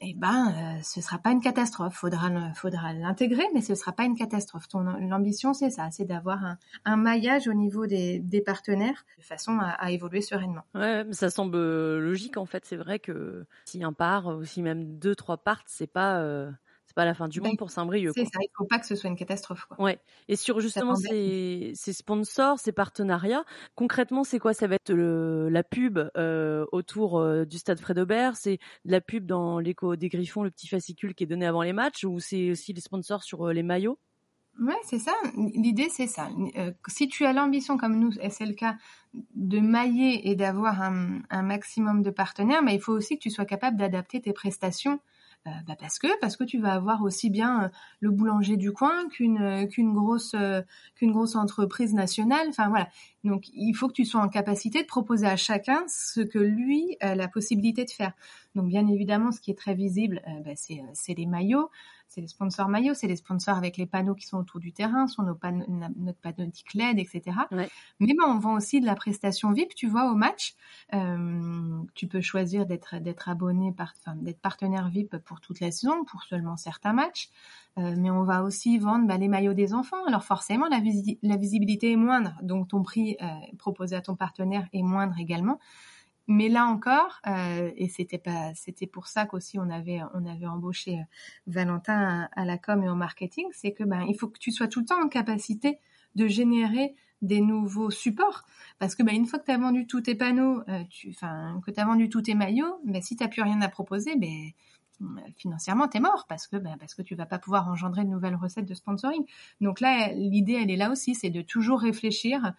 eh 0.00 0.14
ben, 0.14 0.52
euh, 0.78 0.82
ce 0.82 1.00
sera 1.00 1.18
pas 1.18 1.30
une 1.30 1.40
catastrophe. 1.40 1.94
Faudra, 1.94 2.30
faudra 2.54 2.92
l'intégrer, 2.92 3.44
mais 3.52 3.60
ce 3.60 3.74
sera 3.74 3.92
pas 3.92 4.04
une 4.04 4.16
catastrophe. 4.16 4.68
Ton 4.68 4.80
l'ambition, 4.80 5.54
c'est 5.54 5.70
ça, 5.70 5.88
c'est 5.90 6.04
d'avoir 6.04 6.44
un, 6.44 6.58
un, 6.84 6.96
maillage 6.96 7.48
au 7.48 7.54
niveau 7.54 7.86
des, 7.86 8.20
des 8.20 8.40
partenaires 8.40 9.04
de 9.18 9.24
façon 9.24 9.58
à, 9.58 9.70
à, 9.70 9.90
évoluer 9.90 10.20
sereinement. 10.20 10.62
Ouais, 10.74 11.04
ça 11.10 11.30
semble 11.30 11.56
euh, 11.56 11.98
logique 12.00 12.36
en 12.36 12.46
fait. 12.46 12.64
C'est 12.64 12.76
vrai 12.76 13.00
que 13.00 13.44
si 13.64 13.82
un 13.82 13.92
part, 13.92 14.28
ou 14.28 14.44
si 14.44 14.62
même 14.62 14.98
deux, 14.98 15.16
trois 15.16 15.36
partent, 15.36 15.68
c'est 15.68 15.88
pas 15.88 16.20
euh, 16.20 16.50
pas 16.94 17.04
la 17.04 17.14
fin 17.14 17.28
du 17.28 17.40
monde 17.40 17.56
pour 17.56 17.70
Saint-Brieuc. 17.70 18.12
C'est 18.14 18.24
ça, 18.24 18.38
il 18.40 18.50
faut 18.56 18.64
pas 18.64 18.78
que 18.78 18.86
ce 18.86 18.94
soit 18.94 19.10
une 19.10 19.16
catastrophe. 19.16 19.64
Quoi. 19.66 19.80
Ouais. 19.82 19.98
Et 20.28 20.36
sur 20.36 20.60
justement 20.60 20.94
ces, 20.94 21.72
ces, 21.74 21.92
sponsors, 21.92 22.58
ces 22.58 22.72
partenariats, 22.72 23.44
concrètement, 23.74 24.24
c'est 24.24 24.38
quoi? 24.38 24.54
Ça 24.54 24.66
va 24.66 24.76
être 24.76 24.92
le, 24.92 25.48
la 25.48 25.62
pub 25.62 25.98
euh, 26.16 26.66
autour 26.72 27.18
euh, 27.18 27.44
du 27.44 27.58
stade 27.58 27.80
Fred 27.80 27.98
Aubert, 27.98 28.36
c'est 28.36 28.58
la 28.84 29.00
pub 29.00 29.26
dans 29.26 29.58
l'écho 29.58 29.96
des 29.96 30.08
Griffons, 30.08 30.42
le 30.42 30.50
petit 30.50 30.68
fascicule 30.68 31.14
qui 31.14 31.24
est 31.24 31.28
donné 31.28 31.46
avant 31.46 31.62
les 31.62 31.72
matchs, 31.72 32.04
ou 32.04 32.20
c'est 32.20 32.50
aussi 32.50 32.72
les 32.72 32.80
sponsors 32.80 33.22
sur 33.22 33.48
euh, 33.48 33.52
les 33.52 33.62
maillots? 33.62 33.98
Ouais, 34.60 34.74
c'est 34.82 34.98
ça. 34.98 35.12
L'idée, 35.36 35.88
c'est 35.88 36.08
ça. 36.08 36.28
si 36.88 37.06
tu 37.06 37.24
as 37.24 37.32
l'ambition, 37.32 37.78
comme 37.78 37.96
nous, 37.96 38.18
et 38.20 38.28
c'est 38.28 38.44
le 38.44 38.54
cas, 38.54 38.76
de 39.36 39.60
mailler 39.60 40.28
et 40.28 40.34
d'avoir 40.34 40.82
un, 40.82 41.20
un, 41.30 41.42
maximum 41.42 42.02
de 42.02 42.10
partenaires, 42.10 42.62
mais 42.62 42.74
il 42.74 42.80
faut 42.80 42.92
aussi 42.92 43.16
que 43.16 43.22
tu 43.22 43.30
sois 43.30 43.44
capable 43.44 43.76
d'adapter 43.76 44.20
tes 44.20 44.32
prestations 44.32 44.98
bah 45.66 45.74
parce 46.20 46.36
que 46.36 46.44
tu 46.44 46.58
vas 46.58 46.72
avoir 46.72 47.02
aussi 47.02 47.30
bien 47.30 47.64
euh, 47.64 47.68
le 48.00 48.10
boulanger 48.10 48.56
du 48.56 48.72
coin 48.72 49.08
qu'une 49.08 49.40
euh, 49.40 49.66
grosse 49.92 50.34
qu'une 50.94 51.12
grosse 51.12 51.36
entreprise 51.36 51.94
nationale. 51.94 52.46
Enfin 52.48 52.68
voilà. 52.68 52.88
Donc 53.24 53.48
il 53.52 53.74
faut 53.74 53.88
que 53.88 53.92
tu 53.92 54.04
sois 54.04 54.20
en 54.20 54.28
capacité 54.28 54.82
de 54.82 54.86
proposer 54.86 55.26
à 55.26 55.36
chacun 55.36 55.84
ce 55.88 56.20
que 56.20 56.38
lui 56.38 56.96
a 57.00 57.14
la 57.14 57.28
possibilité 57.28 57.84
de 57.84 57.90
faire. 57.90 58.12
Donc 58.54 58.68
bien 58.68 58.86
évidemment, 58.86 59.30
ce 59.30 59.40
qui 59.40 59.50
est 59.50 59.58
très 59.58 59.74
visible, 59.74 60.22
bah, 60.44 60.52
c'est 60.56 60.82
c'est 60.94 61.14
les 61.14 61.26
maillots 61.26 61.70
c'est 62.08 62.22
les 62.22 62.26
sponsors 62.26 62.68
maillots, 62.68 62.94
c'est 62.94 63.06
les 63.06 63.16
sponsors 63.16 63.56
avec 63.56 63.76
les 63.76 63.84
panneaux 63.84 64.14
qui 64.14 64.26
sont 64.26 64.38
autour 64.38 64.60
du 64.60 64.72
terrain, 64.72 65.06
sont 65.06 65.22
nos 65.22 65.34
panneaux, 65.34 65.66
notre 65.96 66.18
panneau 66.18 66.50
LED, 66.74 66.98
etc. 66.98 67.36
Mais 67.50 67.68
ben, 68.00 68.24
on 68.26 68.38
vend 68.38 68.54
aussi 68.54 68.80
de 68.80 68.86
la 68.86 68.94
prestation 68.94 69.52
VIP, 69.52 69.74
tu 69.74 69.88
vois, 69.88 70.10
au 70.10 70.14
match. 70.14 70.54
Euh, 70.94 71.82
tu 71.94 72.06
peux 72.06 72.22
choisir 72.22 72.64
d'être 72.64 72.96
d'être 72.96 73.28
abonné, 73.28 73.72
par, 73.72 73.92
enfin, 73.98 74.16
d'être 74.16 74.40
partenaire 74.40 74.88
VIP 74.88 75.18
pour 75.18 75.40
toute 75.40 75.60
la 75.60 75.70
saison, 75.70 76.04
pour 76.04 76.22
seulement 76.22 76.56
certains 76.56 76.94
matchs. 76.94 77.28
Euh, 77.76 77.94
mais 77.98 78.10
on 78.10 78.24
va 78.24 78.42
aussi 78.42 78.78
vendre 78.78 79.06
bah, 79.06 79.18
les 79.18 79.28
maillots 79.28 79.52
des 79.52 79.74
enfants. 79.74 80.04
Alors 80.06 80.24
forcément, 80.24 80.66
la, 80.68 80.80
la 81.22 81.36
visibilité 81.36 81.92
est 81.92 81.96
moindre, 81.96 82.34
donc 82.42 82.68
ton 82.68 82.82
prix 82.82 83.18
euh, 83.20 83.26
proposé 83.58 83.94
à 83.94 84.00
ton 84.00 84.16
partenaire 84.16 84.66
est 84.72 84.82
moindre 84.82 85.18
également. 85.18 85.58
Mais 86.30 86.50
là 86.50 86.66
encore, 86.66 87.20
euh, 87.26 87.70
et 87.76 87.88
c'était 87.88 88.18
pas, 88.18 88.52
c'était 88.54 88.86
pour 88.86 89.06
ça 89.06 89.24
qu'aussi 89.24 89.58
on 89.58 89.70
avait, 89.70 90.00
on 90.12 90.26
avait 90.26 90.46
embauché 90.46 90.98
euh, 90.98 91.02
Valentin 91.46 92.28
à, 92.36 92.44
la 92.44 92.58
com 92.58 92.84
et 92.84 92.88
au 92.90 92.94
marketing, 92.94 93.46
c'est 93.52 93.72
que 93.72 93.82
ben 93.82 94.02
il 94.06 94.14
faut 94.14 94.28
que 94.28 94.38
tu 94.38 94.52
sois 94.52 94.68
tout 94.68 94.80
le 94.80 94.84
temps 94.84 95.02
en 95.02 95.08
capacité 95.08 95.78
de 96.16 96.28
générer 96.28 96.94
des 97.22 97.40
nouveaux 97.40 97.90
supports. 97.90 98.44
Parce 98.78 98.94
que 98.94 99.02
ben 99.02 99.14
une 99.14 99.24
fois 99.24 99.38
que 99.38 99.46
tu 99.46 99.52
as 99.52 99.56
vendu 99.56 99.86
tous 99.86 100.02
tes 100.02 100.14
panneaux, 100.14 100.60
euh, 100.68 100.84
enfin 101.08 101.62
que 101.64 101.70
tu 101.70 101.80
as 101.80 101.86
vendu 101.86 102.10
tous 102.10 102.22
tes 102.22 102.34
maillots, 102.34 102.78
ben 102.84 103.00
si 103.00 103.16
t'as 103.16 103.28
plus 103.28 103.42
rien 103.42 103.62
à 103.62 103.68
proposer, 103.68 104.14
ben 104.16 104.50
financièrement, 105.36 105.88
t'es 105.88 106.00
mort 106.00 106.26
parce 106.28 106.46
que 106.46 106.56
ben, 106.56 106.76
parce 106.78 106.94
que 106.94 107.02
tu 107.02 107.14
vas 107.14 107.26
pas 107.26 107.38
pouvoir 107.38 107.68
engendrer 107.68 108.04
de 108.04 108.10
nouvelles 108.10 108.36
recettes 108.36 108.66
de 108.66 108.74
sponsoring. 108.74 109.24
Donc 109.60 109.80
là, 109.80 110.12
l'idée, 110.12 110.54
elle 110.54 110.70
est 110.70 110.76
là 110.76 110.90
aussi, 110.90 111.14
c'est 111.14 111.30
de 111.30 111.42
toujours 111.42 111.80
réfléchir. 111.80 112.52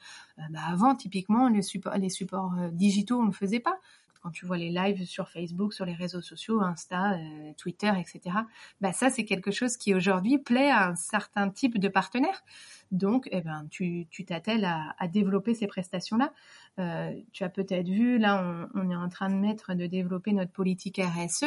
Bah, 0.50 0.60
avant, 0.68 0.96
typiquement, 0.96 1.50
les 1.50 1.62
supports, 1.62 1.96
les 1.98 2.10
supports 2.10 2.54
euh, 2.58 2.70
digitaux, 2.70 3.20
on 3.20 3.26
ne 3.26 3.32
faisait 3.32 3.60
pas. 3.60 3.78
Quand 4.22 4.32
tu 4.32 4.46
vois 4.46 4.58
les 4.58 4.70
lives 4.70 5.06
sur 5.06 5.30
Facebook, 5.30 5.74
sur 5.74 5.86
les 5.86 5.94
réseaux 5.94 6.22
sociaux, 6.22 6.60
Insta, 6.60 7.14
euh, 7.14 7.54
Twitter, 7.58 7.92
etc. 7.98 8.36
Bah 8.82 8.92
ça, 8.92 9.10
c'est 9.10 9.24
quelque 9.24 9.50
chose 9.50 9.78
qui 9.78 9.94
aujourd'hui 9.94 10.38
plaît 10.38 10.70
à 10.70 10.90
un 10.90 10.96
certain 10.96 11.50
type 11.50 11.78
de 11.78 11.88
partenaire. 11.88 12.44
Donc, 12.92 13.30
eh 13.32 13.40
ben, 13.40 13.66
tu 13.70 14.08
t'attelles 14.28 14.66
à, 14.66 14.94
à, 14.98 15.08
développer 15.08 15.54
ces 15.54 15.68
prestations-là. 15.68 16.34
Euh, 16.80 17.14
tu 17.32 17.44
as 17.46 17.50
peut-être 17.50 17.88
vu, 17.88 18.18
là, 18.18 18.44
on, 18.44 18.82
on, 18.82 18.90
est 18.90 18.96
en 18.96 19.08
train 19.08 19.30
de 19.30 19.36
mettre, 19.36 19.74
de 19.74 19.86
développer 19.86 20.34
notre 20.34 20.52
politique 20.52 21.00
RSE 21.00 21.46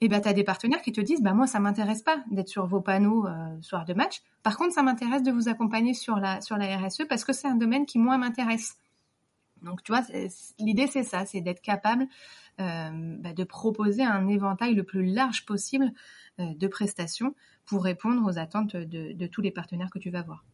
et 0.00 0.08
ben 0.08 0.20
tu 0.20 0.28
as 0.28 0.32
des 0.32 0.44
partenaires 0.44 0.82
qui 0.82 0.92
te 0.92 1.00
disent 1.00 1.22
bah 1.22 1.32
moi 1.32 1.46
ça 1.46 1.58
m'intéresse 1.58 2.02
pas 2.02 2.22
d'être 2.30 2.48
sur 2.48 2.66
vos 2.66 2.80
panneaux 2.80 3.26
euh, 3.26 3.60
soir 3.62 3.84
de 3.84 3.94
match. 3.94 4.22
Par 4.42 4.56
contre, 4.56 4.74
ça 4.74 4.82
m'intéresse 4.82 5.22
de 5.22 5.32
vous 5.32 5.48
accompagner 5.48 5.94
sur 5.94 6.16
la 6.16 6.40
sur 6.40 6.56
la 6.56 6.76
RSE 6.76 7.04
parce 7.08 7.24
que 7.24 7.32
c'est 7.32 7.48
un 7.48 7.56
domaine 7.56 7.86
qui 7.86 7.98
moi 7.98 8.18
m'intéresse. 8.18 8.76
Donc 9.62 9.82
tu 9.82 9.92
vois, 9.92 10.02
l'idée 10.58 10.86
c'est 10.86 11.02
ça, 11.02 11.24
c'est 11.24 11.40
d'être 11.40 11.62
capable 11.62 12.06
euh, 12.60 12.90
bah, 13.20 13.32
de 13.32 13.44
proposer 13.44 14.02
un 14.02 14.28
éventail 14.28 14.74
le 14.74 14.84
plus 14.84 15.06
large 15.06 15.46
possible 15.46 15.90
euh, 16.40 16.44
de 16.54 16.68
prestations 16.68 17.34
pour 17.64 17.82
répondre 17.82 18.22
aux 18.30 18.38
attentes 18.38 18.76
de, 18.76 19.26
tous 19.26 19.40
les 19.40 19.50
partenaires 19.50 19.90
que 19.90 19.98
tu 19.98 20.10
vas 20.10 20.22
voir. 20.22 20.44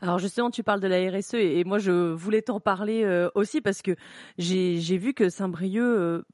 Alors 0.00 0.18
justement, 0.18 0.50
tu 0.50 0.62
parles 0.62 0.80
de 0.80 0.86
la 0.86 1.10
RSE 1.10 1.34
et, 1.34 1.64
moi 1.64 1.78
je 1.78 2.12
voulais 2.12 2.40
t'en 2.40 2.60
parler 2.60 3.28
aussi 3.34 3.60
parce 3.60 3.82
que 3.82 3.94
j'ai 4.38 4.96
vu 4.96 5.12
que 5.12 5.28
Saint-Brieuc 5.28 6.24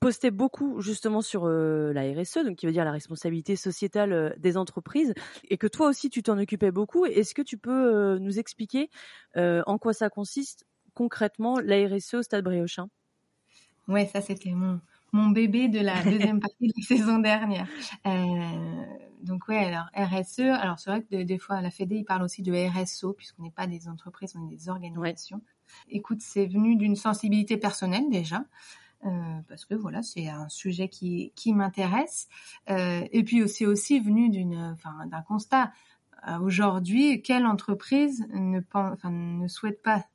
postait 0.00 0.30
beaucoup 0.30 0.80
justement 0.80 1.22
sur 1.22 1.46
euh, 1.46 1.92
la 1.92 2.02
RSE, 2.02 2.44
donc 2.44 2.56
qui 2.56 2.66
veut 2.66 2.72
dire 2.72 2.84
la 2.84 2.92
responsabilité 2.92 3.56
sociétale 3.56 4.12
euh, 4.12 4.30
des 4.36 4.56
entreprises, 4.56 5.14
et 5.48 5.56
que 5.56 5.66
toi 5.66 5.88
aussi 5.88 6.10
tu 6.10 6.22
t'en 6.22 6.38
occupais 6.38 6.70
beaucoup. 6.70 7.06
Est-ce 7.06 7.34
que 7.34 7.42
tu 7.42 7.56
peux 7.58 7.94
euh, 7.94 8.18
nous 8.18 8.38
expliquer 8.38 8.90
en 9.36 9.78
quoi 9.78 9.92
ça 9.92 10.10
consiste 10.10 10.66
concrètement 10.94 11.58
la 11.58 11.88
RSE 11.88 12.14
au 12.14 12.22
Stade 12.22 12.44
Briochin 12.44 12.88
Ouais, 13.88 14.06
ça 14.06 14.20
c'était 14.20 14.52
mon 14.52 14.80
mon 15.12 15.28
bébé 15.28 15.68
de 15.68 15.78
la 15.78 16.02
deuxième 16.02 16.40
partie 16.40 16.66
de 16.66 16.72
la 16.76 16.82
saison 16.86 17.18
dernière. 17.18 17.66
donc 19.22 19.48
ouais, 19.48 19.64
alors 19.64 19.86
RSE, 19.94 20.40
alors 20.40 20.78
c'est 20.78 20.90
vrai 20.90 21.02
que 21.02 21.22
des 21.22 21.38
fois 21.38 21.56
à 21.56 21.62
la 21.62 21.70
Fédé 21.70 21.96
ils 21.96 22.04
parlent 22.04 22.24
aussi 22.24 22.42
de 22.42 22.52
RSO 22.52 23.12
puisqu'on 23.12 23.42
n'est 23.42 23.50
pas 23.50 23.66
des 23.66 23.88
entreprises, 23.88 24.34
on 24.36 24.46
est 24.46 24.56
des 24.56 24.68
organisations. 24.68 25.40
Écoute, 25.88 26.20
c'est 26.20 26.46
venu 26.46 26.76
d'une 26.76 26.96
sensibilité 26.96 27.56
personnelle 27.56 28.10
déjà. 28.10 28.44
Parce 29.48 29.64
que 29.64 29.74
voilà, 29.74 30.02
c'est 30.02 30.28
un 30.28 30.48
sujet 30.48 30.88
qui, 30.88 31.32
qui 31.36 31.52
m'intéresse. 31.52 32.28
et 32.68 33.22
puis 33.24 33.48
c'est 33.48 33.66
aussi 33.66 34.00
venu 34.00 34.30
d'une, 34.30 34.74
enfin, 34.74 35.06
d'un 35.06 35.22
constat. 35.22 35.72
Aujourd'hui, 36.40 37.20
quelle 37.22 37.46
entreprise 37.46 38.26
ne, 38.32 38.60
enfin, 38.72 39.10
ne 39.10 39.46
souhaite 39.46 39.82
pas 39.82 40.06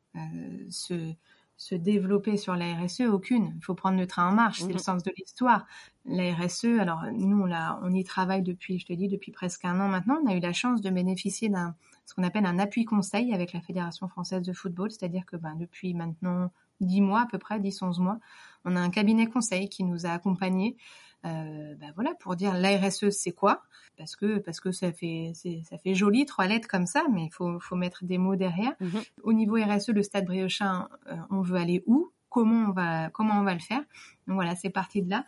se 0.70 1.14
se 1.60 1.76
développer 1.76 2.38
sur 2.38 2.56
la 2.56 2.74
RSE, 2.74 3.02
aucune. 3.02 3.54
Il 3.58 3.62
faut 3.62 3.76
prendre 3.76 4.00
le 4.00 4.08
train 4.08 4.30
en 4.30 4.32
marche, 4.32 4.62
c'est 4.62 4.68
le 4.68 4.76
mhm. 4.76 4.80
sens 4.80 5.04
de 5.04 5.12
l'histoire. 5.18 5.68
La 6.06 6.34
RSE, 6.34 6.80
alors 6.80 7.04
nous, 7.12 7.38
on, 7.38 7.52
on 7.52 7.94
y 7.94 8.06
travaille 8.06 8.42
depuis, 8.42 8.80
je 8.80 8.86
te 8.86 8.94
dis, 8.94 9.10
depuis 9.10 9.34
presque 9.34 9.66
un 9.66 9.78
an 9.82 9.90
maintenant. 9.90 10.20
On 10.24 10.30
a 10.30 10.36
eu 10.36 10.40
la 10.40 10.54
chance 10.54 10.82
de 10.82 10.90
bénéficier 10.90 11.50
d'un 11.50 11.76
ce 12.06 12.16
qu'on 12.16 12.24
appelle 12.24 12.46
un 12.46 12.58
appui 12.58 12.86
conseil 12.86 13.36
avec 13.36 13.54
la 13.54 13.62
Fédération 13.62 14.08
française 14.08 14.42
de 14.42 14.54
football, 14.54 14.90
c'est-à-dire 14.90 15.26
que 15.28 15.36
ben, 15.36 15.56
depuis 15.56 15.94
maintenant 15.94 16.50
10 16.80 17.02
mois 17.02 17.22
à 17.22 17.26
peu 17.28 17.38
près, 17.38 17.60
10-11 17.60 18.02
mois, 18.02 18.20
on 18.66 18.76
a 18.76 18.80
un 18.80 18.90
cabinet 18.90 19.28
conseil 19.28 19.70
qui 19.70 19.84
nous 19.84 20.06
a 20.06 20.10
accompagnés 20.10 20.78
euh, 21.26 21.76
ben 21.76 21.92
voilà, 21.96 22.14
pour 22.20 22.38
dire 22.38 22.54
la 22.54 22.78
RSE 22.78 23.10
c'est 23.10 23.34
quoi? 23.34 23.64
Parce 23.98 24.16
que 24.16 24.38
parce 24.40 24.62
que 24.62 24.72
ça 24.72 24.94
fait 24.94 25.34
ça 25.36 25.78
fait 25.78 25.94
joli 25.94 26.26
trois 26.26 26.48
lettres 26.48 26.70
comme 26.70 26.86
ça 26.86 27.04
mais 27.12 27.26
il 27.26 27.32
faut 27.32 27.60
faut 27.60 27.76
mettre 27.76 28.06
des 28.06 28.18
mots 28.18 28.38
derrière. 28.38 28.74
Mhm. 28.80 29.02
Au 29.24 29.34
niveau 29.34 29.56
RSE 29.56 29.90
le 29.90 30.02
Stade 30.02 30.26
Briochin 30.26 30.88
euh, 31.08 31.16
on 31.30 31.42
veut 31.42 31.58
aller 31.58 31.84
où? 31.88 32.12
Comment 32.30 32.70
on 32.70 32.72
va 32.72 33.10
comment 33.10 33.38
on 33.38 33.44
va 33.44 33.54
le 33.54 33.60
faire? 33.60 33.82
Donc 34.28 34.36
voilà, 34.36 34.56
c'est 34.56 34.70
parti 34.70 35.02
de 35.02 35.10
là. 35.10 35.26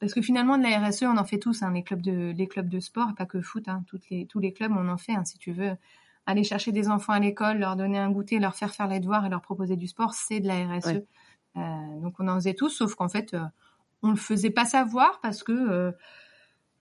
Parce 0.00 0.12
que 0.12 0.22
finalement 0.22 0.58
de 0.58 0.64
la 0.64 0.80
RSE 0.80 1.04
on 1.04 1.16
en 1.16 1.24
fait 1.24 1.38
tous 1.38 1.62
hein, 1.62 1.72
les 1.72 1.84
clubs 1.84 2.02
de 2.02 2.34
les 2.36 2.48
clubs 2.48 2.68
de 2.68 2.80
sport 2.80 3.14
pas 3.16 3.26
que 3.26 3.40
foot 3.40 3.68
hein, 3.68 3.84
toutes 3.86 4.10
les 4.10 4.26
tous 4.26 4.40
les 4.40 4.52
clubs 4.52 4.72
on 4.76 4.88
en 4.88 4.96
fait 4.96 5.12
hein, 5.12 5.24
si 5.24 5.38
tu 5.38 5.52
veux 5.52 5.76
aller 6.26 6.44
chercher 6.44 6.72
des 6.72 6.88
enfants 6.88 7.14
à 7.14 7.20
l'école, 7.20 7.58
leur 7.58 7.74
donner 7.74 7.98
un 7.98 8.10
goûter, 8.10 8.38
leur 8.38 8.54
faire 8.54 8.74
faire 8.74 8.86
les 8.86 9.00
devoirs 9.00 9.24
et 9.24 9.30
leur 9.30 9.40
proposer 9.40 9.76
du 9.76 9.86
sport, 9.86 10.12
c'est 10.12 10.40
de 10.40 10.46
la 10.46 10.66
RSE. 10.66 11.02
Donc 12.00 12.14
on 12.18 12.28
en 12.28 12.34
faisait 12.36 12.54
tous, 12.54 12.70
sauf 12.70 12.94
qu'en 12.94 13.08
fait, 13.08 13.34
euh, 13.34 13.44
on 14.02 14.10
le 14.10 14.16
faisait 14.16 14.50
pas 14.50 14.64
savoir 14.64 15.20
parce 15.20 15.42
que 15.42 15.52
euh, 15.52 15.92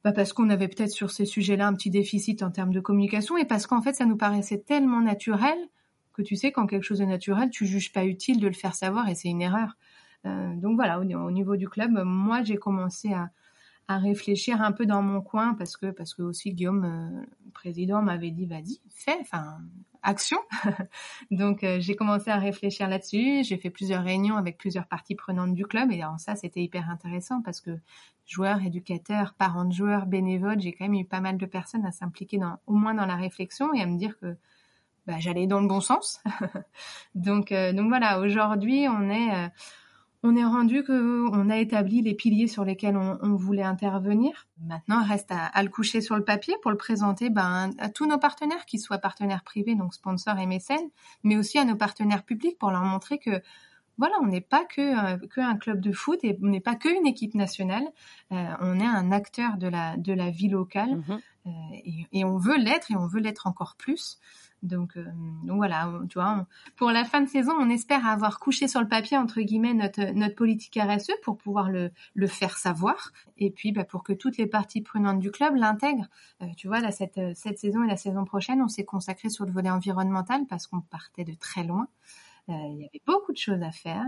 bah 0.03 0.11
parce 0.11 0.33
qu'on 0.33 0.49
avait 0.49 0.67
peut-être 0.67 0.91
sur 0.91 1.11
ces 1.11 1.25
sujets-là 1.25 1.67
un 1.67 1.73
petit 1.73 1.89
déficit 1.89 2.43
en 2.43 2.51
termes 2.51 2.71
de 2.71 2.79
communication 2.79 3.37
et 3.37 3.45
parce 3.45 3.67
qu'en 3.67 3.81
fait 3.81 3.93
ça 3.93 4.05
nous 4.05 4.17
paraissait 4.17 4.59
tellement 4.59 5.01
naturel 5.01 5.57
que 6.13 6.21
tu 6.21 6.35
sais 6.35 6.51
quand 6.51 6.67
quelque 6.67 6.83
chose 6.83 7.01
est 7.01 7.07
naturel, 7.07 7.49
tu 7.49 7.65
juges 7.65 7.91
pas 7.91 8.05
utile 8.05 8.39
de 8.39 8.47
le 8.47 8.53
faire 8.53 8.75
savoir 8.75 9.09
et 9.09 9.15
c'est 9.15 9.29
une 9.29 9.41
erreur. 9.41 9.77
donc 10.23 10.75
voilà, 10.75 10.99
au, 10.99 11.31
niveau 11.31 11.55
du 11.55 11.69
club, 11.69 11.91
moi 12.03 12.43
j'ai 12.43 12.57
commencé 12.57 13.13
à, 13.13 13.29
à 13.87 13.97
réfléchir 13.97 14.61
un 14.61 14.71
peu 14.71 14.85
dans 14.85 15.01
mon 15.01 15.21
coin 15.21 15.53
parce 15.53 15.77
que 15.77 15.91
parce 15.91 16.13
que 16.13 16.21
aussi 16.21 16.53
Guillaume 16.53 16.83
euh, 16.83 17.25
président 17.53 18.01
m'avait 18.01 18.31
dit 18.31 18.45
vas-y 18.45 18.81
fais 18.89 19.17
enfin 19.21 19.59
action 20.07 20.37
donc 21.31 21.63
euh, 21.63 21.79
j'ai 21.79 21.95
commencé 21.95 22.31
à 22.31 22.37
réfléchir 22.37 22.87
là-dessus. 22.87 23.43
J'ai 23.43 23.57
fait 23.57 23.69
plusieurs 23.69 24.03
réunions 24.03 24.37
avec 24.37 24.57
plusieurs 24.57 24.87
parties 24.87 25.15
prenantes 25.15 25.53
du 25.53 25.65
club. 25.65 25.91
Et 25.91 26.03
en 26.03 26.17
ça 26.17 26.35
c'était 26.35 26.61
hyper 26.61 26.89
intéressant 26.89 27.41
parce 27.41 27.59
que 27.59 27.71
joueurs 28.25 28.63
éducateurs 28.63 29.33
parents 29.33 29.65
de 29.65 29.73
joueurs 29.73 30.05
bénévoles 30.05 30.59
j'ai 30.61 30.71
quand 30.71 30.85
même 30.85 30.95
eu 30.95 31.05
pas 31.05 31.19
mal 31.19 31.37
de 31.37 31.45
personnes 31.45 31.85
à 31.85 31.91
s'impliquer 31.91 32.37
dans 32.37 32.57
au 32.67 32.73
moins 32.73 32.93
dans 32.93 33.05
la 33.05 33.15
réflexion 33.15 33.73
et 33.73 33.81
à 33.81 33.85
me 33.85 33.97
dire 33.97 34.17
que 34.19 34.37
bah, 35.05 35.19
j'allais 35.19 35.45
dans 35.45 35.61
le 35.61 35.67
bon 35.67 35.81
sens. 35.81 36.21
Donc 37.15 37.51
euh, 37.51 37.73
donc 37.73 37.89
voilà 37.89 38.19
aujourd'hui 38.21 38.87
on 38.89 39.09
est 39.09 39.49
on 40.23 40.35
est 40.35 40.43
rendu 40.43 40.83
que 40.83 41.29
on 41.31 41.49
a 41.49 41.57
établi 41.57 42.01
les 42.01 42.15
piliers 42.15 42.47
sur 42.47 42.65
lesquels 42.65 42.97
on, 42.97 43.35
voulait 43.35 43.63
intervenir. 43.63 44.47
Maintenant, 44.65 45.01
il 45.01 45.07
reste 45.07 45.31
à, 45.31 45.63
le 45.63 45.69
coucher 45.69 46.01
sur 46.01 46.15
le 46.15 46.23
papier 46.23 46.55
pour 46.61 46.71
le 46.71 46.77
présenter 46.77 47.29
ben, 47.29 47.71
à 47.77 47.89
tous 47.89 48.07
nos 48.07 48.17
partenaires, 48.17 48.65
qu'ils 48.65 48.79
soient 48.79 48.97
partenaires 48.97 49.43
privés, 49.43 49.75
donc 49.75 49.93
sponsors 49.93 50.39
et 50.39 50.47
mécènes, 50.47 50.89
mais 51.23 51.37
aussi 51.37 51.59
à 51.59 51.65
nos 51.65 51.75
partenaires 51.75 52.23
publics 52.23 52.57
pour 52.57 52.71
leur 52.71 52.83
montrer 52.83 53.19
que 53.19 53.41
voilà, 53.97 54.15
on 54.21 54.27
n'est 54.27 54.41
pas 54.41 54.63
que, 54.63 54.81
euh, 54.81 55.17
que 55.27 55.41
un 55.41 55.55
club 55.55 55.81
de 55.81 55.91
foot 55.91 56.19
et 56.23 56.37
on 56.43 56.47
n'est 56.47 56.59
pas 56.59 56.75
qu'une 56.75 57.07
équipe 57.07 57.33
nationale. 57.33 57.83
Euh, 58.31 58.53
on 58.59 58.79
est 58.79 58.85
un 58.85 59.11
acteur 59.11 59.57
de 59.57 59.67
la 59.67 59.97
de 59.97 60.13
la 60.13 60.29
vie 60.29 60.49
locale 60.49 60.97
mmh 60.97 61.19
euh, 61.47 61.49
et, 61.73 62.07
et, 62.11 62.25
on 62.25 62.37
veut 62.37 62.57
l'être 62.57 62.91
et 62.91 62.97
on 62.97 63.07
veut 63.07 63.21
l'être 63.21 63.47
encore 63.47 63.75
plus. 63.77 64.19
Donc, 64.63 64.97
euh, 64.97 65.05
donc 65.43 65.57
voilà, 65.57 65.91
tu 66.09 66.17
vois, 66.17 66.47
pour 66.75 66.89
la 66.89 67.05
fin 67.05 67.21
de 67.21 67.29
saison, 67.29 67.53
on 67.59 67.69
espère 67.69 68.07
avoir 68.07 68.39
couché 68.39 68.67
sur 68.67 68.81
le 68.81 68.87
papier 68.87 69.15
entre 69.15 69.41
guillemets 69.41 69.75
notre 69.75 70.01
notre 70.13 70.35
politique 70.35 70.79
RSE 70.81 71.11
pour 71.21 71.37
pouvoir 71.37 71.69
le 71.69 71.91
le 72.15 72.27
faire 72.27 72.57
savoir 72.57 73.11
et 73.37 73.51
puis 73.51 73.71
bah, 73.71 73.83
pour 73.83 74.03
que 74.03 74.13
toutes 74.13 74.37
les 74.37 74.47
parties 74.47 74.81
prenantes 74.81 75.19
du 75.19 75.29
club 75.29 75.55
l'intègrent. 75.55 76.07
Euh, 76.41 76.47
tu 76.57 76.67
vois, 76.67 76.91
cette 76.91 77.19
cette 77.35 77.59
saison 77.59 77.83
et 77.83 77.87
la 77.87 77.97
saison 77.97 78.25
prochaine, 78.25 78.61
on 78.61 78.67
s'est 78.67 78.85
consacré 78.85 79.29
sur 79.29 79.45
le 79.45 79.51
volet 79.51 79.69
environnemental 79.69 80.45
parce 80.47 80.65
qu'on 80.65 80.81
partait 80.81 81.23
de 81.23 81.33
très 81.33 81.63
loin. 81.63 81.87
Euh, 82.49 82.53
il 82.71 82.81
y 82.81 82.85
avait 82.85 83.01
beaucoup 83.05 83.33
de 83.33 83.37
choses 83.37 83.61
à 83.61 83.71
faire 83.71 84.05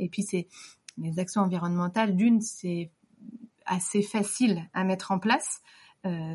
et 0.00 0.08
puis 0.08 0.24
c'est 0.24 0.48
les 0.98 1.20
actions 1.20 1.42
environnementales. 1.42 2.16
D'une, 2.16 2.40
c'est 2.40 2.90
assez 3.64 4.02
facile 4.02 4.68
à 4.74 4.82
mettre 4.82 5.12
en 5.12 5.20
place. 5.20 5.62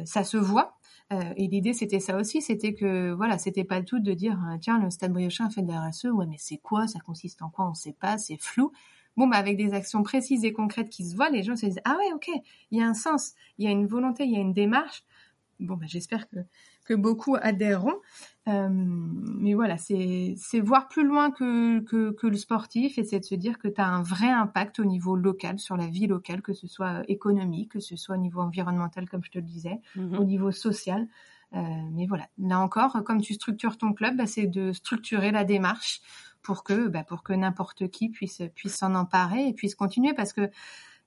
ça 0.05 0.23
se 0.23 0.38
voit, 0.38 0.76
euh, 1.14 1.34
et 1.38 1.47
l'idée, 1.47 1.74
c'était 1.74 1.99
ça 2.01 2.18
aussi, 2.18 2.41
c'était 2.41 2.74
que 2.74 3.12
voilà, 3.14 3.38
c'était 3.38 3.64
pas 3.64 3.82
tout 3.82 3.99
de 3.99 4.14
dire 4.14 4.38
euh, 4.51 4.58
tiens, 4.60 4.78
le 4.80 4.89
Stade 4.89 5.14
Briochin 5.14 5.49
fait 5.49 5.62
de 5.62 5.70
la 5.70 5.88
RSE, 5.88 6.05
ouais, 6.05 6.26
mais 6.28 6.36
c'est 6.38 6.58
quoi? 6.58 6.88
Ça 6.88 6.99
consiste 6.99 7.41
en 7.41 7.49
quoi? 7.49 7.70
On 7.70 7.74
sait 7.74 7.95
pas, 7.97 8.18
c'est 8.18 8.38
flou. 8.41 8.72
Bon, 9.16 9.28
bah 9.28 9.38
avec 9.38 9.58
des 9.58 9.74
actions 9.74 10.03
précises 10.03 10.43
et 10.45 10.53
concrètes 10.53 10.89
qui 10.89 11.05
se 11.10 11.16
voient, 11.16 11.30
les 11.30 11.43
gens 11.43 11.55
se 11.55 11.66
disent 11.66 11.82
ah 11.86 11.95
ouais, 11.97 12.14
ok, 12.14 12.30
il 12.72 12.80
y 12.80 12.82
a 12.82 12.88
un 12.88 12.93
sens, 12.93 13.34
il 13.58 13.66
y 13.66 13.68
a 13.68 13.72
une 13.72 13.88
volonté, 13.88 14.26
il 14.26 14.32
y 14.32 14.36
a 14.38 14.39
une 14.39 14.53
démarche. 14.53 15.03
Bon, 15.60 15.76
bah, 15.76 15.86
j'espère 15.88 16.30
que 16.30 16.38
que 16.86 16.93
beaucoup 16.93 17.36
adhéreront. 17.39 17.95
Euh, 18.48 18.70
mais 18.72 19.54
voilà, 19.54 19.78
c'est 19.78 20.60
voir 20.62 20.88
plus 20.88 21.06
loin 21.06 21.32
que, 21.32 21.80
que, 21.82 22.12
que, 22.12 22.28
le 22.28 22.38
sportif 22.38 22.98
et 22.98 23.04
c'est 23.04 23.20
de 23.20 23.26
se 23.26 23.36
dire 23.36 23.60
que 23.60 23.68
tu 23.68 23.82
as 23.82 23.88
un 23.88 24.02
vrai 24.02 24.30
impact 24.30 24.80
au 24.80 24.86
niveau 24.86 25.18
local, 25.18 25.60
sur 25.60 25.76
la 25.76 25.88
vie 25.88 26.08
locale, 26.08 26.41
que 26.41 26.54
ce 26.54 26.66
soit 26.66 27.04
économique, 27.10 27.74
que 27.74 27.80
ce 27.82 27.98
soit 27.98 28.16
au 28.16 28.20
niveau 28.20 28.39
environnemental, 28.39 29.10
comme 29.10 29.24
je 29.24 29.32
te 29.32 29.38
le 29.38 29.43
disais, 29.43 29.82
mhm. 29.95 30.18
au 30.18 30.24
niveau 30.24 30.52
social. 30.52 31.08
Euh, 31.54 31.60
mais 31.91 32.06
voilà, 32.06 32.28
là 32.38 32.60
encore, 32.60 33.04
comme 33.04 33.22
tu 33.22 33.34
structures 33.34 33.78
ton 33.78 33.93
club, 33.93 34.16
bah, 34.16 34.28
c'est 34.28 34.48
de 34.48 34.72
structurer 34.72 35.32
la 35.32 35.43
démarche 35.43 36.02
pour 36.41 36.64
que, 36.64 36.88
bah, 36.88 37.04
pour 37.04 37.24
que 37.24 37.34
n'importe 37.34 37.89
qui 37.89 38.10
puisse 38.10 38.41
puisse 38.56 38.76
s'en 38.76 38.95
emparer 38.95 39.48
et 39.48 39.54
puisse 39.54 39.76
continuer 39.76 40.14
parce 40.14 40.32
que 40.32 40.50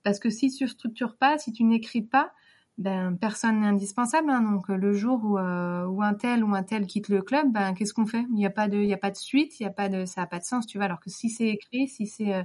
parce 0.03 0.19
que 0.19 0.31
si 0.31 0.51
tu 0.51 0.67
structures 0.67 1.17
pas, 1.17 1.39
si 1.39 1.53
tu 1.53 1.65
n'écris 1.65 2.03
pas, 2.03 2.33
ben 2.81 3.15
personne 3.15 3.61
n'est 3.61 3.67
indispensable. 3.67 4.31
Hein, 4.31 4.41
donc 4.41 4.69
le 4.69 4.93
jour 4.95 5.21
où, 5.23 5.39
euh, 5.39 5.85
où 5.85 6.03
un 6.03 6.15
tel 6.15 6.43
ou 6.43 6.55
un 6.55 6.63
tel 6.63 6.87
quitte 6.87 7.11
le 7.11 7.21
club, 7.21 7.53
ben 7.53 7.75
qu'est-ce 7.75 7.93
qu'on 7.93 8.07
fait? 8.07 8.25
Il 8.31 8.35
n'y 8.35 8.47
a 8.47 8.51
pas 8.51 8.69
de, 8.69 8.79
il 8.79 8.89
y 8.89 8.95
a 8.95 8.99
pas 8.99 9.11
de 9.11 9.17
suite, 9.17 9.61
il 9.61 9.65
y 9.65 9.67
a 9.67 9.71
pas 9.71 9.91
de, 9.91 10.07
ça 10.07 10.23
a 10.23 10.27
pas 10.27 10.39
de 10.39 10.45
sens, 10.45 10.67
tu 10.67 10.79
vois. 10.79 10.87
Alors 10.87 10.99
que 10.99 11.11
si 11.11 11.29
c'est 11.29 11.49
écrit, 11.49 11.89
si 11.89 12.07
c'est, 12.07 12.35
euh, 12.35 12.43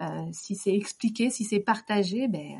euh 0.00 0.24
si 0.32 0.56
c'est 0.56 0.74
expliqué, 0.74 1.28
si 1.28 1.44
c'est 1.44 1.60
partagé, 1.60 2.28
ben 2.28 2.56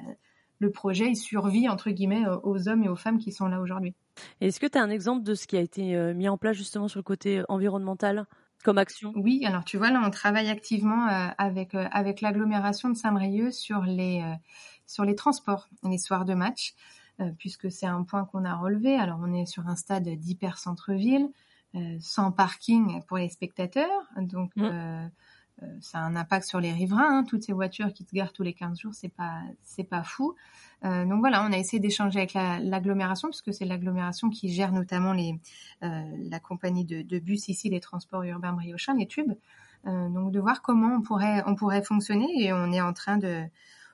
le 0.58 0.70
projet 0.70 1.06
il 1.08 1.16
survit 1.16 1.68
entre 1.68 1.90
guillemets 1.90 2.24
aux 2.42 2.68
hommes 2.68 2.84
et 2.84 2.88
aux 2.88 2.96
femmes 2.96 3.18
qui 3.18 3.32
sont 3.32 3.48
là 3.48 3.60
aujourd'hui. 3.60 3.94
Est-ce 4.42 4.60
que 4.60 4.66
tu 4.66 4.76
as 4.76 4.82
un 4.82 4.90
exemple 4.90 5.22
de 5.22 5.34
ce 5.34 5.46
qui 5.46 5.56
a 5.56 5.60
été 5.60 5.96
euh, 5.96 6.12
mis 6.12 6.28
en 6.28 6.36
place 6.36 6.56
justement 6.56 6.88
sur 6.88 6.98
le 6.98 7.04
côté 7.04 7.42
environnemental 7.48 8.26
comme 8.64 8.76
action? 8.76 9.14
Oui, 9.16 9.46
alors 9.46 9.64
tu 9.64 9.78
vois 9.78 9.90
là 9.90 10.02
on 10.04 10.10
travaille 10.10 10.50
activement 10.50 11.06
avec 11.38 11.74
avec 11.74 12.20
l'agglomération 12.20 12.90
de 12.90 12.96
Saint-Brieuc 12.96 13.52
sur 13.52 13.82
les 13.82 14.22
sur 14.86 15.04
les 15.04 15.14
transports 15.14 15.68
les 15.84 15.96
soirs 15.96 16.26
de 16.26 16.34
match. 16.34 16.74
Euh, 17.20 17.32
puisque 17.36 17.68
c'est 17.68 17.86
un 17.86 18.04
point 18.04 18.24
qu'on 18.26 18.44
a 18.44 18.54
relevé. 18.54 18.94
Alors 18.94 19.18
on 19.20 19.32
est 19.32 19.46
sur 19.46 19.66
un 19.66 19.74
stade 19.74 20.08
d'hyper 20.08 20.56
centre-ville, 20.56 21.28
euh, 21.74 21.96
sans 22.00 22.30
parking 22.30 23.02
pour 23.08 23.16
les 23.16 23.28
spectateurs, 23.28 24.08
donc 24.16 24.54
mmh. 24.54 24.62
euh, 24.62 25.08
ça 25.80 25.98
a 25.98 26.02
un 26.02 26.14
impact 26.14 26.46
sur 26.46 26.60
les 26.60 26.72
riverains. 26.72 27.18
Hein. 27.18 27.24
Toutes 27.24 27.42
ces 27.42 27.52
voitures 27.52 27.92
qui 27.92 28.04
se 28.04 28.14
garent 28.14 28.32
tous 28.32 28.44
les 28.44 28.52
15 28.52 28.78
jours, 28.78 28.94
c'est 28.94 29.08
pas 29.08 29.42
c'est 29.64 29.82
pas 29.82 30.04
fou. 30.04 30.36
donc 30.84 31.18
voilà, 31.18 31.44
on 31.44 31.52
a 31.52 31.58
essayé 31.58 31.80
d'échanger 31.80 32.20
avec 32.20 32.34
l'agglomération 32.34 33.28
puisque 33.30 33.52
c'est 33.52 33.64
l'agglomération 33.64 34.30
qui 34.30 34.50
gère 34.50 34.70
notamment 34.70 35.12
les 35.12 35.40
la 35.80 36.38
compagnie 36.38 36.84
de, 36.84 37.02
de, 37.02 37.18
bus 37.18 37.48
ici, 37.48 37.68
les 37.68 37.80
transports 37.80 38.22
urbains 38.22 38.52
briochin, 38.52 38.94
les 38.94 39.08
tubes. 39.08 39.32
donc 39.84 40.30
de 40.30 40.38
voir 40.38 40.62
comment 40.62 40.94
on 40.94 41.02
pourrait 41.02 41.42
on 41.46 41.56
pourrait 41.56 41.82
fonctionner 41.82 42.28
et 42.36 42.52
on 42.52 42.70
est 42.70 42.80
en 42.80 42.92
train 42.92 43.18
de 43.18 43.42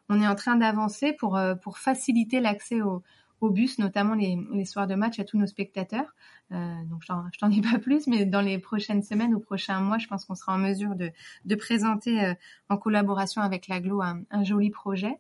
on 0.09 0.21
est 0.21 0.27
en 0.27 0.35
train 0.35 0.57
d'avancer 0.57 1.13
pour, 1.13 1.37
euh, 1.37 1.55
faciliter 1.77 2.41
l'accès 2.41 2.81
au, 2.83 3.03
bus, 3.51 3.79
notamment 3.79 4.15
les, 4.15 4.65
soirs 4.65 4.87
de 4.87 4.95
match 4.95 5.21
à 5.21 5.25
tous 5.25 5.37
nos 5.37 5.47
spectateurs. 5.47 6.15
Euh, 6.51 6.83
donc 6.87 7.03
je 7.03 7.39
t'en 7.39 7.49
dis 7.51 7.61
pas 7.61 7.79
plus, 7.79 8.07
mais 8.07 8.25
dans 8.25 8.41
les 8.41 8.59
prochaines 8.59 9.03
semaines 9.03 9.35
ou 9.35 9.39
prochains 9.39 9.81
mois, 9.81 9.99
je 9.99 10.07
pense 10.07 10.25
qu'on 10.25 10.35
sera 10.35 10.55
en 10.55 10.59
mesure 10.59 10.95
de, 10.95 11.55
présenter 11.55 12.25
euh, 12.25 12.35
en 12.71 12.79
collaboration 12.79 13.43
avec 13.43 13.69
l'aglo 13.69 14.01
un, 14.01 14.45
joli 14.45 14.71
projet. 14.71 15.19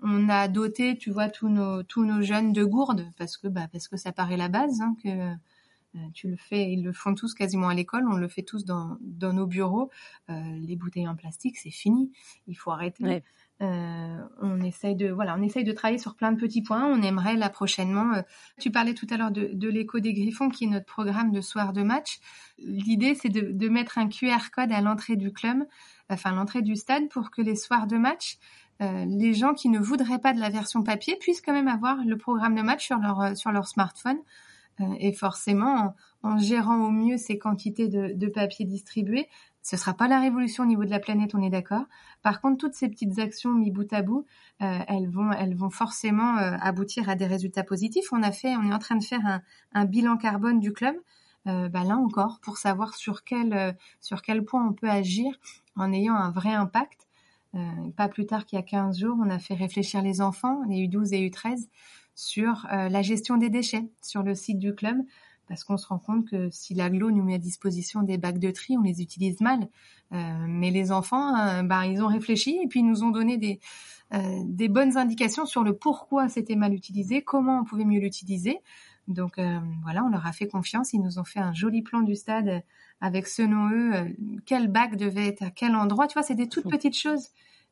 On 0.00 0.30
a 0.30 0.48
doté, 0.48 0.96
tu 0.96 1.10
vois, 1.10 1.28
tous 1.28 1.50
nos 1.50 2.22
jeunes 2.22 2.54
de 2.54 2.64
gourdes 2.64 3.06
parce 3.18 3.36
que 3.36 3.48
bah 3.48 3.68
parce 3.70 3.86
que 3.86 3.98
ça 3.98 4.12
paraît 4.12 4.38
la 4.38 4.48
base 4.48 4.80
hein, 4.80 4.96
que 5.02 5.34
tu 6.14 6.30
le 6.30 6.36
fais, 6.36 6.72
ils 6.72 6.82
le 6.82 6.94
font 6.94 7.14
tous 7.14 7.34
quasiment 7.34 7.68
à 7.68 7.74
l'école, 7.74 8.06
on 8.08 8.16
le 8.16 8.28
fait 8.28 8.44
tous 8.44 8.64
dans 8.64 8.96
nos 9.00 9.46
bureaux. 9.46 9.90
les 10.28 10.76
bouteilles 10.76 11.08
en 11.08 11.16
plastique, 11.16 11.58
c'est 11.58 11.70
fini, 11.70 12.12
il 12.46 12.54
faut 12.54 12.70
arrêter. 12.70 13.22
Euh, 13.60 14.18
on 14.40 14.60
essaye 14.60 14.94
de 14.94 15.10
voilà, 15.10 15.34
on 15.36 15.42
essaye 15.42 15.64
de 15.64 15.72
travailler 15.72 15.98
sur 15.98 16.14
plein 16.14 16.32
de 16.32 16.38
petits 16.38 16.62
points. 16.62 16.86
On 16.86 17.02
aimerait 17.02 17.36
là 17.36 17.50
prochainement. 17.50 18.14
Euh, 18.14 18.22
tu 18.60 18.70
parlais 18.70 18.94
tout 18.94 19.06
à 19.10 19.16
l'heure 19.16 19.32
de, 19.32 19.50
de 19.52 19.68
l'écho 19.68 19.98
des 19.98 20.12
Griffons, 20.12 20.48
qui 20.48 20.64
est 20.64 20.68
notre 20.68 20.86
programme 20.86 21.32
de 21.32 21.40
soir 21.40 21.72
de 21.72 21.82
match. 21.82 22.20
L'idée, 22.58 23.14
c'est 23.14 23.28
de, 23.28 23.50
de, 23.52 23.68
mettre 23.68 23.98
un 23.98 24.08
QR 24.08 24.50
code 24.54 24.72
à 24.72 24.80
l'entrée 24.80 25.16
du 25.16 25.32
club 25.32 25.66
enfin 26.10 26.32
l'entrée 26.32 26.62
du 26.62 26.74
stade, 26.74 27.08
pour 27.10 27.30
que 27.30 27.42
les 27.42 27.54
soirs 27.54 27.86
de 27.86 27.98
match, 27.98 28.38
les 28.80 29.34
gens 29.34 29.52
qui 29.52 29.68
ne 29.68 29.78
voudraient 29.78 30.20
pas 30.20 30.32
de 30.32 30.40
la 30.40 30.48
version 30.48 30.82
papier 30.82 31.16
puissent 31.16 31.42
quand 31.42 31.52
même 31.52 31.68
avoir 31.68 31.96
le 32.02 32.16
programme 32.16 32.54
de 32.54 32.62
match 32.62 32.86
sur 32.86 32.96
leur 32.98 33.36
sur 33.36 33.52
leur 33.52 33.68
smartphone. 33.68 34.18
et 35.00 35.12
forcément, 35.12 35.94
en, 36.22 36.38
gérant 36.38 36.86
au 36.86 36.90
mieux 36.90 37.18
ces 37.18 37.36
quantités 37.38 37.88
de, 37.88 38.12
de 38.14 38.26
papier 38.28 38.64
distribués, 38.64 39.28
ce 39.62 39.76
sera 39.76 39.94
pas 39.94 40.08
la 40.08 40.20
révolution 40.20 40.64
au 40.64 40.66
niveau 40.66 40.84
de 40.84 40.90
la 40.90 41.00
planète, 41.00 41.34
on 41.34 41.42
est 41.42 41.50
d'accord. 41.50 41.84
Par 42.22 42.40
contre, 42.40 42.58
toutes 42.58 42.74
ces 42.74 42.88
petites 42.88 43.18
actions 43.18 43.52
mis 43.52 43.70
bout 43.70 43.92
à 43.92 44.02
bout, 44.02 44.24
euh, 44.62 44.78
elles 44.88 45.08
vont, 45.08 45.30
elles 45.32 45.54
vont 45.54 45.70
forcément 45.70 46.38
euh, 46.38 46.56
aboutir 46.60 47.08
à 47.08 47.14
des 47.14 47.26
résultats 47.26 47.64
positifs. 47.64 48.06
On 48.12 48.22
a 48.22 48.32
fait, 48.32 48.56
on 48.56 48.70
est 48.70 48.72
en 48.72 48.78
train 48.78 48.96
de 48.96 49.04
faire 49.04 49.40
un, 49.74 49.84
bilan 49.84 50.16
carbone 50.16 50.60
du 50.60 50.72
club. 50.72 50.96
Euh, 51.46 51.68
bah 51.68 51.84
là 51.84 51.96
encore, 51.96 52.40
pour 52.40 52.58
savoir 52.58 52.94
sur 52.94 53.24
quel, 53.24 53.76
sur 54.00 54.22
quel 54.22 54.44
point 54.44 54.66
on 54.66 54.72
peut 54.72 54.90
agir 54.90 55.32
en 55.76 55.92
ayant 55.92 56.14
un 56.14 56.30
vrai 56.30 56.52
impact. 56.52 57.06
Pas 57.96 58.08
plus 58.08 58.26
tard 58.26 58.44
qu'il 58.44 58.56
y 58.56 58.60
a 58.60 58.64
15 58.64 58.98
jours, 59.00 59.16
on 59.20 59.30
a 59.30 59.38
fait 59.38 59.54
réfléchir 59.54 60.00
les 60.00 60.20
enfants, 60.20 60.60
les 60.68 60.86
U12 60.86 61.14
et 61.14 61.28
U13, 61.28 61.68
sur 62.14 62.66
la 62.70 63.02
gestion 63.02 63.36
des 63.36 63.48
déchets 63.48 63.88
sur 64.00 64.22
le 64.22 64.34
site 64.34 64.58
du 64.58 64.74
club 64.74 64.98
parce 65.48 65.64
qu'on 65.64 65.76
se 65.76 65.86
rend 65.86 65.98
compte 65.98 66.28
que 66.28 66.48
si 66.50 66.74
l'aglo 66.74 67.10
nous 67.10 67.22
met 67.22 67.34
à 67.34 67.38
disposition 67.38 68.02
des 68.02 68.18
bacs 68.18 68.38
de 68.38 68.50
tri, 68.50 68.76
on 68.76 68.82
les 68.82 69.02
utilise 69.02 69.40
mal. 69.40 69.68
Euh, 70.12 70.46
mais 70.46 70.70
les 70.70 70.92
enfants, 70.92 71.36
euh, 71.36 71.62
bah, 71.62 71.86
ils 71.86 72.02
ont 72.02 72.06
réfléchi 72.06 72.58
et 72.62 72.66
puis 72.66 72.80
ils 72.80 72.86
nous 72.86 73.02
ont 73.02 73.10
donné 73.10 73.36
des, 73.36 73.60
euh, 74.14 74.42
des 74.44 74.68
bonnes 74.68 74.96
indications 74.96 75.46
sur 75.46 75.64
le 75.64 75.74
pourquoi 75.74 76.28
c'était 76.28 76.56
mal 76.56 76.74
utilisé, 76.74 77.22
comment 77.22 77.60
on 77.60 77.64
pouvait 77.64 77.84
mieux 77.84 78.00
l'utiliser. 78.00 78.58
Donc 79.08 79.40
voilà, 79.82 80.04
on 80.04 80.10
leur 80.10 80.26
a 80.26 80.32
fait 80.32 80.48
confiance. 80.48 80.92
Ils 80.92 81.00
nous 81.00 81.18
ont 81.18 81.24
fait 81.24 81.40
un 81.40 81.54
joli 81.54 81.80
plan 81.80 82.02
du 82.02 82.14
stade 82.14 82.62
avec 83.00 83.26
selon 83.26 83.70
eux 83.70 84.14
quel 84.44 84.68
bac 84.68 84.96
devait 84.96 85.28
être 85.28 85.42
à 85.42 85.50
quel 85.50 85.74
endroit. 85.74 86.08
Tu 86.08 86.12
vois, 86.12 86.22
c'est 86.22 86.34
des 86.34 86.46
toutes 86.46 86.68
petites 86.68 86.94
choses, 86.94 87.28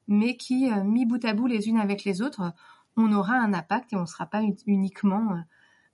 mais 0.08 0.38
qui, 0.38 0.70
mis 0.86 1.04
bout 1.04 1.22
à 1.26 1.34
bout 1.34 1.46
les 1.46 1.68
unes 1.68 1.76
avec 1.76 2.04
les 2.04 2.22
autres, 2.22 2.54
on 2.96 3.12
aura 3.12 3.34
un 3.34 3.52
impact 3.52 3.92
et 3.92 3.96
on 3.96 4.02
ne 4.02 4.06
sera 4.06 4.26
pas 4.26 4.42
uniquement 4.66 5.32
euh, 5.32 5.40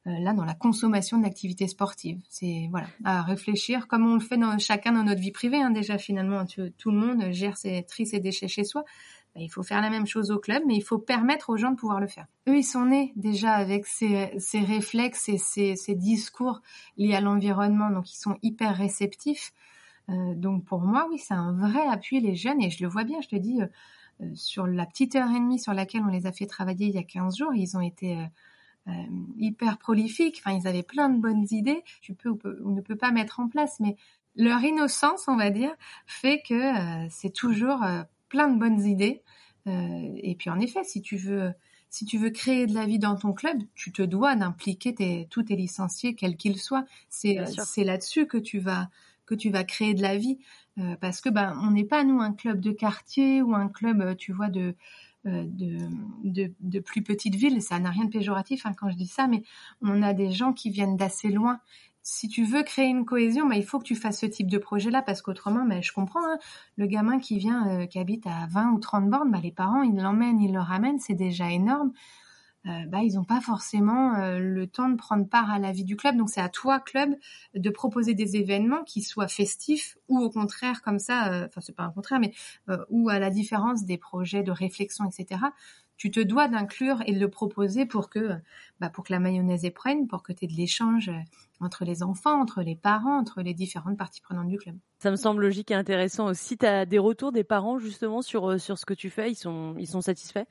là 0.04 0.32
dans 0.32 0.44
la 0.44 0.54
consommation 0.54 1.18
de 1.18 1.22
l'activité 1.22 1.68
sportive. 1.68 2.20
C'est 2.28 2.68
voilà 2.70 2.88
à 3.04 3.22
réfléchir 3.22 3.86
comme 3.86 4.06
on 4.06 4.14
le 4.14 4.20
fait 4.20 4.36
dans, 4.36 4.58
chacun 4.58 4.92
dans 4.92 5.04
notre 5.04 5.20
vie 5.20 5.30
privée. 5.30 5.60
Hein, 5.60 5.70
déjà 5.70 5.98
finalement, 5.98 6.44
tout 6.46 6.90
le 6.90 6.96
monde 6.96 7.30
gère 7.32 7.56
ses 7.56 7.84
trie 7.84 8.06
ses 8.06 8.20
déchets 8.20 8.48
chez 8.48 8.64
soi. 8.64 8.84
Ben, 9.34 9.42
il 9.42 9.48
faut 9.48 9.62
faire 9.62 9.80
la 9.80 9.88
même 9.88 10.06
chose 10.06 10.30
au 10.30 10.38
club, 10.38 10.62
mais 10.66 10.76
il 10.76 10.82
faut 10.82 10.98
permettre 10.98 11.50
aux 11.50 11.56
gens 11.56 11.70
de 11.70 11.76
pouvoir 11.76 12.00
le 12.00 12.06
faire. 12.06 12.26
Eux, 12.48 12.58
ils 12.58 12.64
sont 12.64 12.84
nés 12.86 13.12
déjà 13.16 13.52
avec 13.52 13.86
ces, 13.86 14.30
ces 14.38 14.60
réflexes 14.60 15.28
et 15.30 15.38
ces, 15.38 15.74
ces, 15.74 15.94
discours 15.94 16.60
liés 16.98 17.14
à 17.14 17.22
l'environnement, 17.22 17.90
donc 17.90 18.12
ils 18.12 18.18
sont 18.18 18.36
hyper 18.42 18.76
réceptifs. 18.76 19.52
Euh, 20.10 20.34
donc 20.34 20.64
pour 20.64 20.82
moi, 20.82 21.06
oui, 21.10 21.18
c'est 21.18 21.34
un 21.34 21.52
vrai 21.52 21.86
appui 21.86 22.20
les 22.20 22.34
jeunes 22.34 22.60
et 22.60 22.68
je 22.68 22.82
le 22.82 22.90
vois 22.90 23.04
bien. 23.04 23.20
Je 23.22 23.28
te 23.28 23.36
dis, 23.36 23.62
euh, 23.62 23.66
euh 24.20 24.34
sur 24.34 24.66
la 24.66 24.84
petite 24.84 25.16
heure 25.16 25.30
et 25.30 25.40
demie 25.40 25.58
sur 25.58 25.72
laquelle 25.72 26.02
on 26.02 26.10
les 26.10 26.26
a 26.26 26.32
fait 26.32 26.46
travailler 26.46 26.88
il 26.88 26.94
y 26.94 26.98
a 26.98 27.02
15 27.02 27.36
jours, 27.38 27.54
ils 27.54 27.74
ont 27.76 27.80
été 27.80 28.18
euh, 28.18 28.26
euh, 28.88 28.92
hyper 29.36 29.78
prolifiques. 29.78 30.42
Enfin, 30.44 30.58
ils 30.58 30.66
avaient 30.66 30.82
plein 30.82 31.08
de 31.08 31.20
bonnes 31.20 31.46
idées. 31.50 31.84
Tu 32.00 32.14
peux 32.14 32.30
ou, 32.30 32.70
ne 32.70 32.80
peux 32.80 32.96
pas 32.96 33.12
mettre 33.12 33.38
en 33.38 33.48
place, 33.48 33.78
mais 33.78 33.96
leur 34.34 34.62
innocence, 34.64 35.28
on 35.28 35.36
va 35.36 35.50
dire, 35.50 35.72
fait 36.06 36.42
que 36.46 36.54
euh, 36.54 37.06
c'est 37.08 37.32
toujours 37.32 37.84
euh, 37.84 38.02
plein 38.28 38.48
de 38.48 38.58
bonnes 38.58 38.84
idées. 38.84 39.22
et 39.66 40.34
puis 40.36 40.50
en 40.50 40.58
effet, 40.58 40.82
si 40.82 41.00
tu 41.02 41.16
veux 41.16 41.52
si 41.90 42.06
tu 42.06 42.16
veux 42.16 42.30
créer 42.30 42.66
de 42.66 42.74
la 42.74 42.86
vie 42.86 42.98
dans 42.98 43.16
ton 43.16 43.34
club, 43.34 43.58
tu 43.74 43.92
te 43.92 44.02
dois 44.02 44.34
d'impliquer 44.34 44.94
tes, 44.94 45.28
tous 45.30 45.44
tes 45.44 45.56
licenciés, 45.56 46.14
quels 46.14 46.36
qu'ils 46.36 46.58
soient. 46.58 46.86
C'est 47.08 47.44
c'est 47.46 47.84
là-dessus 47.84 48.26
que 48.26 48.38
tu 48.38 48.58
vas 48.58 48.88
que 49.26 49.34
tu 49.36 49.50
vas 49.50 49.62
créer 49.62 49.94
de 49.94 50.02
la 50.02 50.16
vie, 50.16 50.38
parce 51.00 51.20
que 51.20 51.28
ben 51.28 51.56
on 51.62 51.70
n'est 51.70 51.84
pas 51.84 52.02
nous 52.02 52.20
un 52.20 52.32
club 52.32 52.60
de 52.60 52.72
quartier 52.72 53.42
ou 53.42 53.54
un 53.54 53.68
club, 53.68 54.16
tu 54.16 54.32
vois, 54.32 54.48
de 54.48 54.60
euh, 54.70 54.74
de, 55.24 55.78
de, 56.24 56.52
de, 56.60 56.80
plus 56.80 57.02
petites 57.02 57.34
villes. 57.36 57.62
Ça 57.62 57.78
n'a 57.78 57.90
rien 57.90 58.04
de 58.04 58.10
péjoratif 58.10 58.66
hein, 58.66 58.72
quand 58.76 58.90
je 58.90 58.96
dis 58.96 59.06
ça, 59.06 59.26
mais 59.26 59.42
on 59.80 60.02
a 60.02 60.14
des 60.14 60.32
gens 60.32 60.52
qui 60.52 60.70
viennent 60.70 60.96
d'assez 60.96 61.30
loin. 61.30 61.60
Si 62.04 62.28
tu 62.28 62.44
veux 62.44 62.64
créer 62.64 62.86
une 62.86 63.04
cohésion, 63.04 63.48
bah, 63.48 63.54
il 63.54 63.64
faut 63.64 63.78
que 63.78 63.84
tu 63.84 63.94
fasses 63.94 64.20
ce 64.20 64.26
type 64.26 64.50
de 64.50 64.58
projet-là 64.58 65.02
parce 65.02 65.22
qu'autrement, 65.22 65.64
bah, 65.64 65.80
je 65.80 65.92
comprends, 65.92 66.24
hein, 66.24 66.38
le 66.76 66.86
gamin 66.86 67.20
qui 67.20 67.38
vient, 67.38 67.68
euh, 67.68 67.86
qui 67.86 68.00
habite 68.00 68.26
à 68.26 68.46
20 68.50 68.72
ou 68.72 68.80
30 68.80 69.08
bornes, 69.08 69.30
bah, 69.30 69.38
les 69.40 69.52
parents, 69.52 69.82
ils 69.82 69.94
l'emmènent, 69.94 70.40
ils 70.40 70.52
le 70.52 70.58
ramènent, 70.58 70.98
c'est 70.98 71.14
déjà 71.14 71.50
énorme. 71.50 71.92
Euh, 72.66 72.86
bah, 72.86 73.02
ils 73.02 73.14
n'ont 73.14 73.24
pas 73.24 73.40
forcément 73.40 74.14
euh, 74.14 74.38
le 74.38 74.66
temps 74.68 74.88
de 74.88 74.94
prendre 74.94 75.28
part 75.28 75.50
à 75.50 75.58
la 75.58 75.72
vie 75.72 75.84
du 75.84 75.96
club. 75.96 76.16
Donc 76.16 76.30
c'est 76.30 76.40
à 76.40 76.48
toi, 76.48 76.78
club, 76.78 77.14
de 77.54 77.70
proposer 77.70 78.14
des 78.14 78.36
événements 78.36 78.84
qui 78.84 79.02
soient 79.02 79.28
festifs 79.28 79.96
ou 80.08 80.18
au 80.20 80.30
contraire 80.30 80.82
comme 80.82 81.00
ça, 81.00 81.32
euh, 81.32 81.46
enfin 81.46 81.60
c'est 81.60 81.74
pas 81.74 81.82
un 81.82 81.90
contraire, 81.90 82.20
mais 82.20 82.32
ou 82.90 83.08
à 83.08 83.18
la 83.18 83.30
différence 83.30 83.84
des 83.84 83.98
projets 83.98 84.42
de 84.42 84.52
réflexion, 84.52 85.04
etc. 85.06 85.40
Tu 85.96 86.10
te 86.10 86.20
dois 86.20 86.48
d'inclure 86.48 87.02
et 87.06 87.12
de 87.12 87.20
le 87.20 87.28
proposer 87.28 87.86
pour 87.86 88.08
que, 88.08 88.30
bah, 88.80 88.90
pour 88.90 89.04
que 89.04 89.12
la 89.12 89.18
mayonnaise 89.18 89.68
prenne, 89.74 90.06
pour 90.06 90.22
que 90.22 90.32
tu 90.32 90.44
aies 90.44 90.48
de 90.48 90.54
l'échange 90.56 91.10
entre 91.60 91.84
les 91.84 92.02
enfants, 92.02 92.40
entre 92.40 92.62
les 92.62 92.74
parents, 92.74 93.18
entre 93.18 93.42
les 93.42 93.54
différentes 93.54 93.96
parties 93.98 94.20
prenantes 94.20 94.48
du 94.48 94.58
club. 94.58 94.76
Ça 94.98 95.10
me 95.10 95.16
semble 95.16 95.42
logique 95.42 95.70
et 95.70 95.74
intéressant 95.74 96.26
aussi. 96.26 96.56
Tu 96.58 96.66
as 96.66 96.86
des 96.86 96.98
retours 96.98 97.30
des 97.32 97.44
parents 97.44 97.78
justement 97.78 98.22
sur, 98.22 98.60
sur 98.60 98.78
ce 98.78 98.86
que 98.86 98.94
tu 98.94 99.10
fais? 99.10 99.30
Ils 99.30 99.36
sont, 99.36 99.74
ils 99.78 99.86
sont 99.86 100.00
satisfaits? 100.00 100.46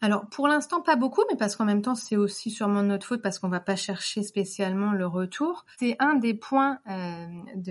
Alors 0.00 0.28
pour 0.28 0.46
l'instant 0.46 0.80
pas 0.80 0.94
beaucoup, 0.94 1.22
mais 1.28 1.36
parce 1.36 1.56
qu'en 1.56 1.64
même 1.64 1.82
temps 1.82 1.96
c'est 1.96 2.16
aussi 2.16 2.50
sûrement 2.50 2.82
notre 2.84 3.04
faute 3.04 3.20
parce 3.20 3.40
qu'on 3.40 3.48
va 3.48 3.58
pas 3.58 3.74
chercher 3.74 4.22
spécialement 4.22 4.92
le 4.92 5.06
retour. 5.06 5.66
C'est 5.80 5.96
un 5.98 6.14
des 6.14 6.34
points 6.34 6.78
euh, 6.88 7.26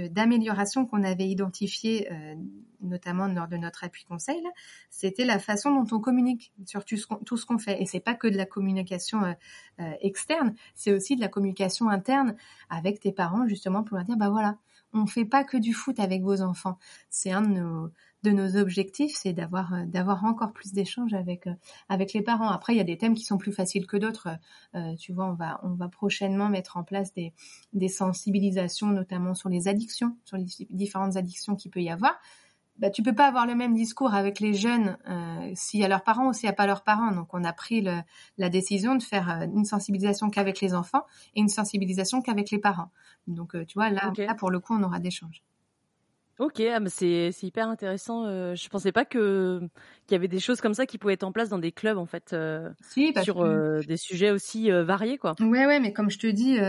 d'amélioration 0.09 0.85
qu'on 0.85 1.03
avait 1.03 1.27
identifié, 1.27 2.11
euh, 2.11 2.35
notamment 2.81 3.27
lors 3.27 3.47
de 3.47 3.55
notre 3.55 3.85
appui 3.85 4.03
conseil. 4.03 4.43
C'était 4.89 5.23
la 5.23 5.39
façon 5.39 5.71
dont 5.71 5.95
on 5.95 6.01
communique 6.01 6.51
sur 6.65 6.83
tout 6.83 6.97
ce 6.97 7.45
qu'on 7.45 7.59
fait. 7.59 7.81
Et 7.81 7.85
c'est 7.85 8.01
pas 8.01 8.13
que 8.13 8.27
de 8.27 8.35
la 8.35 8.45
communication 8.45 9.23
euh, 9.23 9.33
euh, 9.79 9.93
externe, 10.01 10.53
c'est 10.75 10.91
aussi 10.91 11.15
de 11.15 11.21
la 11.21 11.29
communication 11.29 11.89
interne 11.89 12.35
avec 12.69 12.99
tes 12.99 13.13
parents 13.13 13.47
justement 13.47 13.83
pour 13.83 13.95
leur 13.95 14.05
dire 14.05 14.17
bah 14.17 14.29
voilà, 14.29 14.57
on 14.93 15.05
fait 15.05 15.25
pas 15.25 15.43
que 15.45 15.57
du 15.57 15.73
foot 15.73 15.99
avec 15.99 16.23
vos 16.23 16.41
enfants. 16.41 16.77
C'est 17.09 17.31
un 17.31 17.41
de 17.41 17.47
nos 17.47 17.91
de 18.23 18.31
nos 18.31 18.57
objectifs, 18.57 19.15
c'est 19.15 19.33
d'avoir 19.33 19.73
euh, 19.73 19.85
d'avoir 19.85 20.25
encore 20.25 20.51
plus 20.51 20.73
d'échanges 20.73 21.13
avec 21.13 21.47
euh, 21.47 21.53
avec 21.89 22.13
les 22.13 22.21
parents. 22.21 22.49
Après, 22.49 22.73
il 22.73 22.77
y 22.77 22.81
a 22.81 22.85
des 22.85 22.97
thèmes 22.97 23.13
qui 23.13 23.23
sont 23.23 23.37
plus 23.37 23.51
faciles 23.51 23.85
que 23.85 23.97
d'autres. 23.97 24.29
Euh, 24.75 24.95
tu 24.95 25.13
vois, 25.13 25.25
on 25.25 25.33
va 25.33 25.59
on 25.63 25.75
va 25.75 25.87
prochainement 25.87 26.49
mettre 26.49 26.77
en 26.77 26.83
place 26.83 27.13
des 27.13 27.33
des 27.73 27.89
sensibilisations, 27.89 28.87
notamment 28.87 29.35
sur 29.35 29.49
les 29.49 29.67
addictions, 29.67 30.17
sur 30.25 30.37
les 30.37 30.45
différentes 30.69 31.15
addictions 31.15 31.55
qu'il 31.55 31.71
peut 31.71 31.81
y 31.81 31.89
avoir. 31.89 32.19
Bah, 32.79 32.91
tu 32.91 33.01
peux 33.01 33.13
pas 33.13 33.27
avoir 33.27 33.47
le 33.47 33.55
même 33.55 33.73
discours 33.73 34.13
avec 34.13 34.39
les 34.39 34.53
jeunes 34.53 34.97
euh, 35.09 35.51
s'il 35.55 35.79
y 35.79 35.83
a 35.83 35.87
leurs 35.87 36.03
parents 36.03 36.27
ou 36.27 36.33
s'il 36.33 36.45
n'y 36.45 36.51
a 36.51 36.53
pas 36.53 36.67
leurs 36.67 36.83
parents. 36.83 37.11
Donc, 37.11 37.33
on 37.33 37.43
a 37.43 37.51
pris 37.51 37.81
le, 37.81 38.01
la 38.37 38.49
décision 38.49 38.95
de 38.95 39.01
faire 39.01 39.29
une 39.51 39.65
sensibilisation 39.65 40.29
qu'avec 40.29 40.61
les 40.61 40.75
enfants 40.75 41.03
et 41.35 41.39
une 41.39 41.49
sensibilisation 41.49 42.21
qu'avec 42.21 42.51
les 42.51 42.59
parents. 42.59 42.91
Donc, 43.25 43.55
tu 43.65 43.73
vois, 43.73 43.89
là, 43.89 44.13
là, 44.15 44.35
pour 44.35 44.51
le 44.51 44.59
coup, 44.59 44.75
on 44.75 44.83
aura 44.83 44.99
d'échanges. 44.99 45.43
Ok, 46.39 46.59
ah, 46.59 46.79
c'est 46.87 47.31
hyper 47.41 47.67
intéressant. 47.67 48.25
Euh, 48.25 48.53
je 48.53 48.69
pensais 48.69 48.91
pas 48.91 49.05
que 49.05 49.59
qu'il 50.05 50.13
y 50.13 50.15
avait 50.15 50.27
des 50.27 50.39
choses 50.39 50.61
comme 50.61 50.75
ça 50.75 50.85
qui 50.85 50.99
pouvaient 50.99 51.15
être 51.15 51.23
en 51.23 51.31
place 51.31 51.49
dans 51.49 51.57
des 51.57 51.71
clubs 51.71 51.97
en 51.97 52.05
fait, 52.05 52.31
euh, 52.33 52.69
sur 53.23 53.41
euh, 53.41 53.81
des 53.81 53.97
sujets 53.97 54.29
aussi 54.29 54.71
euh, 54.71 54.83
variés 54.83 55.17
quoi. 55.17 55.35
Ouais 55.39 55.65
ouais, 55.65 55.79
mais 55.79 55.93
comme 55.93 56.11
je 56.11 56.19
te 56.19 56.27
dis, 56.27 56.59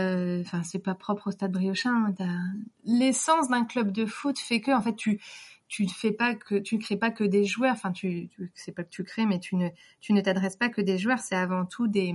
enfin 0.40 0.62
c'est 0.62 0.78
pas 0.78 0.94
propre 0.94 1.28
au 1.28 1.30
Stade 1.30 1.52
Briochin. 1.52 2.14
Hein, 2.18 2.54
L'essence 2.84 3.48
d'un 3.48 3.64
club 3.64 3.92
de 3.92 4.06
foot 4.06 4.38
fait 4.38 4.60
que 4.60 4.70
en 4.70 4.80
fait 4.80 4.96
tu 4.96 5.20
tu 5.68 5.84
ne 5.84 5.90
fais 5.90 6.12
pas 6.12 6.34
que 6.34 6.54
tu 6.54 6.76
ne 6.76 6.80
crées 6.80 6.96
pas 6.96 7.10
que 7.10 7.24
des 7.24 7.44
joueurs. 7.44 7.74
Enfin 7.74 7.92
tu, 7.92 8.28
tu 8.28 8.50
c'est 8.54 8.72
pas 8.72 8.84
que 8.84 8.90
tu 8.90 9.04
crées, 9.04 9.26
mais 9.26 9.38
tu 9.38 9.54
ne 9.54 9.68
tu 10.00 10.14
ne 10.14 10.22
t'adresses 10.22 10.56
pas 10.56 10.70
que 10.70 10.80
des 10.80 10.96
joueurs. 10.96 11.18
C'est 11.18 11.36
avant 11.36 11.66
tout 11.66 11.88
des 11.88 12.14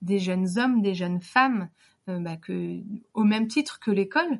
des 0.00 0.18
jeunes 0.18 0.58
hommes, 0.58 0.80
des 0.80 0.94
jeunes 0.94 1.20
femmes. 1.20 1.68
Bah, 2.06 2.36
que 2.36 2.80
au 3.14 3.24
même 3.24 3.48
titre 3.48 3.80
que 3.80 3.90
l'école, 3.90 4.38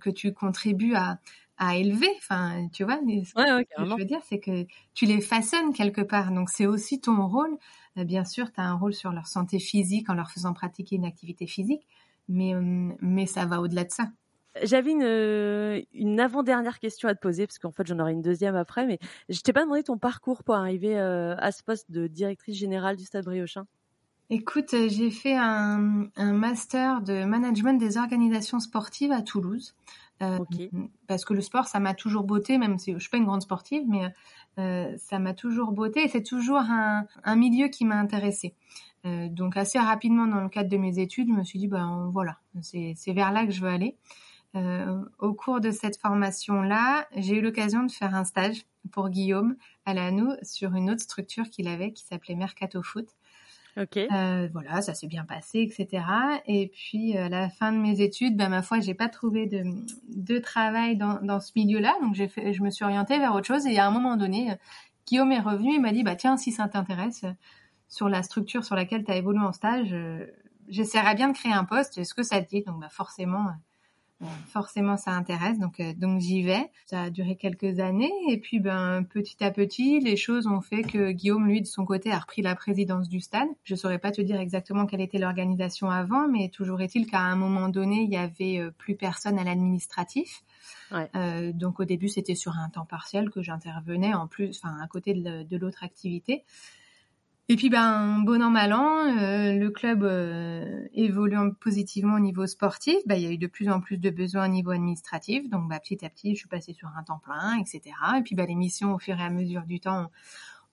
que 0.00 0.10
tu 0.10 0.34
contribues 0.34 0.94
à 0.94 1.18
à 1.58 1.76
élever. 1.76 2.08
Enfin, 2.18 2.68
tu 2.72 2.84
vois, 2.84 2.96
ce 2.96 3.32
que 3.34 3.84
je 3.84 3.96
veux 3.96 4.04
dire, 4.04 4.20
c'est 4.28 4.38
que 4.38 4.66
tu 4.94 5.06
les 5.06 5.20
façonnes 5.20 5.72
quelque 5.72 6.00
part. 6.02 6.32
Donc, 6.32 6.50
c'est 6.50 6.66
aussi 6.66 7.00
ton 7.00 7.26
rôle. 7.26 7.56
Euh, 7.98 8.04
bien 8.04 8.24
sûr, 8.24 8.52
tu 8.52 8.60
as 8.60 8.64
un 8.64 8.74
rôle 8.74 8.94
sur 8.94 9.12
leur 9.12 9.26
santé 9.26 9.58
physique 9.58 10.10
en 10.10 10.14
leur 10.14 10.30
faisant 10.30 10.52
pratiquer 10.52 10.96
une 10.96 11.04
activité 11.04 11.46
physique, 11.46 11.86
mais, 12.28 12.54
euh, 12.54 12.92
mais 13.00 13.26
ça 13.26 13.46
va 13.46 13.60
au-delà 13.60 13.84
de 13.84 13.90
ça. 13.90 14.08
J'avais 14.62 14.92
une, 14.92 15.02
euh, 15.02 15.82
une 15.92 16.18
avant-dernière 16.18 16.78
question 16.78 17.08
à 17.08 17.14
te 17.14 17.20
poser, 17.20 17.46
parce 17.46 17.58
qu'en 17.58 17.72
fait 17.72 17.86
j'en 17.86 17.98
aurai 17.98 18.12
une 18.12 18.22
deuxième 18.22 18.56
après, 18.56 18.86
mais 18.86 18.98
je 19.28 19.40
t'ai 19.40 19.52
pas 19.52 19.62
demandé 19.62 19.82
ton 19.82 19.98
parcours 19.98 20.44
pour 20.44 20.54
arriver 20.54 20.98
à 20.98 21.52
ce 21.52 21.62
poste 21.62 21.90
de 21.90 22.06
directrice 22.06 22.56
générale 22.56 22.96
du 22.96 23.04
Stade 23.04 23.26
Briochin. 23.26 23.66
Écoute, 24.30 24.74
j'ai 24.88 25.10
fait 25.10 25.36
un, 25.36 26.08
un, 26.16 26.32
master 26.32 27.02
de 27.02 27.24
management 27.24 27.78
des 27.78 27.96
organisations 27.96 28.58
sportives 28.58 29.12
à 29.12 29.20
Toulouse. 29.20 29.74
Euh, 30.22 30.38
parce 31.06 31.24
que 31.24 31.34
le 31.34 31.40
sport, 31.42 31.66
ça 31.66 31.78
m'a 31.78 31.94
toujours 31.94 32.24
beauté, 32.24 32.56
même 32.58 32.78
si 32.78 32.92
je 32.92 32.98
suis 32.98 33.10
pas 33.10 33.18
une 33.18 33.26
grande 33.26 33.42
sportive, 33.42 33.82
mais 33.86 34.14
euh, 34.58 34.96
ça 34.96 35.18
m'a 35.18 35.34
toujours 35.34 35.72
beauté 35.72 36.04
et 36.04 36.08
c'est 36.08 36.22
toujours 36.22 36.58
un, 36.58 37.06
un, 37.24 37.36
milieu 37.36 37.68
qui 37.68 37.84
m'a 37.84 37.96
intéressée. 37.96 38.54
Euh, 39.04 39.28
donc 39.28 39.56
assez 39.56 39.78
rapidement 39.78 40.26
dans 40.26 40.40
le 40.40 40.48
cadre 40.48 40.70
de 40.70 40.76
mes 40.78 40.98
études, 40.98 41.28
je 41.28 41.34
me 41.34 41.44
suis 41.44 41.58
dit 41.58 41.68
ben 41.68 42.08
voilà, 42.12 42.38
c'est 42.62 43.12
vers 43.12 43.30
là 43.30 43.44
que 43.44 43.52
je 43.52 43.60
veux 43.60 43.68
aller. 43.68 43.96
au 45.18 45.34
cours 45.34 45.60
de 45.60 45.70
cette 45.70 45.98
formation-là, 45.98 47.06
j'ai 47.14 47.36
eu 47.36 47.40
l'occasion 47.42 47.82
de 47.82 47.90
faire 47.90 48.14
un 48.14 48.24
stage 48.24 48.64
pour 48.90 49.10
Guillaume 49.10 49.56
à 49.84 49.92
Lanou 49.92 50.32
sur 50.42 50.74
une 50.74 50.90
autre 50.90 51.02
structure 51.02 51.50
qu'il 51.50 51.68
avait 51.68 51.92
qui 51.92 52.04
s'appelait 52.04 52.36
Mercato 52.36 52.82
Foot. 52.82 53.08
Euh, 54.10 54.48
voilà, 54.52 54.80
ça 54.80 54.94
s'est 54.94 55.06
bien 55.06 55.24
passé, 55.24 55.60
etc. 55.60 56.04
Et 56.46 56.68
puis 56.68 57.16
à 57.16 57.28
la 57.28 57.48
fin 57.50 57.72
de 57.72 57.78
mes 57.78 58.00
études, 58.00 58.36
ben 58.36 58.48
ma 58.48 58.62
foi, 58.62 58.80
j'ai 58.80 58.94
pas 58.94 59.08
trouvé 59.08 59.46
de, 59.46 59.62
de 60.08 60.38
travail 60.38 60.96
dans, 60.96 61.20
dans 61.22 61.40
ce 61.40 61.52
milieu-là, 61.56 61.94
donc 62.00 62.14
j'ai 62.14 62.28
fait, 62.28 62.52
je 62.52 62.62
me 62.62 62.70
suis 62.70 62.84
orientée 62.84 63.18
vers 63.18 63.34
autre 63.34 63.46
chose. 63.46 63.66
Et 63.66 63.78
à 63.78 63.86
un 63.86 63.90
moment 63.90 64.16
donné, 64.16 64.54
Guillaume 65.06 65.32
est 65.32 65.40
revenu 65.40 65.74
et 65.74 65.78
m'a 65.78 65.92
dit 65.92 66.02
bah 66.02 66.16
tiens, 66.16 66.36
si 66.36 66.52
ça 66.52 66.68
t'intéresse 66.68 67.24
sur 67.88 68.08
la 68.08 68.22
structure 68.22 68.64
sur 68.64 68.76
laquelle 68.76 69.04
tu 69.04 69.12
as 69.12 69.16
évolué 69.16 69.40
en 69.44 69.52
stage, 69.52 69.94
j'essaierai 70.68 71.14
bien 71.14 71.28
de 71.28 71.34
créer 71.36 71.52
un 71.52 71.64
poste. 71.64 71.98
Est-ce 71.98 72.14
que 72.14 72.22
ça 72.22 72.40
te 72.40 72.48
dit? 72.48 72.62
Donc 72.62 72.80
bah 72.80 72.88
forcément, 72.88 73.46
forcément 74.48 74.96
ça 74.96 75.10
intéresse 75.10 75.58
donc 75.58 75.78
euh, 75.80 75.92
donc 75.94 76.20
j'y 76.20 76.42
vais. 76.42 76.70
Ça 76.86 77.02
a 77.02 77.10
duré 77.10 77.36
quelques 77.36 77.80
années 77.80 78.12
et 78.28 78.38
puis 78.38 78.60
ben 78.60 79.04
petit 79.04 79.42
à 79.44 79.50
petit 79.50 80.00
les 80.00 80.16
choses 80.16 80.46
ont 80.46 80.60
fait 80.60 80.82
que 80.82 81.12
Guillaume 81.12 81.46
lui 81.46 81.60
de 81.60 81.66
son 81.66 81.84
côté 81.84 82.10
a 82.10 82.18
repris 82.18 82.42
la 82.42 82.54
présidence 82.54 83.08
du 83.08 83.20
stade. 83.20 83.48
Je 83.64 83.74
saurais 83.74 83.98
pas 83.98 84.12
te 84.12 84.22
dire 84.22 84.40
exactement 84.40 84.86
quelle 84.86 85.02
était 85.02 85.18
l'organisation 85.18 85.90
avant 85.90 86.28
mais 86.28 86.48
toujours 86.48 86.80
est-il 86.80 87.06
qu'à 87.06 87.20
un 87.20 87.36
moment 87.36 87.68
donné 87.68 88.02
il 88.02 88.10
y 88.10 88.16
avait 88.16 88.58
euh, 88.58 88.70
plus 88.70 88.96
personne 88.96 89.38
à 89.38 89.44
l'administratif. 89.44 90.42
Ouais. 90.90 91.08
euh, 91.14 91.52
donc 91.52 91.80
au 91.80 91.84
début 91.84 92.08
c'était 92.08 92.34
sur 92.34 92.56
un 92.56 92.70
temps 92.70 92.86
partiel 92.86 93.30
que 93.30 93.42
j'intervenais 93.42 94.14
en 94.14 94.26
plus 94.26 94.60
enfin 94.62 94.76
à 94.82 94.86
côté 94.86 95.14
de 95.14 95.56
l'autre 95.56 95.84
activité 95.84 96.44
et 97.48 97.54
puis, 97.54 97.70
ben, 97.70 98.18
bon 98.24 98.42
an, 98.42 98.50
mal 98.50 98.72
an, 98.72 99.06
euh, 99.06 99.52
le 99.52 99.70
club 99.70 100.02
euh, 100.02 100.88
évoluant 100.94 101.52
positivement 101.52 102.16
au 102.16 102.18
niveau 102.18 102.44
sportif, 102.48 102.96
ben, 103.06 103.14
il 103.14 103.22
y 103.22 103.26
a 103.26 103.30
eu 103.30 103.38
de 103.38 103.46
plus 103.46 103.68
en 103.68 103.80
plus 103.80 103.98
de 103.98 104.10
besoins 104.10 104.46
au 104.46 104.48
niveau 104.48 104.72
administratif. 104.72 105.48
Donc, 105.48 105.68
ben, 105.68 105.78
petit 105.78 106.04
à 106.04 106.10
petit, 106.10 106.34
je 106.34 106.40
suis 106.40 106.48
passée 106.48 106.72
sur 106.72 106.88
un 106.88 107.04
temps 107.04 107.20
plein, 107.20 107.56
etc. 107.60 107.82
Et 108.18 108.22
puis, 108.22 108.34
ben, 108.34 108.46
les 108.46 108.56
missions, 108.56 108.94
au 108.94 108.98
fur 108.98 109.16
et 109.20 109.22
à 109.22 109.30
mesure 109.30 109.62
du 109.62 109.78
temps, 109.78 110.10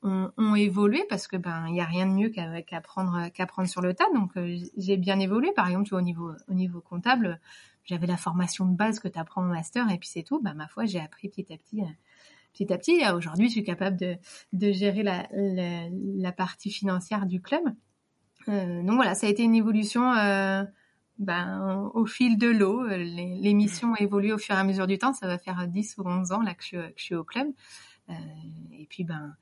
ont, 0.02 0.32
ont 0.38 0.56
évolué 0.56 1.04
parce 1.10 1.28
que 1.28 1.38
ben, 1.38 1.68
il 1.70 1.76
y 1.76 1.82
a 1.82 1.86
rien 1.86 2.08
de 2.08 2.12
mieux 2.12 2.30
qu'à 2.30 2.64
qu'apprendre 2.64 3.30
sur 3.68 3.82
le 3.82 3.94
tas. 3.94 4.12
Donc, 4.16 4.36
euh, 4.38 4.58
j'ai 4.76 4.98
bien 4.98 5.20
évolué. 5.20 5.52
Par 5.56 5.68
exemple, 5.68 5.86
tu 5.86 5.92
vois, 5.92 6.00
au 6.00 6.04
niveau, 6.04 6.32
au 6.48 6.54
niveau 6.56 6.82
comptable, 6.82 7.40
j'avais 7.86 8.08
la 8.08 8.18
formation 8.18 8.66
de 8.66 8.76
base 8.76 9.00
que 9.00 9.08
tu 9.08 9.20
apprends 9.20 9.44
au 9.44 9.48
master 9.48 9.90
et 9.92 9.98
puis 10.00 10.10
c'est 10.10 10.24
tout. 10.24 10.42
Ben, 10.42 10.56
ma 10.56 10.68
foi, 10.68 10.86
j'ai 10.86 11.00
appris 11.00 11.30
petit 11.30 11.54
à 11.54 11.58
petit 11.58 11.82
petit 12.54 12.72
à 12.72 12.78
petit. 12.78 13.02
Aujourd'hui, 13.14 13.48
je 13.48 13.54
suis 13.54 13.64
capable 13.64 13.98
de, 13.98 14.16
de 14.54 14.72
gérer 14.72 15.04
la, 15.04 15.28
la, 15.32 15.90
la, 15.92 16.32
partie 16.32 16.72
financière 16.72 17.26
du 17.26 17.42
club. 17.42 17.64
Euh, 18.48 18.84
donc 18.84 18.96
voilà, 18.96 19.16
ça 19.16 19.28
a 19.28 19.30
été 19.30 19.44
une 19.44 19.56
évolution 19.56 20.14
euh, 20.14 20.64
ben, 21.18 21.92
au 21.94 22.06
fil 22.06 22.38
de 22.38 22.48
l'eau. 22.48 22.86
Les, 22.88 23.38
les, 23.40 23.54
missions 23.54 23.96
évoluent 23.96 24.34
au 24.34 24.38
fur 24.38 24.56
et 24.56 24.60
à 24.60 24.64
mesure 24.64 24.88
du 24.88 24.98
temps. 24.98 25.14
Ça 25.14 25.28
va 25.28 25.38
faire 25.38 25.68
10 25.68 25.96
ou 25.98 26.08
11 26.08 26.32
ans 26.32 26.42
là 26.42 26.54
que 26.54 26.64
je, 26.64 26.78
que 26.78 26.94
je 26.96 27.04
suis 27.04 27.16
au 27.16 27.24
club. 27.24 27.48
Euh, 28.10 28.14
et 28.78 28.86
puis, 28.86 29.04
ben, 29.04 29.36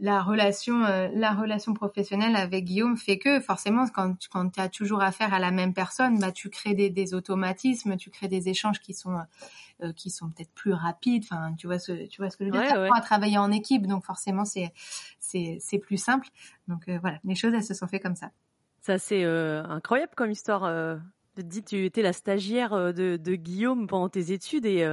la 0.00 0.22
relation, 0.22 0.84
euh, 0.84 1.08
la 1.12 1.32
relation 1.32 1.74
professionnelle 1.74 2.36
avec 2.36 2.64
Guillaume 2.64 2.96
fait 2.96 3.18
que 3.18 3.40
forcément, 3.40 3.86
quand, 3.88 4.16
quand 4.30 4.50
tu 4.50 4.60
as 4.60 4.68
toujours 4.68 5.02
affaire 5.02 5.34
à 5.34 5.38
la 5.38 5.50
même 5.50 5.74
personne, 5.74 6.18
bah, 6.18 6.32
tu 6.32 6.50
crées 6.50 6.74
des, 6.74 6.88
des 6.90 7.14
automatismes, 7.14 7.96
tu 7.96 8.10
crées 8.10 8.28
des 8.28 8.48
échanges 8.48 8.80
qui 8.80 8.94
sont 8.94 9.18
euh, 9.82 9.92
qui 9.92 10.10
sont 10.10 10.28
peut-être 10.30 10.52
plus 10.54 10.72
rapides. 10.72 11.24
Enfin, 11.24 11.54
tu 11.56 11.66
vois 11.66 11.78
ce, 11.78 12.06
tu 12.08 12.20
vois 12.20 12.30
ce 12.30 12.36
que 12.36 12.44
je 12.44 12.50
veux 12.50 12.60
dire? 12.60 12.76
Ouais, 12.78 12.88
à 12.94 13.00
travailler 13.00 13.38
en 13.38 13.52
équipe, 13.52 13.86
donc 13.86 14.04
forcément 14.04 14.44
c'est 14.44 14.72
c'est 15.20 15.58
c'est 15.60 15.78
plus 15.78 15.96
simple. 15.96 16.28
Donc 16.66 16.88
euh, 16.88 16.98
voilà, 17.00 17.18
les 17.24 17.34
choses 17.34 17.54
elles 17.54 17.64
se 17.64 17.74
sont 17.74 17.86
fait 17.86 18.00
comme 18.00 18.16
ça. 18.16 18.30
Ça 18.80 18.98
c'est 18.98 19.24
euh, 19.24 19.62
incroyable 19.64 20.12
comme 20.16 20.30
histoire. 20.30 20.62
de 20.62 21.00
te 21.36 21.42
dire, 21.42 21.62
tu 21.64 21.84
étais 21.84 22.02
la 22.02 22.12
stagiaire 22.12 22.70
de, 22.92 23.16
de 23.16 23.34
Guillaume 23.34 23.86
pendant 23.86 24.08
tes 24.08 24.32
études 24.32 24.66
et 24.66 24.84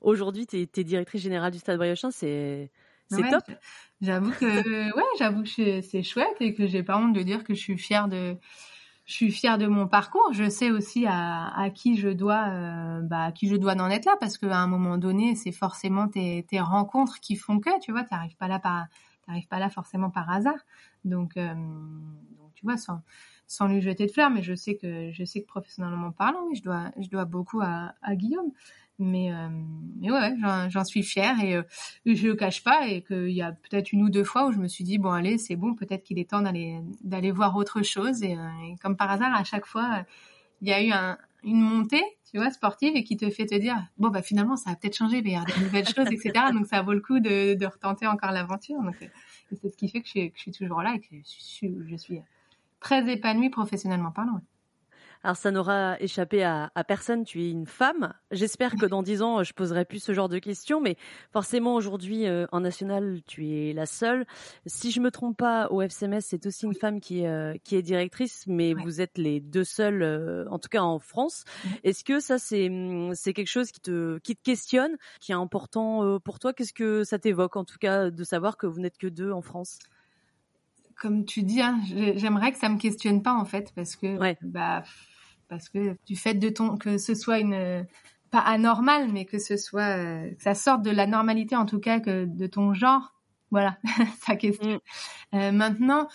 aujourd'hui 0.00 0.46
tu 0.46 0.56
es, 0.56 0.84
directrice 0.84 1.22
générale 1.22 1.52
du 1.52 1.58
Stade 1.58 1.78
Briochin, 1.78 2.10
c'est 2.10 2.70
c'est 3.10 3.28
top. 3.30 3.44
J'avoue 4.00 4.30
que 4.30 4.44
ouais, 4.96 5.02
j'avoue 5.18 5.42
que 5.42 5.80
c'est 5.80 6.02
chouette 6.02 6.36
et 6.40 6.54
que 6.54 6.66
j'ai 6.66 6.82
pas 6.82 6.98
honte 6.98 7.14
de 7.14 7.22
dire 7.22 7.42
que 7.42 7.54
je 7.54 7.60
suis 7.60 7.78
fière 7.78 8.08
de 8.08 8.36
je 9.08 9.14
suis 9.14 9.32
fière 9.32 9.56
de 9.56 9.66
mon 9.66 9.88
parcours. 9.88 10.30
Je 10.32 10.50
sais 10.50 10.70
aussi 10.70 11.06
à, 11.06 11.48
à 11.58 11.70
qui 11.70 11.96
je 11.96 12.10
dois, 12.10 12.48
euh, 12.50 13.00
bah, 13.00 13.24
à 13.24 13.32
qui 13.32 13.48
je 13.48 13.56
dois 13.56 13.74
d'en 13.74 13.88
être 13.88 14.04
là, 14.04 14.16
parce 14.20 14.36
qu'à 14.36 14.58
un 14.58 14.66
moment 14.66 14.98
donné, 14.98 15.34
c'est 15.34 15.50
forcément 15.50 16.08
tes, 16.08 16.44
tes, 16.46 16.60
rencontres 16.60 17.18
qui 17.18 17.34
font 17.34 17.58
que, 17.58 17.80
tu 17.80 17.90
vois, 17.90 18.04
tu 18.04 18.12
n'arrives 18.12 18.36
pas 18.36 18.48
là 18.48 18.58
par, 18.58 18.86
t'arrives 19.24 19.48
pas 19.48 19.58
là 19.58 19.70
forcément 19.70 20.10
par 20.10 20.30
hasard. 20.30 20.58
Donc, 21.06 21.38
euh, 21.38 21.54
tu 22.54 22.66
vois, 22.66 22.76
sans, 22.76 23.00
sans 23.46 23.66
lui 23.66 23.80
jeter 23.80 24.04
de 24.04 24.12
fleurs, 24.12 24.28
mais 24.28 24.42
je 24.42 24.54
sais 24.54 24.76
que, 24.76 25.10
je 25.10 25.24
sais 25.24 25.40
que 25.40 25.46
professionnellement 25.46 26.12
parlant, 26.12 26.44
oui, 26.46 26.56
je 26.56 26.62
dois, 26.62 26.90
je 26.98 27.08
dois 27.08 27.24
beaucoup 27.24 27.62
à, 27.62 27.94
à 28.02 28.14
Guillaume. 28.14 28.52
Mais, 29.00 29.32
euh, 29.32 29.48
mais 30.00 30.10
ouais, 30.10 30.34
j'en 30.70 30.84
suis 30.84 31.04
fière 31.04 31.38
et 31.40 31.54
euh, 31.54 31.62
je 32.04 32.26
le 32.26 32.34
cache 32.34 32.64
pas 32.64 32.88
et 32.88 33.02
qu'il 33.02 33.30
y 33.30 33.42
a 33.42 33.52
peut-être 33.52 33.92
une 33.92 34.02
ou 34.02 34.10
deux 34.10 34.24
fois 34.24 34.46
où 34.46 34.52
je 34.52 34.58
me 34.58 34.66
suis 34.66 34.82
dit 34.82 34.98
bon 34.98 35.12
allez 35.12 35.38
c'est 35.38 35.54
bon 35.54 35.74
peut-être 35.74 36.02
qu'il 36.02 36.18
est 36.18 36.28
temps 36.28 36.42
d'aller 36.42 36.80
d'aller 37.04 37.30
voir 37.30 37.54
autre 37.54 37.82
chose 37.82 38.24
et, 38.24 38.34
euh, 38.34 38.48
et, 38.66 38.76
comme 38.82 38.96
par 38.96 39.08
hasard 39.08 39.32
à 39.32 39.44
chaque 39.44 39.66
fois 39.66 40.04
il 40.62 40.68
y 40.68 40.72
a 40.72 40.82
eu 40.82 40.90
un, 40.90 41.16
une 41.44 41.60
montée 41.60 42.02
tu 42.28 42.38
vois 42.38 42.50
sportive 42.50 42.96
et 42.96 43.04
qui 43.04 43.16
te 43.16 43.30
fait 43.30 43.46
te 43.46 43.54
dire 43.54 43.76
bon 43.98 44.08
bah 44.08 44.20
finalement 44.22 44.56
ça 44.56 44.70
a 44.70 44.74
peut-être 44.74 44.96
changé 44.96 45.18
il 45.18 45.30
y 45.30 45.36
a 45.36 45.44
des 45.44 45.60
nouvelles 45.62 45.88
choses 45.88 46.08
etc 46.10 46.46
donc 46.52 46.66
ça 46.66 46.82
vaut 46.82 46.94
le 46.94 47.00
coup 47.00 47.20
de, 47.20 47.54
de 47.54 47.66
retenter 47.66 48.08
encore 48.08 48.32
l'aventure 48.32 48.82
donc 48.82 48.96
c'est 48.98 49.70
ce 49.70 49.76
qui 49.76 49.88
fait 49.88 50.00
que 50.00 50.08
je, 50.08 50.26
que 50.26 50.32
je, 50.34 50.40
suis 50.40 50.52
toujours 50.52 50.82
là 50.82 50.94
et 50.96 50.98
que 50.98 51.14
je 51.14 51.20
suis, 51.24 51.72
je 51.88 51.96
suis 51.96 52.20
très 52.80 53.10
épanouie 53.10 53.50
professionnellement 53.50 54.10
parlant. 54.10 54.40
Alors 55.24 55.36
ça 55.36 55.50
n'aura 55.50 56.00
échappé 56.00 56.42
à, 56.44 56.70
à, 56.74 56.84
personne, 56.84 57.24
tu 57.24 57.42
es 57.42 57.50
une 57.50 57.66
femme. 57.66 58.14
J'espère 58.30 58.76
que 58.76 58.86
dans 58.86 59.02
dix 59.02 59.22
ans, 59.22 59.42
je 59.42 59.52
poserai 59.52 59.84
plus 59.84 60.02
ce 60.02 60.12
genre 60.12 60.28
de 60.28 60.38
questions, 60.38 60.80
mais 60.80 60.96
forcément 61.32 61.74
aujourd'hui 61.74 62.26
euh, 62.26 62.46
en 62.52 62.60
national, 62.60 63.20
tu 63.26 63.48
es 63.48 63.72
la 63.72 63.86
seule. 63.86 64.26
Si 64.66 64.90
je 64.90 65.00
me 65.00 65.10
trompe 65.10 65.36
pas, 65.36 65.68
au 65.70 65.82
FCMS, 65.82 66.20
c'est 66.20 66.46
aussi 66.46 66.66
une 66.66 66.74
femme 66.74 67.00
qui 67.00 67.22
est, 67.22 67.28
euh, 67.28 67.54
qui 67.64 67.76
est 67.76 67.82
directrice, 67.82 68.44
mais 68.46 68.74
ouais. 68.74 68.82
vous 68.82 69.00
êtes 69.00 69.18
les 69.18 69.40
deux 69.40 69.64
seules, 69.64 70.02
euh, 70.02 70.44
en 70.50 70.58
tout 70.58 70.68
cas 70.68 70.82
en 70.82 70.98
France. 70.98 71.44
Est-ce 71.84 72.04
que 72.04 72.20
ça 72.20 72.38
c'est 72.38 72.70
c'est 73.14 73.32
quelque 73.32 73.48
chose 73.48 73.70
qui 73.70 73.80
te 73.80 74.18
qui 74.18 74.36
te 74.36 74.42
questionne, 74.42 74.96
qui 75.20 75.32
est 75.32 75.36
important 75.36 76.04
euh, 76.04 76.18
pour 76.18 76.38
toi? 76.38 76.52
Qu'est-ce 76.52 76.72
que 76.72 77.04
ça 77.04 77.18
t'évoque 77.18 77.56
en 77.56 77.64
tout 77.64 77.78
cas 77.78 78.10
de 78.10 78.24
savoir 78.24 78.56
que 78.56 78.66
vous 78.66 78.80
n'êtes 78.80 78.98
que 78.98 79.06
deux 79.06 79.32
en 79.32 79.42
France? 79.42 79.78
Comme 81.00 81.24
tu 81.24 81.42
dis, 81.42 81.60
hein, 81.60 81.80
j'aimerais 82.16 82.52
que 82.52 82.58
ça 82.58 82.68
me 82.68 82.78
questionne 82.78 83.22
pas 83.22 83.34
en 83.34 83.44
fait, 83.44 83.72
parce 83.74 83.96
que 83.96 84.18
ouais. 84.18 84.36
bah 84.42 84.82
parce 85.48 85.68
que 85.68 85.96
du 86.06 86.16
fait 86.16 86.34
de 86.34 86.48
ton 86.50 86.76
que 86.76 86.98
ce 86.98 87.14
soit 87.14 87.38
une 87.38 87.86
pas 88.30 88.40
anormal, 88.40 89.10
mais 89.10 89.24
que 89.24 89.38
ce 89.38 89.56
soit 89.56 89.96
euh, 89.96 90.30
que 90.34 90.42
ça 90.42 90.54
sorte 90.54 90.82
de 90.82 90.90
la 90.90 91.06
normalité 91.06 91.56
en 91.56 91.66
tout 91.66 91.80
cas 91.80 92.00
que 92.00 92.26
de 92.26 92.46
ton 92.46 92.74
genre, 92.74 93.14
voilà, 93.50 93.78
sa 94.20 94.36
question. 94.36 94.80
Mm. 95.32 95.36
Euh, 95.36 95.52
maintenant, 95.52 96.08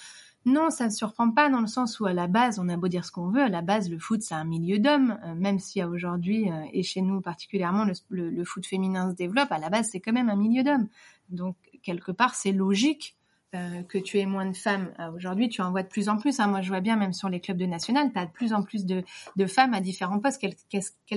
non, 0.46 0.70
ça 0.70 0.86
ne 0.86 0.90
surprend 0.90 1.32
pas 1.32 1.50
dans 1.50 1.62
le 1.62 1.68
sens 1.68 2.00
où 2.00 2.06
à 2.06 2.14
la 2.14 2.28
base, 2.28 2.60
on 2.60 2.68
a 2.68 2.76
beau 2.76 2.90
dire 2.90 3.06
ce 3.06 3.12
qu'on 3.12 3.30
veut, 3.30 3.44
à 3.44 3.50
la 3.50 3.62
base, 3.62 3.90
le 3.90 3.98
foot 3.98 4.22
c'est 4.22 4.36
un 4.36 4.44
milieu 4.44 4.78
d'hommes, 4.78 5.18
euh, 5.24 5.36
même 5.36 5.60
si 5.60 5.82
aujourd'hui 5.84 6.52
euh, 6.52 6.66
et 6.74 6.84
chez 6.84 7.02
nous 7.02 7.22
particulièrement 7.22 7.86
le, 7.86 7.94
le, 8.10 8.30
le, 8.30 8.46
foot 8.46 8.66
féminin 8.66 9.10
se 9.10 9.16
développe, 9.16 9.52
à 9.52 9.58
la 9.58 9.70
base 9.70 9.90
c'est 9.92 10.02
quand 10.02 10.12
même 10.12 10.30
un 10.30 10.36
milieu 10.36 10.64
d'hommes. 10.64 10.90
Donc 11.30 11.56
quelque 11.82 12.12
part 12.12 12.36
c'est 12.36 12.52
logique 12.52 13.16
euh, 13.56 13.84
que 13.84 13.98
tu 13.98 14.18
aies 14.20 14.26
moins 14.26 14.46
de 14.46 14.56
femmes. 14.56 14.92
Euh, 15.00 15.12
Aujourd'hui, 15.12 15.48
tu 15.50 15.62
en 15.62 15.72
vois 15.72 15.84
de 15.84 15.88
plus 15.88 16.10
en 16.10 16.18
plus. 16.18 16.40
Hein. 16.40 16.48
Moi, 16.48 16.62
je 16.62 16.70
vois 16.70 16.82
bien, 16.82 16.96
même 16.96 17.14
sur 17.14 17.30
les 17.30 17.40
clubs 17.40 17.58
de 17.58 17.66
national, 17.66 18.12
tu 18.12 18.20
as 18.20 18.26
de 18.26 18.32
plus 18.32 18.52
en 18.54 18.64
plus 18.64 18.86
de, 18.86 19.04
de 19.36 19.46
femmes 19.46 19.74
à 19.74 19.82
différents 19.82 20.20
postes, 20.20 20.40
quels 20.42 20.56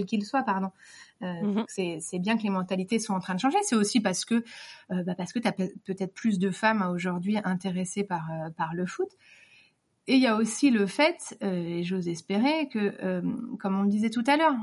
qu'ils 0.07 0.21
qu 0.21 0.25
soient, 0.25 0.43
pardon. 0.43 0.71
Euh, 1.23 1.27
mm 1.43 1.65
-hmm. 1.65 2.01
C'est 2.01 2.19
bien 2.19 2.37
que 2.37 2.43
les 2.43 2.51
mentalités 2.51 2.99
sont 2.99 3.15
en 3.15 3.21
train 3.21 3.35
de 3.35 3.41
changer. 3.41 3.59
C'est 3.63 3.77
aussi 3.77 4.01
parce 4.01 4.25
que 4.25 4.45
bah 4.91 5.15
parce 5.17 5.33
que 5.33 5.41
tu 5.41 5.49
as 5.49 5.53
peut-être 5.53 6.15
plus 6.15 6.39
de 6.39 6.51
femmes 6.51 6.83
aujourd'hui 6.95 7.39
intéressées 7.45 8.05
par 8.05 8.25
par 8.57 8.75
le 8.75 8.87
foot. 8.87 9.11
Et 10.09 10.15
il 10.17 10.23
y 10.23 10.29
a 10.29 10.37
aussi 10.37 10.71
le 10.71 10.87
fait, 10.87 11.37
et 11.41 11.83
j'ose 11.83 12.07
espérer 12.07 12.69
que, 12.73 12.85
comme 13.61 13.75
on 13.81 13.83
le 13.83 13.89
disait 13.89 14.11
tout 14.11 14.27
à 14.33 14.37
l'heure, 14.37 14.55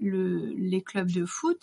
le, 0.00 0.54
les 0.72 0.82
clubs 0.90 1.10
de 1.10 1.24
foot, 1.26 1.62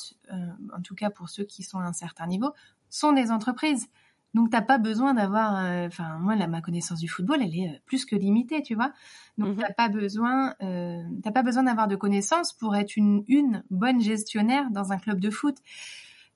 en 0.78 0.82
tout 0.82 0.96
cas 1.02 1.10
pour 1.10 1.28
ceux 1.30 1.46
qui 1.46 1.64
sont 1.64 1.80
à 1.80 1.88
un 1.94 1.94
certain 1.94 2.28
niveau, 2.28 2.52
sont 2.90 3.14
des 3.14 3.32
entreprises. 3.32 3.88
Donc 4.36 4.52
t'as 4.52 4.62
pas 4.62 4.78
besoin 4.78 5.16
d'avoir, 5.16 5.54
enfin 5.88 6.16
euh, 6.16 6.20
moi 6.20 6.36
là 6.36 6.48
ma 6.48 6.62
connaissance 6.62 7.00
du 7.00 7.08
football 7.08 7.40
elle 7.42 7.56
est 7.56 7.68
euh, 7.68 7.80
plus 7.86 8.06
que 8.06 8.16
limitée, 8.16 8.62
tu 8.62 8.76
vois. 8.76 8.94
Donc 9.38 9.58
mmh. 9.58 9.62
t'as 9.62 9.74
pas 9.74 9.90
besoin, 9.90 10.54
euh, 10.62 11.02
t'as 11.24 11.32
pas 11.32 11.42
besoin 11.42 11.64
d'avoir 11.64 11.88
de 11.88 11.96
connaissances 11.96 12.54
pour 12.54 12.76
être 12.76 12.96
une 12.96 13.24
une 13.28 13.64
bonne 13.72 14.02
gestionnaire 14.02 14.70
dans 14.70 14.92
un 14.92 14.98
club 14.98 15.20
de 15.20 15.32
foot. 15.32 15.58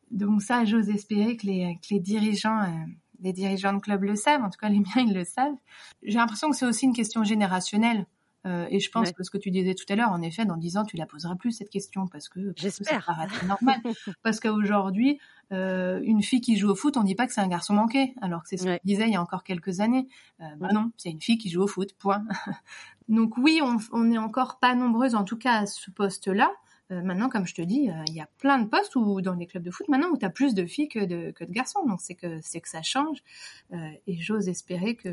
Donc 0.09 0.41
ça 0.41 0.65
j'ose 0.65 0.89
espérer 0.89 1.37
que 1.37 1.45
les 1.45 1.79
que 1.83 1.93
les 1.93 1.99
dirigeants 1.99 2.63
euh, 2.63 2.85
les 3.19 3.31
dirigeants 3.31 3.73
de 3.73 3.79
club 3.79 4.03
le 4.03 4.15
savent, 4.15 4.41
en 4.41 4.49
tout 4.49 4.59
cas 4.59 4.69
les 4.69 4.79
miens 4.79 5.05
ils 5.07 5.13
le 5.13 5.23
savent. 5.23 5.55
J'ai 6.01 6.17
l'impression 6.17 6.49
que 6.49 6.55
c'est 6.55 6.65
aussi 6.65 6.85
une 6.85 6.93
question 6.93 7.23
générationnelle. 7.23 8.07
Euh, 8.45 8.67
et 8.69 8.79
je 8.79 8.91
pense 8.91 9.07
ouais. 9.07 9.13
que 9.13 9.23
ce 9.23 9.29
que 9.29 9.37
tu 9.37 9.51
disais 9.51 9.73
tout 9.73 9.85
à 9.89 9.95
l'heure, 9.95 10.11
en 10.11 10.21
effet, 10.21 10.45
dans 10.45 10.57
dix 10.57 10.77
ans, 10.77 10.83
tu 10.83 10.97
la 10.97 11.05
poseras 11.05 11.35
plus 11.35 11.51
cette 11.51 11.69
question 11.69 12.07
parce 12.07 12.27
que 12.27 12.53
j'espère. 12.55 13.05
Ça 13.05 13.45
normal. 13.45 13.79
parce 14.23 14.39
qu'aujourd'hui, 14.39 15.19
euh, 15.51 16.01
une 16.03 16.21
fille 16.21 16.41
qui 16.41 16.57
joue 16.57 16.69
au 16.69 16.75
foot, 16.75 16.97
on 16.97 17.03
dit 17.03 17.15
pas 17.15 17.25
que 17.25 17.33
c'est 17.33 17.41
un 17.41 17.47
garçon 17.47 17.73
manqué, 17.73 18.13
alors 18.21 18.43
que 18.43 18.49
c'est 18.49 18.57
ce 18.57 18.65
ouais. 18.65 18.79
qu'on 18.79 18.87
disait 18.87 19.07
il 19.07 19.13
y 19.13 19.15
a 19.15 19.21
encore 19.21 19.43
quelques 19.43 19.79
années. 19.79 20.07
Euh, 20.41 20.45
bah 20.57 20.69
non, 20.73 20.91
c'est 20.97 21.09
une 21.09 21.21
fille 21.21 21.37
qui 21.37 21.49
joue 21.49 21.61
au 21.61 21.67
foot. 21.67 21.93
Point. 21.93 22.25
Donc 23.07 23.37
oui, 23.37 23.61
on, 23.63 23.77
on 23.91 24.11
est 24.11 24.17
encore 24.17 24.59
pas 24.59 24.75
nombreuses, 24.75 25.15
en 25.15 25.23
tout 25.23 25.37
cas 25.37 25.61
à 25.61 25.65
ce 25.65 25.89
poste-là. 25.91 26.51
maintenant, 26.89 27.29
comme 27.29 27.47
je 27.47 27.53
te 27.55 27.61
dis, 27.61 27.89
il 28.07 28.13
y 28.13 28.21
a 28.21 28.27
plein 28.37 28.59
de 28.59 28.67
postes 28.67 28.95
où 28.95 29.21
dans 29.21 29.33
les 29.33 29.47
clubs 29.47 29.63
de 29.63 29.71
foot 29.71 29.87
maintenant 29.87 30.09
où 30.09 30.17
tu 30.17 30.25
as 30.25 30.29
plus 30.29 30.53
de 30.53 30.65
filles 30.65 30.89
que 30.89 31.05
de, 31.05 31.31
que 31.31 31.43
de 31.43 31.51
garçons. 31.51 31.85
Donc 31.85 32.01
c'est 32.01 32.15
que 32.15 32.39
c'est 32.41 32.61
que 32.61 32.69
ça 32.69 32.81
change. 32.81 33.23
et 33.71 34.19
j'ose 34.19 34.47
espérer 34.47 34.95
que 34.95 35.09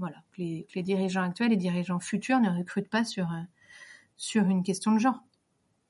voilà 0.00 0.16
que 0.32 0.38
les, 0.38 0.66
que 0.68 0.74
les, 0.74 0.82
dirigeants 0.82 1.22
actuels 1.22 1.52
et 1.52 1.56
dirigeants 1.56 2.00
futurs 2.00 2.40
ne 2.40 2.50
recrutent 2.50 2.90
pas 2.90 3.04
sur 3.04 3.28
sur 4.16 4.44
une 4.44 4.62
question 4.64 4.92
de 4.92 4.98
genre. 4.98 5.22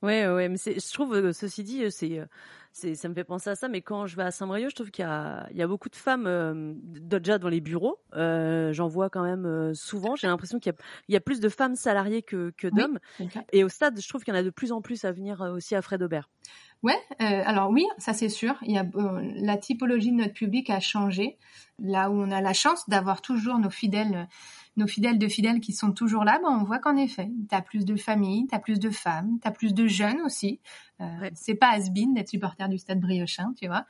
Ouais, 0.03 0.27
ouais, 0.29 0.49
mais 0.49 0.57
je 0.57 0.93
trouve, 0.93 1.33
ceci 1.33 1.63
dit, 1.63 1.91
c'est 1.91 2.27
ça 2.73 3.09
me 3.09 3.15
fait 3.15 3.25
penser 3.25 3.51
à 3.51 3.55
ça. 3.55 3.69
Mais 3.69 3.83
quand 3.83 4.07
je 4.07 4.17
vais 4.17 4.23
à 4.23 4.31
Saint-Brieuc, 4.31 4.71
je 4.71 4.75
trouve 4.75 4.91
qu'il 4.91 5.05
y 5.05 5.09
a, 5.09 5.47
il 5.51 5.57
y 5.57 5.63
a 5.63 5.67
beaucoup 5.67 5.89
de 5.89 5.97
femmes 5.97 6.27
euh, 6.27 6.73
déjà 6.77 7.39
dans 7.39 7.49
les 7.49 7.61
bureaux. 7.61 7.99
Euh, 8.15 8.73
J'en 8.73 8.89
vois 8.89 9.11
quand 9.11 9.23
même 9.23 9.47
euh, 9.47 9.75
souvent. 9.75 10.17
J'ai 10.17 10.27
l'impression 10.27 10.59
qu'il 10.59 10.73
y, 11.09 11.13
y, 11.13 11.17
a 11.17 11.21
plus 11.21 11.41
de 11.41 11.49
femmes 11.49 11.75
salariées 11.75 12.23
que, 12.23 12.53
que 12.57 12.69
d'hommes. 12.69 12.99
Et 13.53 13.65
au 13.65 13.69
stade, 13.69 14.01
je 14.01 14.09
trouve 14.09 14.23
qu'il 14.23 14.33
y 14.33 14.37
en 14.37 14.41
a 14.41 14.43
de 14.43 14.51
plus 14.51 14.73
en 14.73 14.81
plus 14.81 15.05
à 15.05 15.13
venir 15.13 15.43
euh, 15.43 15.53
aussi 15.53 15.75
à 15.75 15.83
Fred 15.83 16.03
Aubert. 16.03 16.29
Ouais, 16.83 16.97
euh, 17.21 17.43
alors 17.45 17.71
oui, 17.71 17.85
ça 17.99 18.15
c'est 18.15 18.31
sûr. 18.31 18.55
Il 18.63 18.73
y 18.73 18.79
a 18.79 18.87
la 18.95 19.59
typologie 19.59 20.13
de 20.13 20.17
notre 20.17 20.33
public 20.33 20.71
a 20.71 20.81
changé. 20.81 21.37
Là 21.79 22.11
où 22.11 22.15
on 22.15 22.31
a 22.31 22.41
la 22.43 22.53
chance 22.53 22.89
d'avoir 22.89 23.23
toujours 23.23 23.59
nos 23.59 23.71
fidèles 23.71 24.29
nos 24.77 24.87
fidèles 24.87 25.19
de 25.19 25.29
fidèles 25.29 25.61
qui 25.61 25.73
sont 25.73 25.93
toujours 25.93 26.25
là, 26.25 26.39
ben 26.43 26.49
on 26.51 26.65
voit 26.65 26.79
qu'en 26.79 26.97
effet, 26.97 27.31
tu 27.49 27.55
as 27.55 27.61
plus 27.61 27.85
de 27.85 27.97
familles, 27.97 28.47
tu 28.49 28.55
as 28.55 28.59
plus 28.59 28.79
de 28.79 28.91
femmes, 28.91 29.39
tu 29.43 29.49
as 29.49 29.51
plus 29.51 29.75
de 29.75 29.87
jeunes 29.87 30.21
aussi. 30.23 30.61
Euh, 31.01 31.31
C'est 31.35 31.55
pas 31.55 31.71
has 31.71 31.91
d'être 31.91 32.29
supporter 32.29 32.69
du 32.69 32.79
stade 32.79 33.01
briochin, 33.01 33.53
tu 33.61 33.67
vois. 33.67 33.85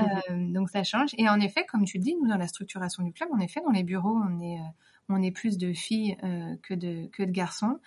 Euh, 0.00 0.04
donc 0.52 0.70
ça 0.70 0.84
change. 0.84 1.10
Et 1.18 1.28
en 1.28 1.40
effet, 1.40 1.64
comme 1.66 1.84
tu 1.84 1.98
le 1.98 2.02
dis, 2.04 2.14
nous 2.20 2.28
dans 2.28 2.36
la 2.36 2.48
structuration 2.48 3.02
du 3.02 3.12
club, 3.12 3.28
en 3.32 3.40
effet, 3.40 3.60
dans 3.64 3.72
les 3.72 3.82
bureaux, 3.82 4.16
on 4.16 4.40
est, 4.40 4.58
euh, 4.58 4.64
on 5.08 5.22
est 5.22 5.32
plus 5.32 5.58
de 5.58 5.72
filles 5.72 6.16
euh, 6.22 6.54
que, 6.62 6.74
de, 6.74 7.06
que 7.12 7.22
de 7.22 7.30
garçons. 7.30 7.78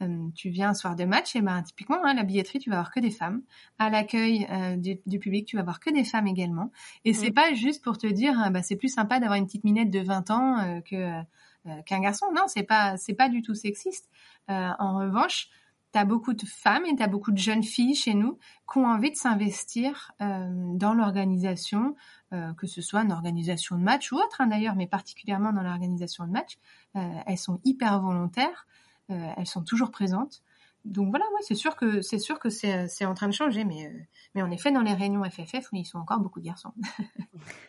Euh, 0.00 0.28
tu 0.34 0.50
viens 0.50 0.70
un 0.70 0.74
soir 0.74 0.94
de 0.94 1.04
match, 1.04 1.34
et 1.34 1.40
ben 1.40 1.60
typiquement 1.62 1.98
hein, 2.04 2.14
la 2.14 2.22
billetterie, 2.22 2.60
tu 2.60 2.70
vas 2.70 2.76
avoir 2.76 2.92
que 2.92 3.00
des 3.00 3.10
femmes. 3.10 3.42
À 3.78 3.90
l'accueil 3.90 4.46
du, 4.78 5.00
du, 5.06 5.18
public, 5.18 5.46
tu 5.46 5.56
vas 5.56 5.62
avoir 5.62 5.80
que 5.80 5.90
des 5.90 6.04
femmes 6.04 6.26
également. 6.26 6.70
Et 7.04 7.12
c'est 7.12 7.32
pas 7.32 7.52
juste 7.54 7.82
pour 7.82 7.98
te 7.98 8.06
dire, 8.06 8.50
bah, 8.52 8.62
c'est 8.62 8.76
plus 8.76 8.92
sympa 8.92 9.18
d'avoir 9.18 9.38
une 9.38 9.46
petite 9.46 9.64
minette 9.64 9.90
de 9.90 10.00
20 10.00 10.30
ans 10.30 10.82
que 10.82 11.22
euh, 11.68 11.82
qu'un 11.82 12.00
garçon. 12.00 12.26
Non, 12.34 12.44
c'est 12.46 12.62
pas 12.62 12.96
c'est 12.96 13.14
pas 13.14 13.28
du 13.28 13.42
tout 13.42 13.54
sexiste. 13.54 14.08
Euh, 14.48 14.70
en 14.78 14.98
revanche, 14.98 15.48
tu 15.92 15.98
as 15.98 16.04
beaucoup 16.04 16.32
de 16.32 16.46
femmes 16.46 16.84
et 16.86 16.94
tu 16.94 17.02
as 17.02 17.08
beaucoup 17.08 17.32
de 17.32 17.38
jeunes 17.38 17.64
filles 17.64 17.94
chez 17.94 18.14
nous 18.14 18.38
qui 18.70 18.78
ont 18.78 18.86
envie 18.86 19.10
de 19.10 19.16
s'investir 19.16 20.12
euh, 20.20 20.48
dans 20.74 20.94
l'organisation, 20.94 21.96
que 22.30 22.66
ce 22.66 22.82
soit 22.82 23.00
une 23.00 23.12
organisation 23.12 23.76
de 23.78 23.82
match 23.82 24.12
ou 24.12 24.16
autre 24.16 24.40
hein, 24.40 24.48
d'ailleurs, 24.48 24.76
mais 24.76 24.86
particulièrement 24.86 25.50
dans 25.50 25.62
l'organisation 25.62 26.26
de 26.26 26.30
match. 26.30 26.58
elles 26.94 27.38
sont 27.38 27.58
hyper 27.64 28.02
volontaires, 28.02 28.66
elles 29.08 29.46
sont 29.46 29.62
toujours 29.62 29.90
présentes 29.90 30.42
donc 30.84 31.10
voilà, 31.10 31.24
ouais, 31.26 31.40
c'est 31.42 31.54
sûr 31.54 31.76
que 31.76 32.00
c'est 32.00 32.18
sûr 32.18 32.38
que 32.38 32.48
c'est 32.48 33.04
en 33.04 33.14
train 33.14 33.28
de 33.28 33.34
changer, 33.34 33.64
mais 33.64 33.86
euh, 33.86 33.98
mais 34.34 34.42
en 34.42 34.50
effet 34.50 34.70
dans 34.70 34.80
les 34.80 34.94
réunions 34.94 35.22
FFF, 35.24 35.68
ils 35.72 35.84
sont 35.84 35.98
encore 35.98 36.20
beaucoup 36.20 36.40
de 36.40 36.46
garçons. 36.46 36.72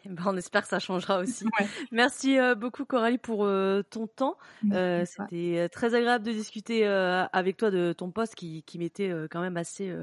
Eh 0.06 0.10
ben, 0.10 0.24
on 0.26 0.36
espère 0.36 0.64
que 0.64 0.68
ça 0.68 0.80
changera 0.80 1.20
aussi. 1.20 1.46
Merci 1.92 2.40
euh, 2.40 2.56
beaucoup 2.56 2.86
Coralie 2.86 3.20
pour 3.20 3.46
euh, 3.46 3.84
ton 3.84 4.08
temps. 4.08 4.38
C'était 4.64 5.70
très 5.70 5.94
agréable 5.94 6.26
de 6.26 6.32
discuter 6.32 6.88
avec 6.88 7.58
toi 7.58 7.70
de 7.70 7.94
ton 7.94 8.10
poste 8.10 8.36
qui 8.36 8.64
qui 8.64 8.80
m'était 8.80 9.14
quand 9.30 9.42
même 9.42 9.58
assez 9.58 9.94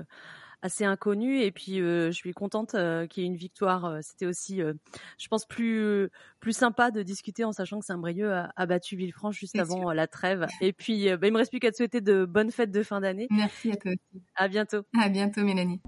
assez 0.67 0.85
inconnu 0.85 1.41
et 1.41 1.51
puis 1.51 1.81
euh, 1.81 2.09
je 2.09 2.17
suis 2.17 2.33
contente 2.33 2.75
euh, 2.75 3.07
qu'il 3.07 3.23
y 3.23 3.27
ait 3.27 3.29
une 3.29 3.37
victoire. 3.37 3.87
Euh, 3.87 3.99
c'était 4.03 4.27
aussi, 4.27 4.59
je 4.59 5.29
pense, 5.29 5.47
plus 5.47 6.11
plus 6.41 6.53
sympa 6.53 6.91
de 6.91 7.03
discuter 7.03 7.45
en 7.45 7.53
sachant 7.53 7.81
que 7.81 7.87
Saint-Brieuc 7.87 8.31
a, 8.31 8.67
battu 8.67 8.97
Villefranche 8.97 9.39
juste 9.39 9.59
avant 9.59 9.93
la 9.93 10.07
trêve. 10.07 10.47
Et 10.61 10.73
puis, 10.73 11.09
bah, 11.17 11.27
il 11.27 11.33
me 11.33 11.39
reste 11.39 11.51
plus 11.51 11.61
qu'à 11.61 11.71
te 11.71 11.77
souhaiter 11.77 12.01
de 12.01 12.25
bonnes 12.25 12.51
fêtes 12.51 12.71
de 12.71 12.83
fin 12.83 13.01
d'année. 13.01 13.27
Merci 13.31 13.73
à 13.73 13.77
toi 13.77 13.93
aussi. 13.93 14.23
À 14.37 14.49
bientôt. 14.49 14.83
À 15.01 15.09
bientôt, 15.09 15.43
Mélanie. 15.43 15.81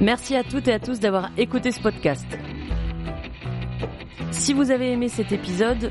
Merci 0.00 0.36
à 0.36 0.44
toutes 0.44 0.68
et 0.68 0.72
à 0.72 0.78
tous 0.80 1.00
d'avoir 1.00 1.30
écouté 1.36 1.70
ce 1.70 1.80
podcast. 1.80 2.26
Si 4.30 4.52
vous 4.52 4.70
avez 4.70 4.92
aimé 4.92 5.08
cet 5.08 5.32
épisode, 5.32 5.90